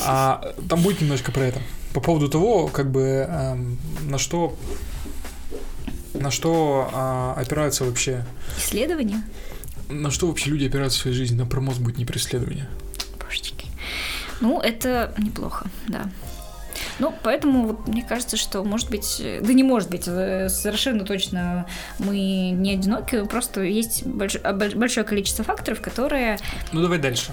А 0.05 0.55
там 0.69 0.83
будет 0.83 1.01
немножко 1.01 1.33
про 1.33 1.45
это. 1.45 1.61
По 1.93 2.01
поводу 2.01 2.29
того, 2.29 2.69
как 2.69 2.91
бы, 2.91 3.27
эм, 3.29 3.79
на 4.03 4.19
что 4.19 4.57
на 6.15 6.31
что 6.31 6.89
а, 6.93 7.35
опираются 7.37 7.85
вообще, 7.85 8.25
Исследование? 8.59 9.23
на 9.89 10.11
что 10.11 10.27
вообще 10.27 10.51
люди 10.51 10.65
опираются 10.67 10.99
в 10.99 11.03
своей 11.03 11.17
жизни, 11.17 11.37
на 11.37 11.47
промоз 11.47 11.79
будет 11.79 11.99
не 11.99 12.05
преследование. 12.05 12.69
Божечки. 13.21 13.67
Ну, 14.41 14.61
это 14.61 15.15
неплохо, 15.19 15.67
да. 15.89 16.11
Ну, 16.99 17.13
поэтому 17.23 17.67
вот 17.67 17.89
мне 17.89 18.03
кажется, 18.03 18.37
что 18.37 18.65
может 18.65 18.91
быть, 18.91 19.21
э, 19.21 19.41
да 19.43 19.53
не 19.53 19.63
может 19.63 19.91
быть, 19.91 20.05
э, 20.07 20.49
совершенно 20.49 21.05
точно 21.05 21.67
мы 21.99 22.51
не 22.51 22.73
одиноки, 22.73 23.25
просто 23.27 23.63
есть 23.63 24.05
больш- 24.05 24.41
а, 24.43 24.53
больш- 24.53 24.77
большое 24.77 25.05
количество 25.05 25.45
факторов, 25.45 25.81
которые... 25.81 26.39
Ну, 26.73 26.81
давай 26.81 26.99
дальше. 26.99 27.33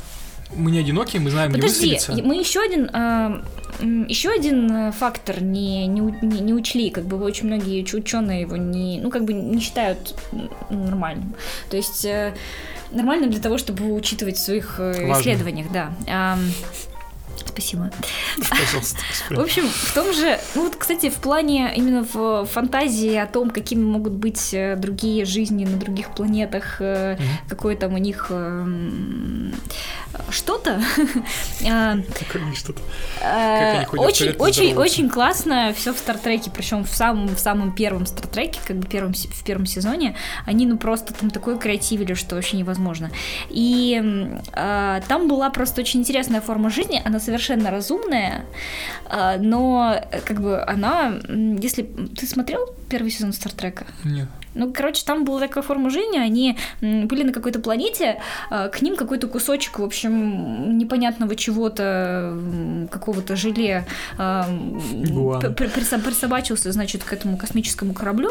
Мы 0.55 0.69
не 0.71 0.79
одиноки, 0.79 1.17
мы 1.17 1.31
знаем, 1.31 1.51
Подожди, 1.51 1.87
не 1.87 1.93
высадиться. 1.95 2.23
мы 2.23 2.35
еще 2.35 2.59
один, 2.61 2.87
м, 2.93 3.43
еще 4.07 4.29
один 4.29 4.71
э, 4.71 4.91
фактор 4.91 5.41
не, 5.41 5.87
не, 5.87 6.01
не, 6.21 6.41
не 6.41 6.53
учли, 6.53 6.91
как 6.91 7.05
бы 7.05 7.19
очень 7.23 7.47
многие 7.47 7.81
ученые 7.95 8.41
его 8.41 8.55
не, 8.57 8.99
ну, 9.01 9.09
как 9.09 9.23
бы 9.25 9.33
не 9.33 9.59
считают 9.61 10.13
нормальным. 10.69 11.33
То 11.71 11.77
есть 11.77 12.05
э, 12.05 12.35
нормальным 12.91 13.31
для 13.31 13.39
того, 13.41 13.57
чтобы 13.57 13.91
учитывать 13.93 14.35
в 14.37 14.39
своих 14.43 14.75
э, 14.79 15.07
Важно. 15.07 15.21
исследованиях, 15.21 15.71
да. 15.71 15.91
Ам, 16.07 16.39
Спасибо. 17.47 17.91
Пожалуйста, 18.49 18.97
В 19.29 19.39
общем, 19.39 19.67
в 19.67 19.93
том 19.93 20.13
же, 20.13 20.39
ну 20.55 20.63
вот, 20.63 20.75
кстати, 20.75 21.09
в 21.09 21.15
плане 21.15 21.73
именно 21.75 22.05
в 22.11 22.45
фантазии 22.45 23.15
о 23.15 23.25
том, 23.27 23.49
какими 23.49 23.83
могут 23.83 24.13
быть 24.13 24.53
э, 24.53 24.75
другие 24.75 25.25
жизни 25.25 25.65
на 25.65 25.77
других 25.77 26.13
планетах, 26.15 26.79
Мгм. 26.79 27.17
какое 27.47 27.75
там 27.75 27.93
у 27.93 27.97
них 27.97 28.27
эм, 28.29 29.53
что-то, 30.29 30.81
а, 33.21 33.81
э, 33.81 33.85
очень, 33.97 34.31
очень, 34.37 34.75
очень 34.75 35.09
классно 35.09 35.73
все 35.75 35.93
в 35.93 35.97
Стартреке, 35.97 36.51
причем 36.51 36.83
в 36.83 36.89
самом, 36.89 37.27
в 37.27 37.39
самом 37.39 37.71
первом 37.71 38.05
Стартреке, 38.05 38.59
как 38.65 38.77
бы 38.77 38.87
первом, 38.87 39.13
в 39.13 39.43
первом 39.43 39.65
сезоне, 39.65 40.15
они 40.45 40.65
ну 40.65 40.77
просто 40.77 41.13
там 41.13 41.29
такое 41.29 41.57
креативили, 41.57 42.13
что 42.13 42.35
вообще 42.35 42.57
невозможно. 42.57 43.11
И 43.49 44.01
а, 44.53 45.01
там 45.07 45.27
была 45.27 45.49
просто 45.49 45.81
очень 45.81 46.01
интересная 46.01 46.41
форма 46.41 46.69
жизни, 46.69 47.01
она 47.03 47.19
совершенно 47.19 47.32
разумная, 47.71 48.45
а, 49.05 49.37
но 49.37 49.95
э, 50.11 50.21
как 50.21 50.41
бы 50.41 50.61
она, 50.63 51.19
если 51.27 51.83
ты 51.83 52.25
смотрел 52.25 52.73
первый 52.89 53.11
сезон 53.11 53.33
Стартрека? 53.33 53.85
Нет. 54.03 54.27
Ну, 54.53 54.71
короче, 54.71 55.03
там 55.05 55.25
была 55.25 55.39
такая 55.39 55.63
форма 55.63 55.89
жизни, 55.89 56.17
они 56.17 56.57
были 56.81 57.23
на 57.23 57.33
какой-то 57.33 57.59
планете, 57.59 58.19
а, 58.49 58.69
к 58.69 58.81
ним 58.81 58.95
какой-то 58.95 59.27
кусочек, 59.27 59.79
в 59.79 59.83
общем, 59.83 60.77
непонятного 60.77 61.35
чего-то, 61.35 62.37
какого-то 62.91 63.35
желе 63.35 63.85
а, 64.17 64.47
присобачился, 65.99 66.71
значит, 66.71 67.03
к 67.03 67.13
этому 67.13 67.37
космическому 67.37 67.93
кораблю. 67.93 68.29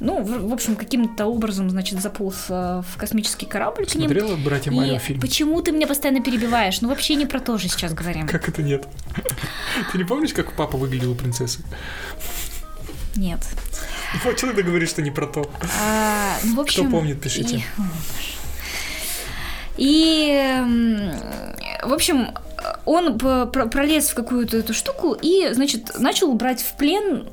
Ну, 0.00 0.22
в, 0.22 0.52
общем, 0.52 0.76
каким-то 0.76 1.26
образом, 1.26 1.70
значит, 1.70 2.00
заполз 2.00 2.46
а, 2.48 2.82
в 2.82 2.96
космический 2.96 3.46
корабль 3.46 3.86
к 3.86 3.94
ним. 3.94 4.08
Смотрела 4.08 4.36
«Братья 4.36 4.70
Марио» 4.70 4.98
фильм? 4.98 5.20
почему 5.20 5.60
ты 5.62 5.72
меня 5.72 5.86
постоянно 5.86 6.22
перебиваешь? 6.22 6.80
Ну, 6.80 6.88
вообще 6.88 7.14
не 7.14 7.26
про 7.26 7.40
то 7.40 7.58
же 7.58 7.68
сейчас 7.68 7.94
говорим. 7.94 8.26
Как 8.26 8.48
это 8.48 8.62
нет? 8.62 8.86
Ты 9.92 9.98
не 9.98 10.04
помнишь, 10.04 10.32
как 10.32 10.52
папа 10.52 10.76
выглядел 10.76 11.12
у 11.12 11.14
принцессы? 11.14 11.60
Нет. 13.16 13.40
Что 14.36 14.52
ты 14.52 14.62
говоришь, 14.62 14.90
что 14.90 15.02
не 15.02 15.10
про 15.10 15.26
то? 15.26 15.50
А, 15.80 16.36
ну, 16.44 16.56
в 16.56 16.60
общем, 16.60 16.90
помнит, 16.90 17.20
пишите. 17.20 17.56
И, 17.56 17.62
и, 19.78 21.10
в 21.82 21.92
общем, 21.92 22.34
он 22.84 23.18
пролез 23.18 24.10
в 24.10 24.14
какую-то 24.14 24.56
эту 24.58 24.74
штуку 24.74 25.16
и, 25.20 25.48
значит, 25.52 25.98
начал 25.98 26.32
брать 26.34 26.62
в 26.62 26.76
плен 26.76 27.28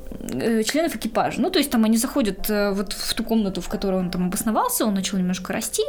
членов 0.64 0.96
экипажа. 0.96 1.40
Ну, 1.40 1.50
то 1.50 1.58
есть 1.58 1.70
там 1.70 1.84
они 1.84 1.96
заходят 1.96 2.48
э, 2.50 2.70
вот 2.72 2.92
в 2.92 3.14
ту 3.14 3.24
комнату, 3.24 3.60
в 3.60 3.68
которой 3.68 4.00
он 4.00 4.10
там 4.10 4.26
обосновался, 4.28 4.84
он 4.84 4.94
начал 4.94 5.18
немножко 5.18 5.52
расти. 5.52 5.82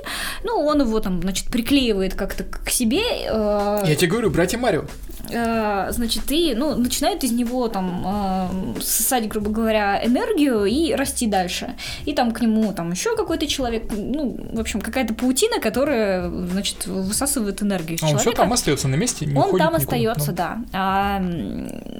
Ну, 0.43 0.53
он 0.65 0.81
его 0.81 0.99
там, 0.99 1.21
значит, 1.21 1.47
приклеивает 1.47 2.15
как-то 2.15 2.43
к 2.43 2.69
себе. 2.69 3.01
э, 3.27 3.83
Я 3.87 3.95
тебе 3.95 4.07
говорю, 4.11 4.29
«Братья 4.31 4.57
Марио». 4.57 4.83
э, 5.29 5.87
значит, 5.91 6.23
и, 6.31 6.53
ну, 6.55 6.75
начинают 6.75 7.23
из 7.23 7.31
него 7.31 7.67
там 7.67 8.77
э, 8.77 8.81
сосать, 8.81 9.27
грубо 9.27 9.49
говоря, 9.51 10.01
энергию 10.05 10.65
и 10.65 10.93
расти 10.93 11.27
дальше. 11.27 11.75
И 12.05 12.13
там 12.13 12.31
к 12.31 12.41
нему 12.41 12.73
там 12.73 12.91
еще 12.91 13.15
какой-то 13.15 13.47
человек, 13.47 13.83
ну, 13.95 14.37
в 14.53 14.59
общем, 14.59 14.81
какая-то 14.81 15.13
паутина, 15.13 15.59
которая, 15.61 16.29
значит, 16.29 16.85
высасывает 16.87 17.61
энергию 17.61 17.97
из 17.97 18.03
А 18.03 18.07
он 18.07 18.15
все 18.15 18.23
человека. 18.25 18.41
там 18.43 18.53
остается 18.53 18.87
на 18.87 18.95
месте, 18.95 19.25
не 19.25 19.35
Он 19.35 19.43
там 19.57 19.73
никуда. 19.73 19.77
остается, 19.77 20.31
Ну, 20.31 20.37
да. 20.37 20.57
А, 20.73 21.21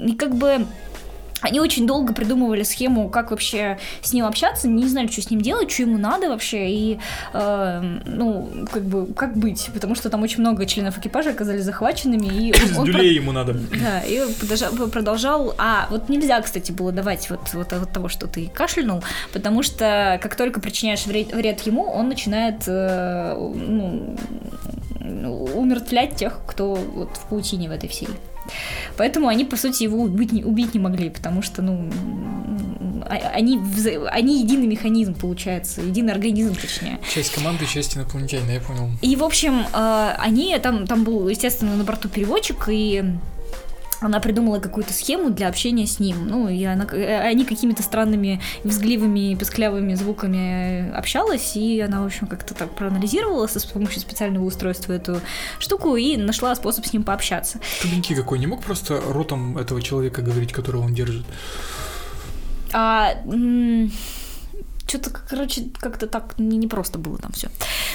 и 0.05 0.13
как 0.15 0.35
бы 0.35 0.65
они 1.41 1.59
очень 1.59 1.85
долго 1.87 2.13
придумывали 2.13 2.63
схему, 2.63 3.09
как 3.09 3.31
вообще 3.31 3.77
с 4.01 4.13
ним 4.13 4.25
общаться, 4.25 4.67
не 4.67 4.87
знали, 4.87 5.07
что 5.07 5.21
с 5.21 5.29
ним 5.29 5.41
делать, 5.41 5.71
что 5.71 5.83
ему 5.83 5.97
надо 5.97 6.29
вообще, 6.29 6.69
и, 6.69 6.99
э, 7.33 7.99
ну, 8.05 8.49
как 8.71 8.83
бы, 8.83 9.07
как 9.13 9.35
быть, 9.35 9.69
потому 9.73 9.95
что 9.95 10.09
там 10.09 10.21
очень 10.23 10.39
много 10.39 10.65
членов 10.65 10.97
экипажа 10.97 11.31
оказались 11.31 11.63
захваченными, 11.63 12.27
и 12.27 12.53
он, 12.53 12.59
ему 12.69 13.31
надо. 13.31 13.53
да, 13.53 14.01
и 14.01 14.21
продолжал, 14.39 14.71
продолжал- 14.89 15.55
А, 15.57 15.87
вот 15.89 16.09
нельзя, 16.09 16.39
кстати, 16.41 16.71
было 16.71 16.91
давать 16.91 17.29
вот, 17.29 17.39
вот 17.53 17.73
от 17.73 17.91
того, 17.91 18.07
что 18.09 18.27
ты 18.27 18.49
кашлянул, 18.53 19.03
потому 19.33 19.63
что 19.63 20.19
как 20.21 20.35
только 20.35 20.59
причиняешь 20.61 21.05
вред, 21.05 21.33
вред 21.33 21.61
ему, 21.61 21.83
он 21.89 22.07
начинает 22.09 22.63
э, 22.67 23.35
ну, 23.37 24.15
умертвлять 25.55 26.15
тех, 26.15 26.39
кто 26.47 26.75
вот 26.75 27.17
в 27.17 27.27
паутине 27.27 27.69
в 27.69 27.71
этой 27.71 27.89
всей. 27.89 28.09
Поэтому 28.97 29.27
они, 29.27 29.45
по 29.45 29.55
сути, 29.57 29.83
его 29.83 29.99
убить 30.01 30.31
не, 30.31 30.43
убить 30.43 30.73
не 30.73 30.79
могли, 30.79 31.09
потому 31.09 31.41
что, 31.41 31.61
ну, 31.61 31.89
а- 33.05 33.31
они, 33.33 33.59
они 34.11 34.41
единый 34.41 34.67
механизм, 34.67 35.13
получается, 35.15 35.81
единый 35.81 36.13
организм, 36.13 36.55
точнее. 36.55 36.99
Часть 37.13 37.33
команды, 37.33 37.65
часть 37.65 37.97
инопланетянина, 37.97 38.51
я 38.51 38.59
понял. 38.59 38.89
И, 39.01 39.15
в 39.15 39.23
общем, 39.23 39.65
э, 39.73 40.15
они, 40.17 40.57
там, 40.59 40.87
там 40.87 41.03
был, 41.03 41.27
естественно, 41.27 41.75
на 41.75 41.83
борту 41.83 42.09
переводчик, 42.09 42.69
и 42.69 43.03
она 44.01 44.19
придумала 44.19 44.59
какую-то 44.59 44.93
схему 44.93 45.29
для 45.29 45.47
общения 45.47 45.85
с 45.85 45.99
ним. 45.99 46.27
Ну, 46.27 46.49
и 46.49 46.63
она, 46.63 46.85
э, 46.91 47.21
они 47.21 47.45
какими-то 47.45 47.83
странными, 47.83 48.41
визгливыми, 48.63 49.35
песклявыми 49.35 49.93
звуками 49.93 50.91
общалась, 50.91 51.55
и 51.55 51.79
она, 51.79 52.01
в 52.01 52.07
общем, 52.07 52.27
как-то 52.27 52.55
так 52.55 52.71
проанализировала 52.71 53.45
с 53.47 53.65
помощью 53.65 54.01
специального 54.01 54.43
устройства 54.43 54.93
эту 54.93 55.21
штуку 55.59 55.95
и 55.95 56.17
нашла 56.17 56.55
способ 56.55 56.85
с 56.85 56.93
ним 56.93 57.03
пообщаться. 57.03 57.59
Тупенький 57.81 58.15
какой, 58.15 58.39
не 58.39 58.47
мог 58.47 58.63
просто 58.63 58.99
ротом 58.99 59.57
этого 59.57 59.81
человека 59.81 60.23
говорить, 60.23 60.51
которого 60.51 60.83
он 60.85 60.95
держит? 60.95 61.25
А, 62.73 63.13
что-то, 64.91 65.11
короче, 65.29 65.63
как-то 65.79 66.07
так 66.07 66.37
не, 66.37 66.57
не 66.57 66.67
просто 66.67 66.97
было 66.99 67.17
там 67.17 67.31
все. 67.31 67.49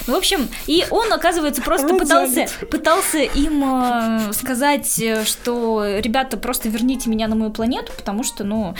Ну, 0.07 0.13
в 0.13 0.17
общем, 0.17 0.47
и 0.65 0.83
он, 0.89 1.11
оказывается, 1.13 1.61
просто 1.61 1.87
Рот 1.89 1.99
пытался, 1.99 2.33
занят. 2.33 2.51
пытался 2.71 3.19
им 3.19 3.63
э, 3.63 4.33
сказать, 4.33 4.99
э, 4.99 5.23
что, 5.25 5.85
ребята, 5.99 6.37
просто 6.37 6.69
верните 6.69 7.09
меня 7.09 7.27
на 7.27 7.35
мою 7.35 7.51
планету, 7.51 7.91
потому 7.95 8.23
что, 8.23 8.43
ну, 8.43 8.73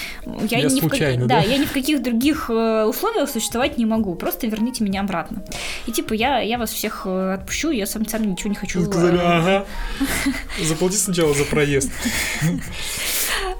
я, 0.49 0.59
Я 0.59 0.63
ни 0.65 0.79
в 0.79 0.83
каких, 0.83 0.89
случайно, 0.89 1.25
да, 1.27 1.41
да? 1.41 1.47
я 1.47 1.57
ни 1.57 1.65
в 1.65 1.71
каких 1.71 2.01
других 2.01 2.49
э, 2.49 2.85
условиях 2.85 3.29
существовать 3.29 3.77
не 3.77 3.85
могу. 3.85 4.15
Просто 4.15 4.47
верните 4.47 4.83
меня 4.83 5.01
обратно. 5.01 5.43
И 5.85 5.91
типа 5.91 6.13
я, 6.13 6.39
я 6.39 6.57
вас 6.57 6.71
всех 6.71 7.03
э, 7.05 7.33
отпущу, 7.35 7.69
я 7.71 7.85
сам 7.85 8.07
сам 8.07 8.23
ничего 8.29 8.49
не 8.49 8.55
хочу. 8.55 8.83
Сказали, 8.83 9.19
ага. 9.23 9.65
Заплати 10.63 10.97
сначала 10.97 11.33
за 11.33 11.43
проезд. 11.45 11.91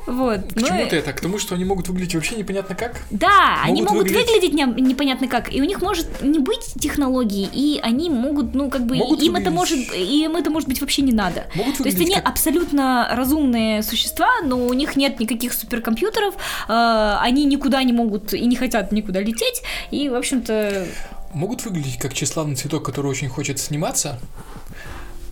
Вот. 0.05 0.39
К 0.53 0.55
Ну, 0.55 0.67
чему 0.67 0.85
и- 0.85 0.89
ты 0.89 0.95
это? 0.97 1.11
К 1.13 1.19
тому, 1.19 1.37
что 1.37 1.53
они 1.55 1.65
могут 1.65 1.89
выглядеть 1.89 2.15
вообще 2.15 2.35
непонятно 2.35 2.75
как? 2.75 3.01
Да, 3.11 3.59
они 3.63 3.81
могут 3.81 4.07
выглядеть- 4.07 4.46
выглядеть 4.47 4.77
не- 4.77 4.81
непонятно 4.81 5.27
как, 5.27 5.53
и 5.53 5.61
у 5.61 5.65
них 5.65 5.81
может 5.81 6.21
не 6.21 6.39
быть 6.39 6.73
технологии, 6.79 7.49
и 7.51 7.79
они 7.81 8.09
могут, 8.09 8.53
ну, 8.55 8.69
как 8.69 8.85
бы, 8.85 8.95
Могут 8.95 9.21
им 9.21 9.35
это 9.35 9.49
выглядеть- 9.49 9.53
может, 9.53 9.93
им 9.95 10.35
это 10.35 10.49
может 10.49 10.69
быть 10.69 10.81
вообще 10.81 11.01
не 11.01 11.11
надо. 11.11 11.45
Могут 11.55 11.77
То 11.77 11.83
есть 11.85 11.99
они 11.99 12.15
как... 12.15 12.27
абсолютно 12.27 13.09
разумные 13.11 13.83
существа, 13.83 14.29
но 14.43 14.65
у 14.65 14.73
них 14.73 14.95
нет 14.95 15.19
никаких 15.19 15.53
суперкомпьютеров, 15.53 16.35
э, 16.67 17.17
они 17.21 17.45
никуда 17.45 17.83
не 17.83 17.93
могут 17.93 18.33
и 18.33 18.45
не 18.45 18.55
хотят 18.55 18.91
никуда 18.91 19.21
лететь, 19.21 19.63
и, 19.91 20.09
в 20.09 20.15
общем-то, 20.15 20.87
Могут 21.33 21.65
выглядеть 21.65 21.97
как 21.99 22.13
тщеславный 22.13 22.55
цветок, 22.55 22.85
который 22.85 23.07
очень 23.07 23.27
хочет 23.27 23.59
сниматься, 23.59 24.17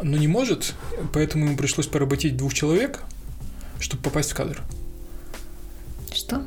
но 0.01 0.17
не 0.17 0.27
может, 0.27 0.73
поэтому 1.13 1.45
ему 1.45 1.57
пришлось 1.57 1.87
поработить 1.87 2.35
двух 2.35 2.53
человек, 2.53 3.01
чтобы 3.79 4.03
попасть 4.03 4.31
в 4.31 4.35
кадр. 4.35 4.61
что? 6.13 6.43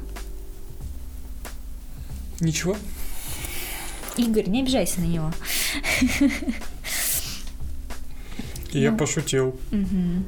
Ничего. 2.40 2.76
Игорь, 4.16 4.48
не 4.48 4.62
обижайся 4.62 5.00
на 5.00 5.04
него. 5.04 5.32
Я 8.72 8.90
Ну. 8.90 8.96
пошутил. 8.98 9.58
Мгм. 9.70 10.24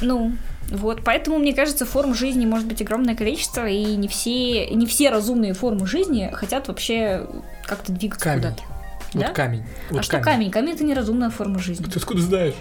Ну, 0.00 0.36
вот, 0.70 1.02
поэтому, 1.04 1.38
мне 1.38 1.52
кажется, 1.52 1.84
форм 1.84 2.14
жизни 2.14 2.46
может 2.46 2.66
быть 2.66 2.80
огромное 2.80 3.14
количество, 3.16 3.66
и 3.68 3.96
не 3.96 4.06
все, 4.08 4.68
не 4.70 4.86
все 4.86 5.10
разумные 5.10 5.54
формы 5.54 5.86
жизни 5.86 6.30
хотят 6.32 6.68
вообще 6.68 7.26
как-то 7.66 7.92
двигаться 7.92 8.24
Камень. 8.24 8.42
куда-то. 8.42 8.62
Вот 9.14 9.22
Да? 9.26 9.32
камень. 9.32 9.64
Вот 9.90 10.00
а 10.00 10.02
что 10.02 10.20
камень? 10.20 10.50
Камень 10.50 10.74
это 10.74 10.84
неразумная 10.84 11.30
форма 11.30 11.58
жизни. 11.58 11.84
Ты 11.86 11.98
откуда 11.98 12.20
знаешь? 12.22 12.54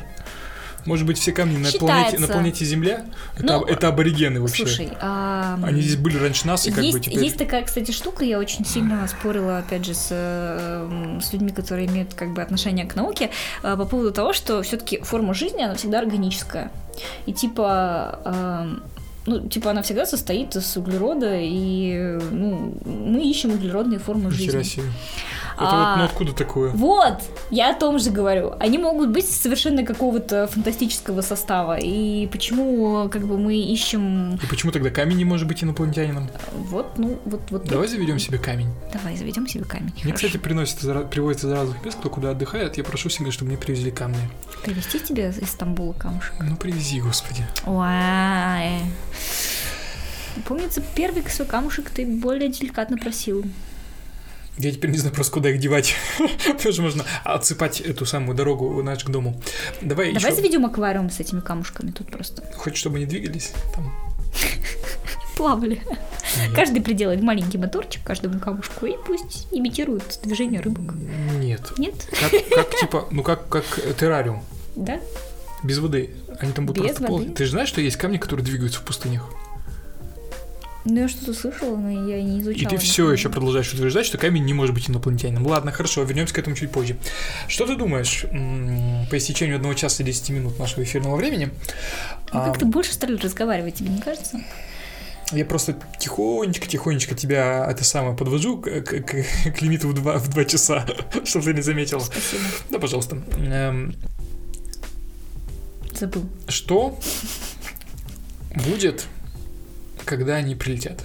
Может 0.87 1.05
быть, 1.05 1.17
все 1.17 1.33
камни 1.33 1.57
на 1.57 1.69
планете, 1.69 2.17
на 2.17 2.27
планете 2.27 2.65
Земля? 2.65 3.05
Это, 3.35 3.45
Ну, 3.45 3.63
это 3.65 3.89
аборигены 3.89 4.41
вообще. 4.41 4.65
Слушай, 4.65 4.89
а, 5.01 5.59
Они 5.61 5.81
здесь 5.81 5.97
были 5.97 6.17
раньше 6.17 6.47
нас, 6.47 6.65
и 6.65 6.71
как 6.71 6.79
бы 6.79 6.85
есть, 6.85 7.01
теперь... 7.01 7.23
есть 7.23 7.37
такая, 7.37 7.63
кстати, 7.63 7.91
штука, 7.91 8.23
я 8.23 8.39
очень 8.39 8.65
сильно 8.65 9.07
спорила, 9.07 9.59
опять 9.59 9.85
же, 9.85 9.93
с, 9.93 10.07
э, 10.11 11.19
с 11.21 11.33
людьми, 11.33 11.51
которые 11.51 11.87
имеют 11.87 12.13
как 12.13 12.33
бы 12.33 12.41
отношение 12.41 12.85
к 12.85 12.95
науке, 12.95 13.29
э, 13.63 13.75
по 13.75 13.85
поводу 13.85 14.11
того, 14.11 14.31
что 14.33 14.61
все-таки 14.61 14.99
форма 15.01 15.33
жизни, 15.33 15.61
она 15.61 15.75
всегда 15.75 15.99
органическая. 15.99 16.71
И 17.25 17.33
типа, 17.33 18.19
э, 18.25 18.77
ну, 19.27 19.47
типа, 19.49 19.71
она 19.71 19.81
всегда 19.81 20.05
состоит 20.05 20.55
из 20.55 20.77
углерода, 20.77 21.37
и 21.37 22.17
ну, 22.31 22.73
мы 22.85 23.29
ищем 23.29 23.51
углеродные 23.51 23.99
формы 23.99 24.31
жизни. 24.31 24.63
себе. 24.63 24.85
Это 25.57 25.65
А, 25.69 25.91
вот, 25.91 25.97
ну 25.99 26.03
откуда 26.05 26.33
такое? 26.33 26.69
Вот, 26.71 27.17
я 27.49 27.71
о 27.71 27.73
том 27.73 27.97
же 27.97 28.11
говорю. 28.11 28.53
Они 28.59 28.77
могут 28.77 29.09
быть 29.09 29.27
совершенно 29.27 29.83
какого-то 29.83 30.45
фантастического 30.47 31.21
состава. 31.21 31.77
И 31.79 32.27
почему, 32.27 33.09
как 33.09 33.23
бы, 33.25 33.39
мы 33.39 33.55
ищем... 33.55 34.35
И 34.35 34.45
почему 34.47 34.71
тогда 34.71 34.91
камень 34.91 35.17
не 35.17 35.25
может 35.25 35.47
быть 35.47 35.63
инопланетянином? 35.63 36.29
Вот, 36.53 36.97
ну, 36.99 37.17
вот, 37.25 37.41
вот. 37.49 37.65
Давай 37.65 37.87
заведем 37.87 38.19
себе 38.19 38.37
камень. 38.37 38.69
Давай, 38.93 39.17
заведем 39.17 39.47
себе 39.47 39.63
камень. 39.63 39.91
Мне, 40.03 40.13
Хорошо. 40.13 40.27
кстати, 40.27 40.43
ра- 40.85 41.07
привозят 41.09 41.43
из 41.43 41.49
разных 41.49 41.83
мест, 41.83 41.97
кто 41.99 42.09
куда 42.11 42.31
отдыхает. 42.31 42.77
Я 42.77 42.83
прошу 42.83 43.09
всегда, 43.09 43.31
чтобы 43.31 43.49
мне 43.49 43.57
привезли 43.57 43.89
камни. 43.89 44.17
Привезти 44.63 44.99
тебе 44.99 45.29
из 45.29 45.49
Стамбула 45.49 45.93
камушек? 45.93 46.33
Ну, 46.39 46.55
привези, 46.55 47.01
господи. 47.01 47.47
Ой. 47.65 48.79
Помнится, 50.45 50.81
первый 50.95 51.23
свой 51.29 51.47
камушек 51.47 51.89
ты 51.89 52.05
более 52.05 52.49
деликатно 52.49 52.97
просил. 52.97 53.43
Я 54.57 54.71
теперь 54.71 54.89
не 54.89 54.97
знаю 54.97 55.13
просто, 55.13 55.33
куда 55.33 55.49
их 55.49 55.59
девать. 55.59 55.95
Потому 56.17 56.73
что 56.73 56.81
можно 56.81 57.05
отсыпать 57.23 57.79
эту 57.79 58.05
самую 58.05 58.35
дорогу 58.35 58.81
знаешь, 58.81 59.03
к 59.03 59.09
дому. 59.09 59.41
Давай, 59.81 60.13
Давай 60.13 60.31
еще. 60.31 60.35
заведем 60.35 60.65
аквариум 60.65 61.09
с 61.09 61.19
этими 61.19 61.41
камушками 61.41 61.91
тут 61.91 62.09
просто. 62.09 62.43
Хоть 62.55 62.75
чтобы 62.75 62.97
они 62.97 63.05
двигались. 63.05 63.53
Там. 63.75 63.93
Плавали. 65.37 65.81
Нет. 66.37 66.55
Каждый 66.55 66.81
приделает 66.81 67.21
маленький 67.21 67.59
моторчик 67.59 68.03
каждому 68.03 68.39
камушку 68.39 68.87
и 68.87 68.95
пусть 69.05 69.47
имитирует 69.51 70.19
движение 70.23 70.59
рыбок. 70.61 70.95
Нет. 71.39 71.61
Нет? 71.77 71.93
Как, 72.19 72.31
как 72.49 72.79
типа, 72.79 73.07
ну 73.11 73.21
как, 73.21 73.47
как 73.47 73.65
террариум. 73.99 74.43
Да? 74.75 74.99
Без 75.63 75.77
воды. 75.77 76.09
Они 76.39 76.51
там 76.51 76.65
будут 76.65 76.83
Без 76.83 76.95
просто 76.95 77.11
воды? 77.11 77.31
Ты 77.31 77.45
же 77.45 77.51
знаешь, 77.51 77.69
что 77.69 77.81
есть 77.81 77.97
камни, 77.97 78.17
которые 78.17 78.43
двигаются 78.43 78.79
в 78.79 78.83
пустынях? 78.83 79.29
Ну, 80.89 81.01
я 81.01 81.07
что-то 81.09 81.33
слышала, 81.33 81.75
но 81.75 81.89
я 82.07 82.21
не 82.21 82.39
изучала. 82.39 82.61
И 82.63 82.65
ты 82.65 82.77
все 82.77 83.11
еще 83.11 83.27
продолжаешь 83.29 83.73
утверждать, 83.73 84.05
что 84.05 84.17
камень 84.17 84.45
не 84.45 84.53
может 84.53 84.73
быть 84.73 84.89
инопланетянином. 84.89 85.45
Ладно, 85.45 85.71
хорошо, 85.71 86.03
вернемся 86.03 86.33
к 86.33 86.37
этому 86.37 86.55
чуть 86.55 86.71
позже. 86.71 86.95
Что 87.49 87.65
ты 87.67 87.75
думаешь 87.75 88.21
по 89.09 89.17
истечению 89.17 89.57
одного 89.57 89.73
часа 89.73 90.03
и 90.03 90.05
10 90.05 90.29
минут 90.29 90.57
нашего 90.59 90.83
эфирного 90.83 91.17
времени? 91.17 91.49
А, 92.31 92.47
как-то 92.47 92.65
больше 92.65 92.93
стали 92.93 93.17
разговаривать, 93.17 93.75
тебе 93.75 93.89
не 93.89 93.99
кажется? 93.99 94.41
Я 95.33 95.43
просто 95.43 95.77
тихонечко-тихонечко 95.99 97.13
тебя 97.13 97.67
это 97.69 97.83
самое 97.83 98.15
подвожу 98.15 98.59
к, 98.59 98.69
к- 98.81 99.01
к- 99.01 99.53
к 99.57 99.61
лимиту 99.61 99.89
в 99.89 99.93
2, 99.93 100.19
в 100.19 100.29
два 100.29 100.45
часа, 100.45 100.85
чтобы 101.25 101.43
ты 101.45 101.53
не 101.53 101.61
заметил. 101.61 101.99
Спасибо. 101.99 102.43
Да, 102.69 102.79
пожалуйста. 102.79 103.17
Эм, 103.37 103.93
Забыл. 105.91 106.23
Что 106.47 106.97
будет, 108.55 109.05
когда 110.07 110.35
они 110.35 110.55
прилетят? 110.55 111.03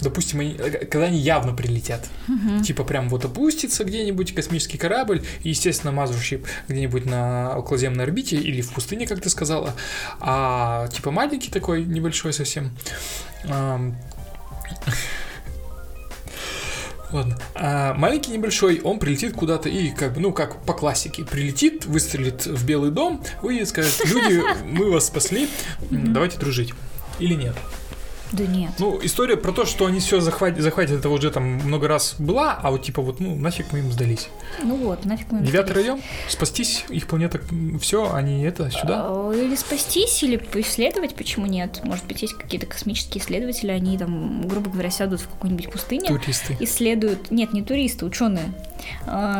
Допустим, 0.00 0.40
они, 0.40 0.56
э, 0.58 0.86
когда 0.86 1.06
они 1.06 1.18
явно 1.18 1.54
прилетят. 1.54 2.08
Мгм. 2.26 2.62
Типа 2.62 2.84
прям 2.84 3.08
вот 3.08 3.24
опустится 3.24 3.84
где-нибудь 3.84 4.34
космический 4.34 4.78
корабль, 4.78 5.22
и, 5.42 5.50
естественно, 5.50 5.92
мазурщик 5.92 6.46
где-нибудь 6.68 7.06
на 7.06 7.56
околоземной 7.56 8.04
орбите 8.04 8.36
или 8.36 8.60
в 8.62 8.72
пустыне, 8.72 9.06
как 9.06 9.20
ты 9.20 9.30
сказала, 9.30 9.74
а 10.20 10.88
типа 10.88 11.10
маленький 11.10 11.50
такой, 11.50 11.84
небольшой 11.84 12.32
совсем. 12.32 12.70
Ладно. 17.12 17.38
А 17.54 17.92
маленький 17.94 18.32
небольшой, 18.32 18.80
он 18.80 18.98
прилетит 18.98 19.34
куда-то 19.34 19.68
и 19.68 19.90
как 19.90 20.14
бы, 20.14 20.20
ну, 20.20 20.32
как 20.32 20.62
по 20.64 20.72
классике, 20.72 21.24
прилетит, 21.24 21.84
выстрелит 21.84 22.46
в 22.46 22.64
Белый 22.66 22.90
дом, 22.90 23.22
выйдет, 23.42 23.68
скажет, 23.68 24.00
люди, 24.06 24.42
мы 24.64 24.90
вас 24.90 25.08
спасли, 25.08 25.48
давайте 25.90 26.38
дружить. 26.38 26.72
Или 27.18 27.34
нет? 27.34 27.54
Да 28.32 28.46
нет. 28.46 28.70
Ну, 28.78 28.98
история 29.02 29.36
про 29.36 29.52
то, 29.52 29.64
что 29.66 29.86
они 29.86 30.00
все 30.00 30.20
захватят, 30.20 30.60
захватят, 30.60 30.98
это 31.00 31.08
уже 31.10 31.30
там 31.30 31.44
много 31.44 31.86
раз 31.88 32.14
была, 32.18 32.58
а 32.62 32.70
вот 32.70 32.82
типа 32.82 33.02
вот, 33.02 33.20
ну, 33.20 33.34
нафиг 33.36 33.66
мы 33.72 33.80
им 33.80 33.92
сдались. 33.92 34.28
Ну 34.62 34.76
вот, 34.76 35.04
нафиг 35.04 35.26
мы... 35.30 35.40
Девятый 35.40 35.72
сдались. 35.72 35.86
район, 35.88 36.02
спастись, 36.28 36.84
их 36.88 37.06
планета, 37.06 37.40
все, 37.80 38.12
они 38.12 38.42
это, 38.42 38.70
сюда. 38.70 39.04
А, 39.06 39.32
Или 39.32 39.54
спастись, 39.54 40.22
или 40.22 40.36
поисследовать, 40.36 41.14
почему 41.14 41.46
нет? 41.46 41.80
Может 41.84 42.06
быть, 42.06 42.22
есть 42.22 42.34
какие-то 42.34 42.66
космические 42.66 43.22
исследователи, 43.22 43.70
они 43.70 43.98
там, 43.98 44.48
грубо 44.48 44.70
говоря, 44.70 44.90
сядут 44.90 45.20
в 45.20 45.28
какой-нибудь 45.28 45.70
пустыне, 45.70 46.08
Туристы. 46.08 46.56
исследуют, 46.60 47.30
нет, 47.30 47.52
не 47.52 47.62
туристы, 47.62 48.06
ученые, 48.06 48.52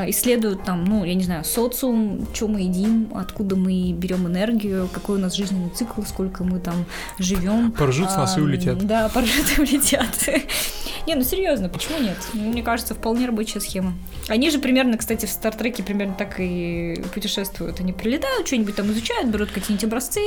исследуют 0.09 0.65
там, 0.65 0.85
ну, 0.85 1.05
я 1.05 1.15
не 1.15 1.25
знаю, 1.25 1.45
социум, 1.45 2.27
что 2.33 2.49
мы 2.49 2.61
едим, 2.61 3.11
откуда 3.15 3.57
мы 3.57 3.93
берем 3.93 4.27
энергию, 4.27 4.89
какой 4.93 5.17
у 5.17 5.21
нас 5.21 5.35
жизненный 5.35 5.71
цикл, 5.71 6.03
сколько 6.03 6.45
мы 6.45 6.59
там 6.61 6.85
живем. 7.19 7.73
Поржут 7.73 8.11
с 8.11 8.17
нас 8.17 8.37
и 8.37 8.41
А, 8.41 8.45
улетят. 8.45 8.79
Да, 8.87 9.09
поржут 9.09 9.59
и 9.59 9.61
улетят. 9.61 10.09
Не, 11.07 11.17
ну 11.17 11.23
серьезно, 11.25 11.69
почему 11.69 11.99
нет? 11.99 12.17
Мне 12.33 12.63
кажется, 12.63 12.95
вполне 12.95 13.27
рабочая 13.27 13.61
схема. 13.61 13.93
Они 14.29 14.51
же 14.51 14.59
примерно, 14.61 14.97
кстати, 14.97 15.27
в 15.27 15.31
Стартреке 15.31 15.83
примерно 15.83 16.15
так 16.15 16.37
и 16.39 17.03
путешествуют. 17.13 17.81
Они 17.81 17.93
прилетают, 17.93 18.47
что-нибудь 18.47 18.77
там 18.77 18.91
изучают, 18.93 19.29
берут 19.31 19.51
какие-нибудь 19.51 19.85
образцы 19.85 20.21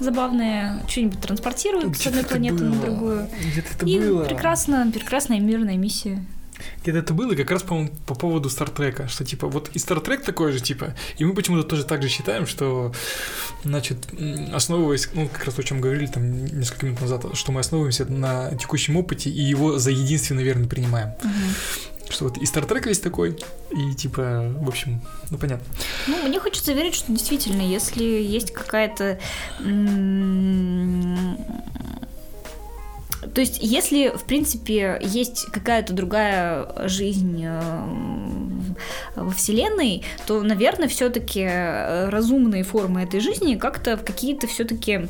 забавные, 0.00 0.80
что-нибудь 0.88 1.20
транспортируют 1.20 1.96
с 1.96 2.06
одной 2.06 2.24
планеты 2.24 2.64
на 2.64 2.74
другую. 2.80 3.28
Где-то 3.52 3.68
это 3.76 3.86
И 3.86 3.98
было. 4.00 4.24
прекрасно, 4.24 4.90
прекрасная 4.92 5.38
мирная 5.40 5.76
миссия. 5.76 6.24
Где-то 6.82 6.98
это 6.98 7.14
было 7.14 7.34
как 7.34 7.50
раз, 7.50 7.62
по-моему, 7.62 7.90
по 8.06 8.14
поводу 8.14 8.48
Стартрека, 8.48 9.08
что 9.08 9.24
типа 9.24 9.48
вот 9.48 9.70
и 9.74 9.78
Стартрек 9.78 10.24
такой 10.24 10.52
же, 10.52 10.60
типа, 10.60 10.94
и 11.18 11.24
мы 11.24 11.34
почему-то 11.34 11.62
тоже 11.64 11.84
так 11.84 12.02
же 12.02 12.08
считаем, 12.08 12.46
что, 12.46 12.92
значит, 13.64 13.98
основываясь, 14.52 15.08
ну, 15.14 15.28
как 15.28 15.44
раз 15.44 15.58
о 15.58 15.62
чем 15.62 15.80
говорили 15.80 16.06
там 16.06 16.44
несколько 16.46 16.86
минут 16.86 17.00
назад, 17.00 17.24
что 17.34 17.52
мы 17.52 17.60
основываемся 17.60 18.04
на 18.06 18.54
текущем 18.56 18.96
опыте 18.96 19.30
и 19.30 19.42
его 19.42 19.78
за 19.78 19.90
единственно 19.90 20.40
верно 20.40 20.68
принимаем. 20.68 21.10
Мгм. 21.22 21.32
Что 22.08 22.26
вот 22.26 22.38
и 22.38 22.46
Стартрек 22.46 22.86
весь 22.86 23.00
такой, 23.00 23.36
и 23.72 23.94
типа, 23.94 24.54
в 24.60 24.68
общем, 24.68 25.02
ну 25.30 25.38
понятно. 25.38 25.66
Ну, 26.06 26.28
мне 26.28 26.38
хочется 26.38 26.72
верить, 26.72 26.94
что 26.94 27.10
действительно, 27.10 27.62
если 27.62 28.04
есть 28.04 28.52
какая-то... 28.52 29.18
То 33.34 33.40
есть, 33.40 33.58
если, 33.60 34.08
в 34.08 34.24
принципе, 34.24 35.00
есть 35.02 35.46
какая-то 35.52 35.92
другая 35.92 36.88
жизнь 36.88 37.44
эм, 37.44 38.76
во 39.14 39.30
Вселенной, 39.30 40.02
то, 40.26 40.42
наверное, 40.42 40.88
все-таки 40.88 41.44
разумные 42.10 42.62
формы 42.62 43.02
этой 43.02 43.20
жизни 43.20 43.56
как-то 43.56 43.96
в 43.96 44.04
какие-то 44.04 44.46
все-таки 44.46 45.08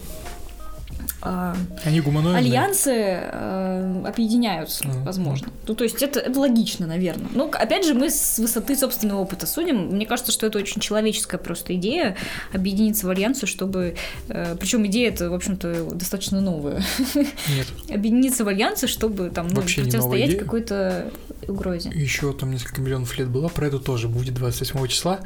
Они 1.85 2.01
гуманоидные. 2.01 2.39
альянсы 2.39 2.93
э, 2.93 4.05
объединяются, 4.07 4.87
Мгм. 4.87 5.05
возможно. 5.05 5.49
Ну, 5.67 5.75
то 5.75 5.85
есть 5.85 6.03
это, 6.03 6.21
это 6.21 6.39
логично, 6.39 6.87
наверное. 6.87 7.29
Ну, 7.33 7.51
опять 7.53 7.85
же, 7.85 7.95
мы 7.95 8.11
с 8.11 8.39
высоты 8.39 8.77
собственного 8.77 9.21
опыта 9.21 9.47
судим. 9.47 9.89
Мне 9.89 10.07
кажется, 10.07 10.33
что 10.33 10.47
это 10.47 10.59
очень 10.59 10.81
человеческая 10.81 11.39
просто 11.39 11.75
идея 11.77 12.17
объединиться 12.53 13.07
в 13.07 13.11
альянсы, 13.11 13.47
чтобы... 13.47 13.97
причем 14.29 14.87
идея 14.87 15.09
это, 15.11 15.31
в 15.31 15.35
общем-то, 15.35 15.91
достаточно 15.93 16.41
новая. 16.41 16.83
Нет. 17.15 17.67
Объединиться 17.91 18.45
в 18.45 18.49
альянсы, 18.49 18.87
чтобы 18.87 19.31
там 19.31 19.49
ну, 19.49 19.57
Вообще 19.57 19.83
противостоять 19.83 20.39
какой-то 20.39 21.11
угрозе. 21.49 21.91
Еще 21.95 22.33
там 22.33 22.51
несколько 22.53 22.81
миллионов 22.81 23.17
лет 23.19 23.29
было, 23.29 23.49
про 23.49 23.67
это 23.67 23.79
тоже 23.79 24.09
будет 24.09 24.35
28 24.35 24.87
числа. 24.89 25.21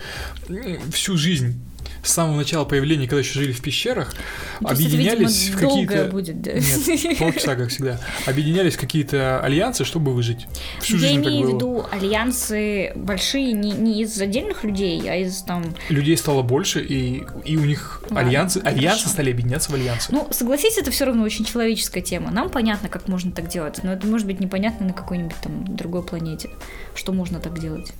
Всю 0.92 1.16
жизнь 1.16 1.60
с 2.02 2.12
самого 2.12 2.36
начала 2.36 2.64
появления, 2.64 3.06
когда 3.06 3.18
еще 3.20 3.38
жили 3.38 3.52
в 3.52 3.60
пещерах, 3.60 4.14
Ну, 4.60 4.68
то 4.68 4.74
есть 4.74 4.86
это, 4.86 4.94
объединялись 4.94 5.48
видимо, 5.48 5.56
в 5.56 5.60
какие-то... 5.60 6.04
будет, 6.06 6.42
да. 6.42 6.52
Нет, 6.52 7.18
полчаса, 7.18 7.56
как 7.56 7.68
всегда. 7.68 8.00
Объединялись 8.26 8.74
в 8.74 8.80
какие-то 8.80 9.40
альянсы, 9.40 9.84
чтобы 9.84 10.12
выжить. 10.12 10.46
Всю 10.80 10.94
Я 10.94 11.08
жизнь 11.08 11.26
имею 11.26 11.50
в 11.50 11.54
виду 11.54 11.84
альянсы 11.90 12.92
большие 12.94 13.52
не, 13.52 13.72
не 13.72 14.02
из 14.02 14.20
отдельных 14.20 14.64
людей, 14.64 15.02
а 15.10 15.16
из 15.16 15.42
там 15.42 15.74
Людей 15.88 16.16
стало 16.16 16.42
больше, 16.42 16.80
и, 16.80 17.24
и 17.44 17.56
у 17.56 17.64
них 17.64 18.02
Ладно, 18.10 18.20
альянсы, 18.20 18.58
альянсы 18.64 19.08
стали 19.08 19.30
объединяться 19.30 19.70
в 19.70 19.74
альянсы. 19.74 20.12
Ну, 20.12 20.28
согласись, 20.30 20.78
это 20.78 20.90
все 20.90 21.04
равно 21.04 21.22
очень 21.22 21.44
человеческая 21.44 22.02
тема. 22.02 22.30
Нам 22.30 22.50
понятно, 22.50 22.88
как 22.88 23.08
можно 23.08 23.32
так 23.32 23.48
делать, 23.48 23.80
но 23.82 23.92
это 23.92 24.06
может 24.06 24.26
быть 24.26 24.40
непонятно 24.40 24.86
на 24.86 24.92
какой-нибудь 24.92 25.36
там 25.42 25.64
другой 25.76 26.02
планете, 26.02 26.50
что 26.94 27.12
можно 27.12 27.40
так 27.40 27.58
делать. 27.58 27.92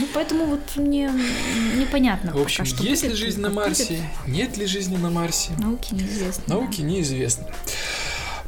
Ну, 0.00 0.06
поэтому 0.14 0.46
вот 0.46 0.60
мне 0.76 1.10
непонятно. 1.76 2.32
в 2.32 2.40
общем, 2.40 2.64
пока, 2.64 2.76
что 2.76 2.84
есть 2.84 3.02
ли 3.02 3.08
будет, 3.10 3.18
жизнь 3.18 3.42
как 3.42 3.52
на 3.52 3.60
будет. 3.60 3.78
Марсе, 3.78 4.02
нет 4.26 4.56
ли 4.56 4.66
жизни 4.66 4.96
на 4.96 5.10
Марсе, 5.10 5.50
Науки 5.58 5.94
неизвестно. 5.94 6.42
да. 6.46 6.54
науки 6.54 6.80
неизвестно. 6.80 7.46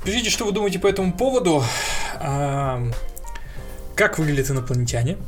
Пишите, 0.04 0.30
что 0.30 0.46
вы 0.46 0.52
думаете 0.52 0.78
по 0.78 0.86
этому 0.86 1.12
поводу. 1.12 1.62
А, 2.14 2.82
Как 3.94 4.18
выглядят 4.18 4.50
инопланетяне? 4.50 5.18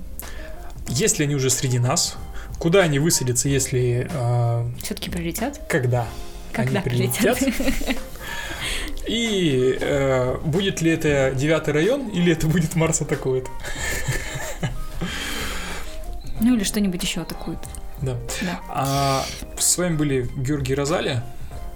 Есть 0.88 1.18
ли 1.18 1.24
они 1.26 1.34
уже 1.34 1.51
среди 1.51 1.78
нас? 1.78 2.16
Куда 2.59 2.80
они 2.82 2.98
высадятся, 2.98 3.48
если... 3.48 4.09
а, 4.12 4.66
Все-таки 4.82 5.10
прилетят? 5.10 5.60
Когда? 5.68 6.06
Когда 6.52 6.80
они 6.80 6.88
прилетят? 6.88 7.38
прилетят? 7.38 7.96
И 9.06 9.76
э, 9.80 10.38
будет 10.44 10.80
ли 10.80 10.90
это 10.92 11.32
девятый 11.36 11.74
район, 11.74 12.09
или 12.09 12.32
это 12.32 12.46
будет 12.46 12.74
Марс 12.74 13.02
атакует? 13.02 13.46
Ну 16.40 16.55
или 16.55 16.65
что-нибудь 16.65 17.02
еще 17.02 17.20
атакует. 17.23 17.59
Да. 18.02 18.16
да. 18.43 18.61
А, 18.69 19.24
с 19.59 19.78
вами 19.78 19.97
были 19.97 20.28
Георгий 20.36 20.74
Розали. 20.74 21.23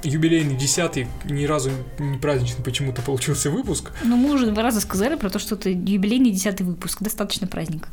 Юбилейный 0.04 0.54
десятый, 0.54 1.08
ни 1.24 1.44
разу 1.44 1.70
не 1.98 2.18
праздничный 2.18 2.62
почему-то 2.62 3.02
получился 3.02 3.50
выпуск. 3.50 3.90
Ну, 4.04 4.16
мы 4.16 4.32
уже 4.32 4.46
два 4.46 4.62
раза 4.62 4.80
сказали 4.80 5.16
про 5.16 5.28
то, 5.28 5.40
что 5.40 5.56
это 5.56 5.70
юбилейный 5.70 6.30
десятый 6.30 6.64
выпуск. 6.64 6.98
Достаточно 7.00 7.48
праздника. 7.48 7.88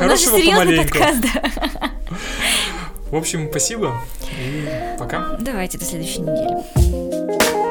У 0.00 0.02
нас 0.02 0.20
же 0.20 0.30
серьезный 0.30 0.78
подкаст, 0.78 1.20
да. 1.20 1.90
В 3.10 3.14
общем, 3.14 3.48
спасибо 3.50 4.02
и 4.40 4.66
пока. 4.98 5.36
Давайте 5.38 5.78
до 5.78 5.84
следующей 5.84 6.22
недели. 6.22 7.66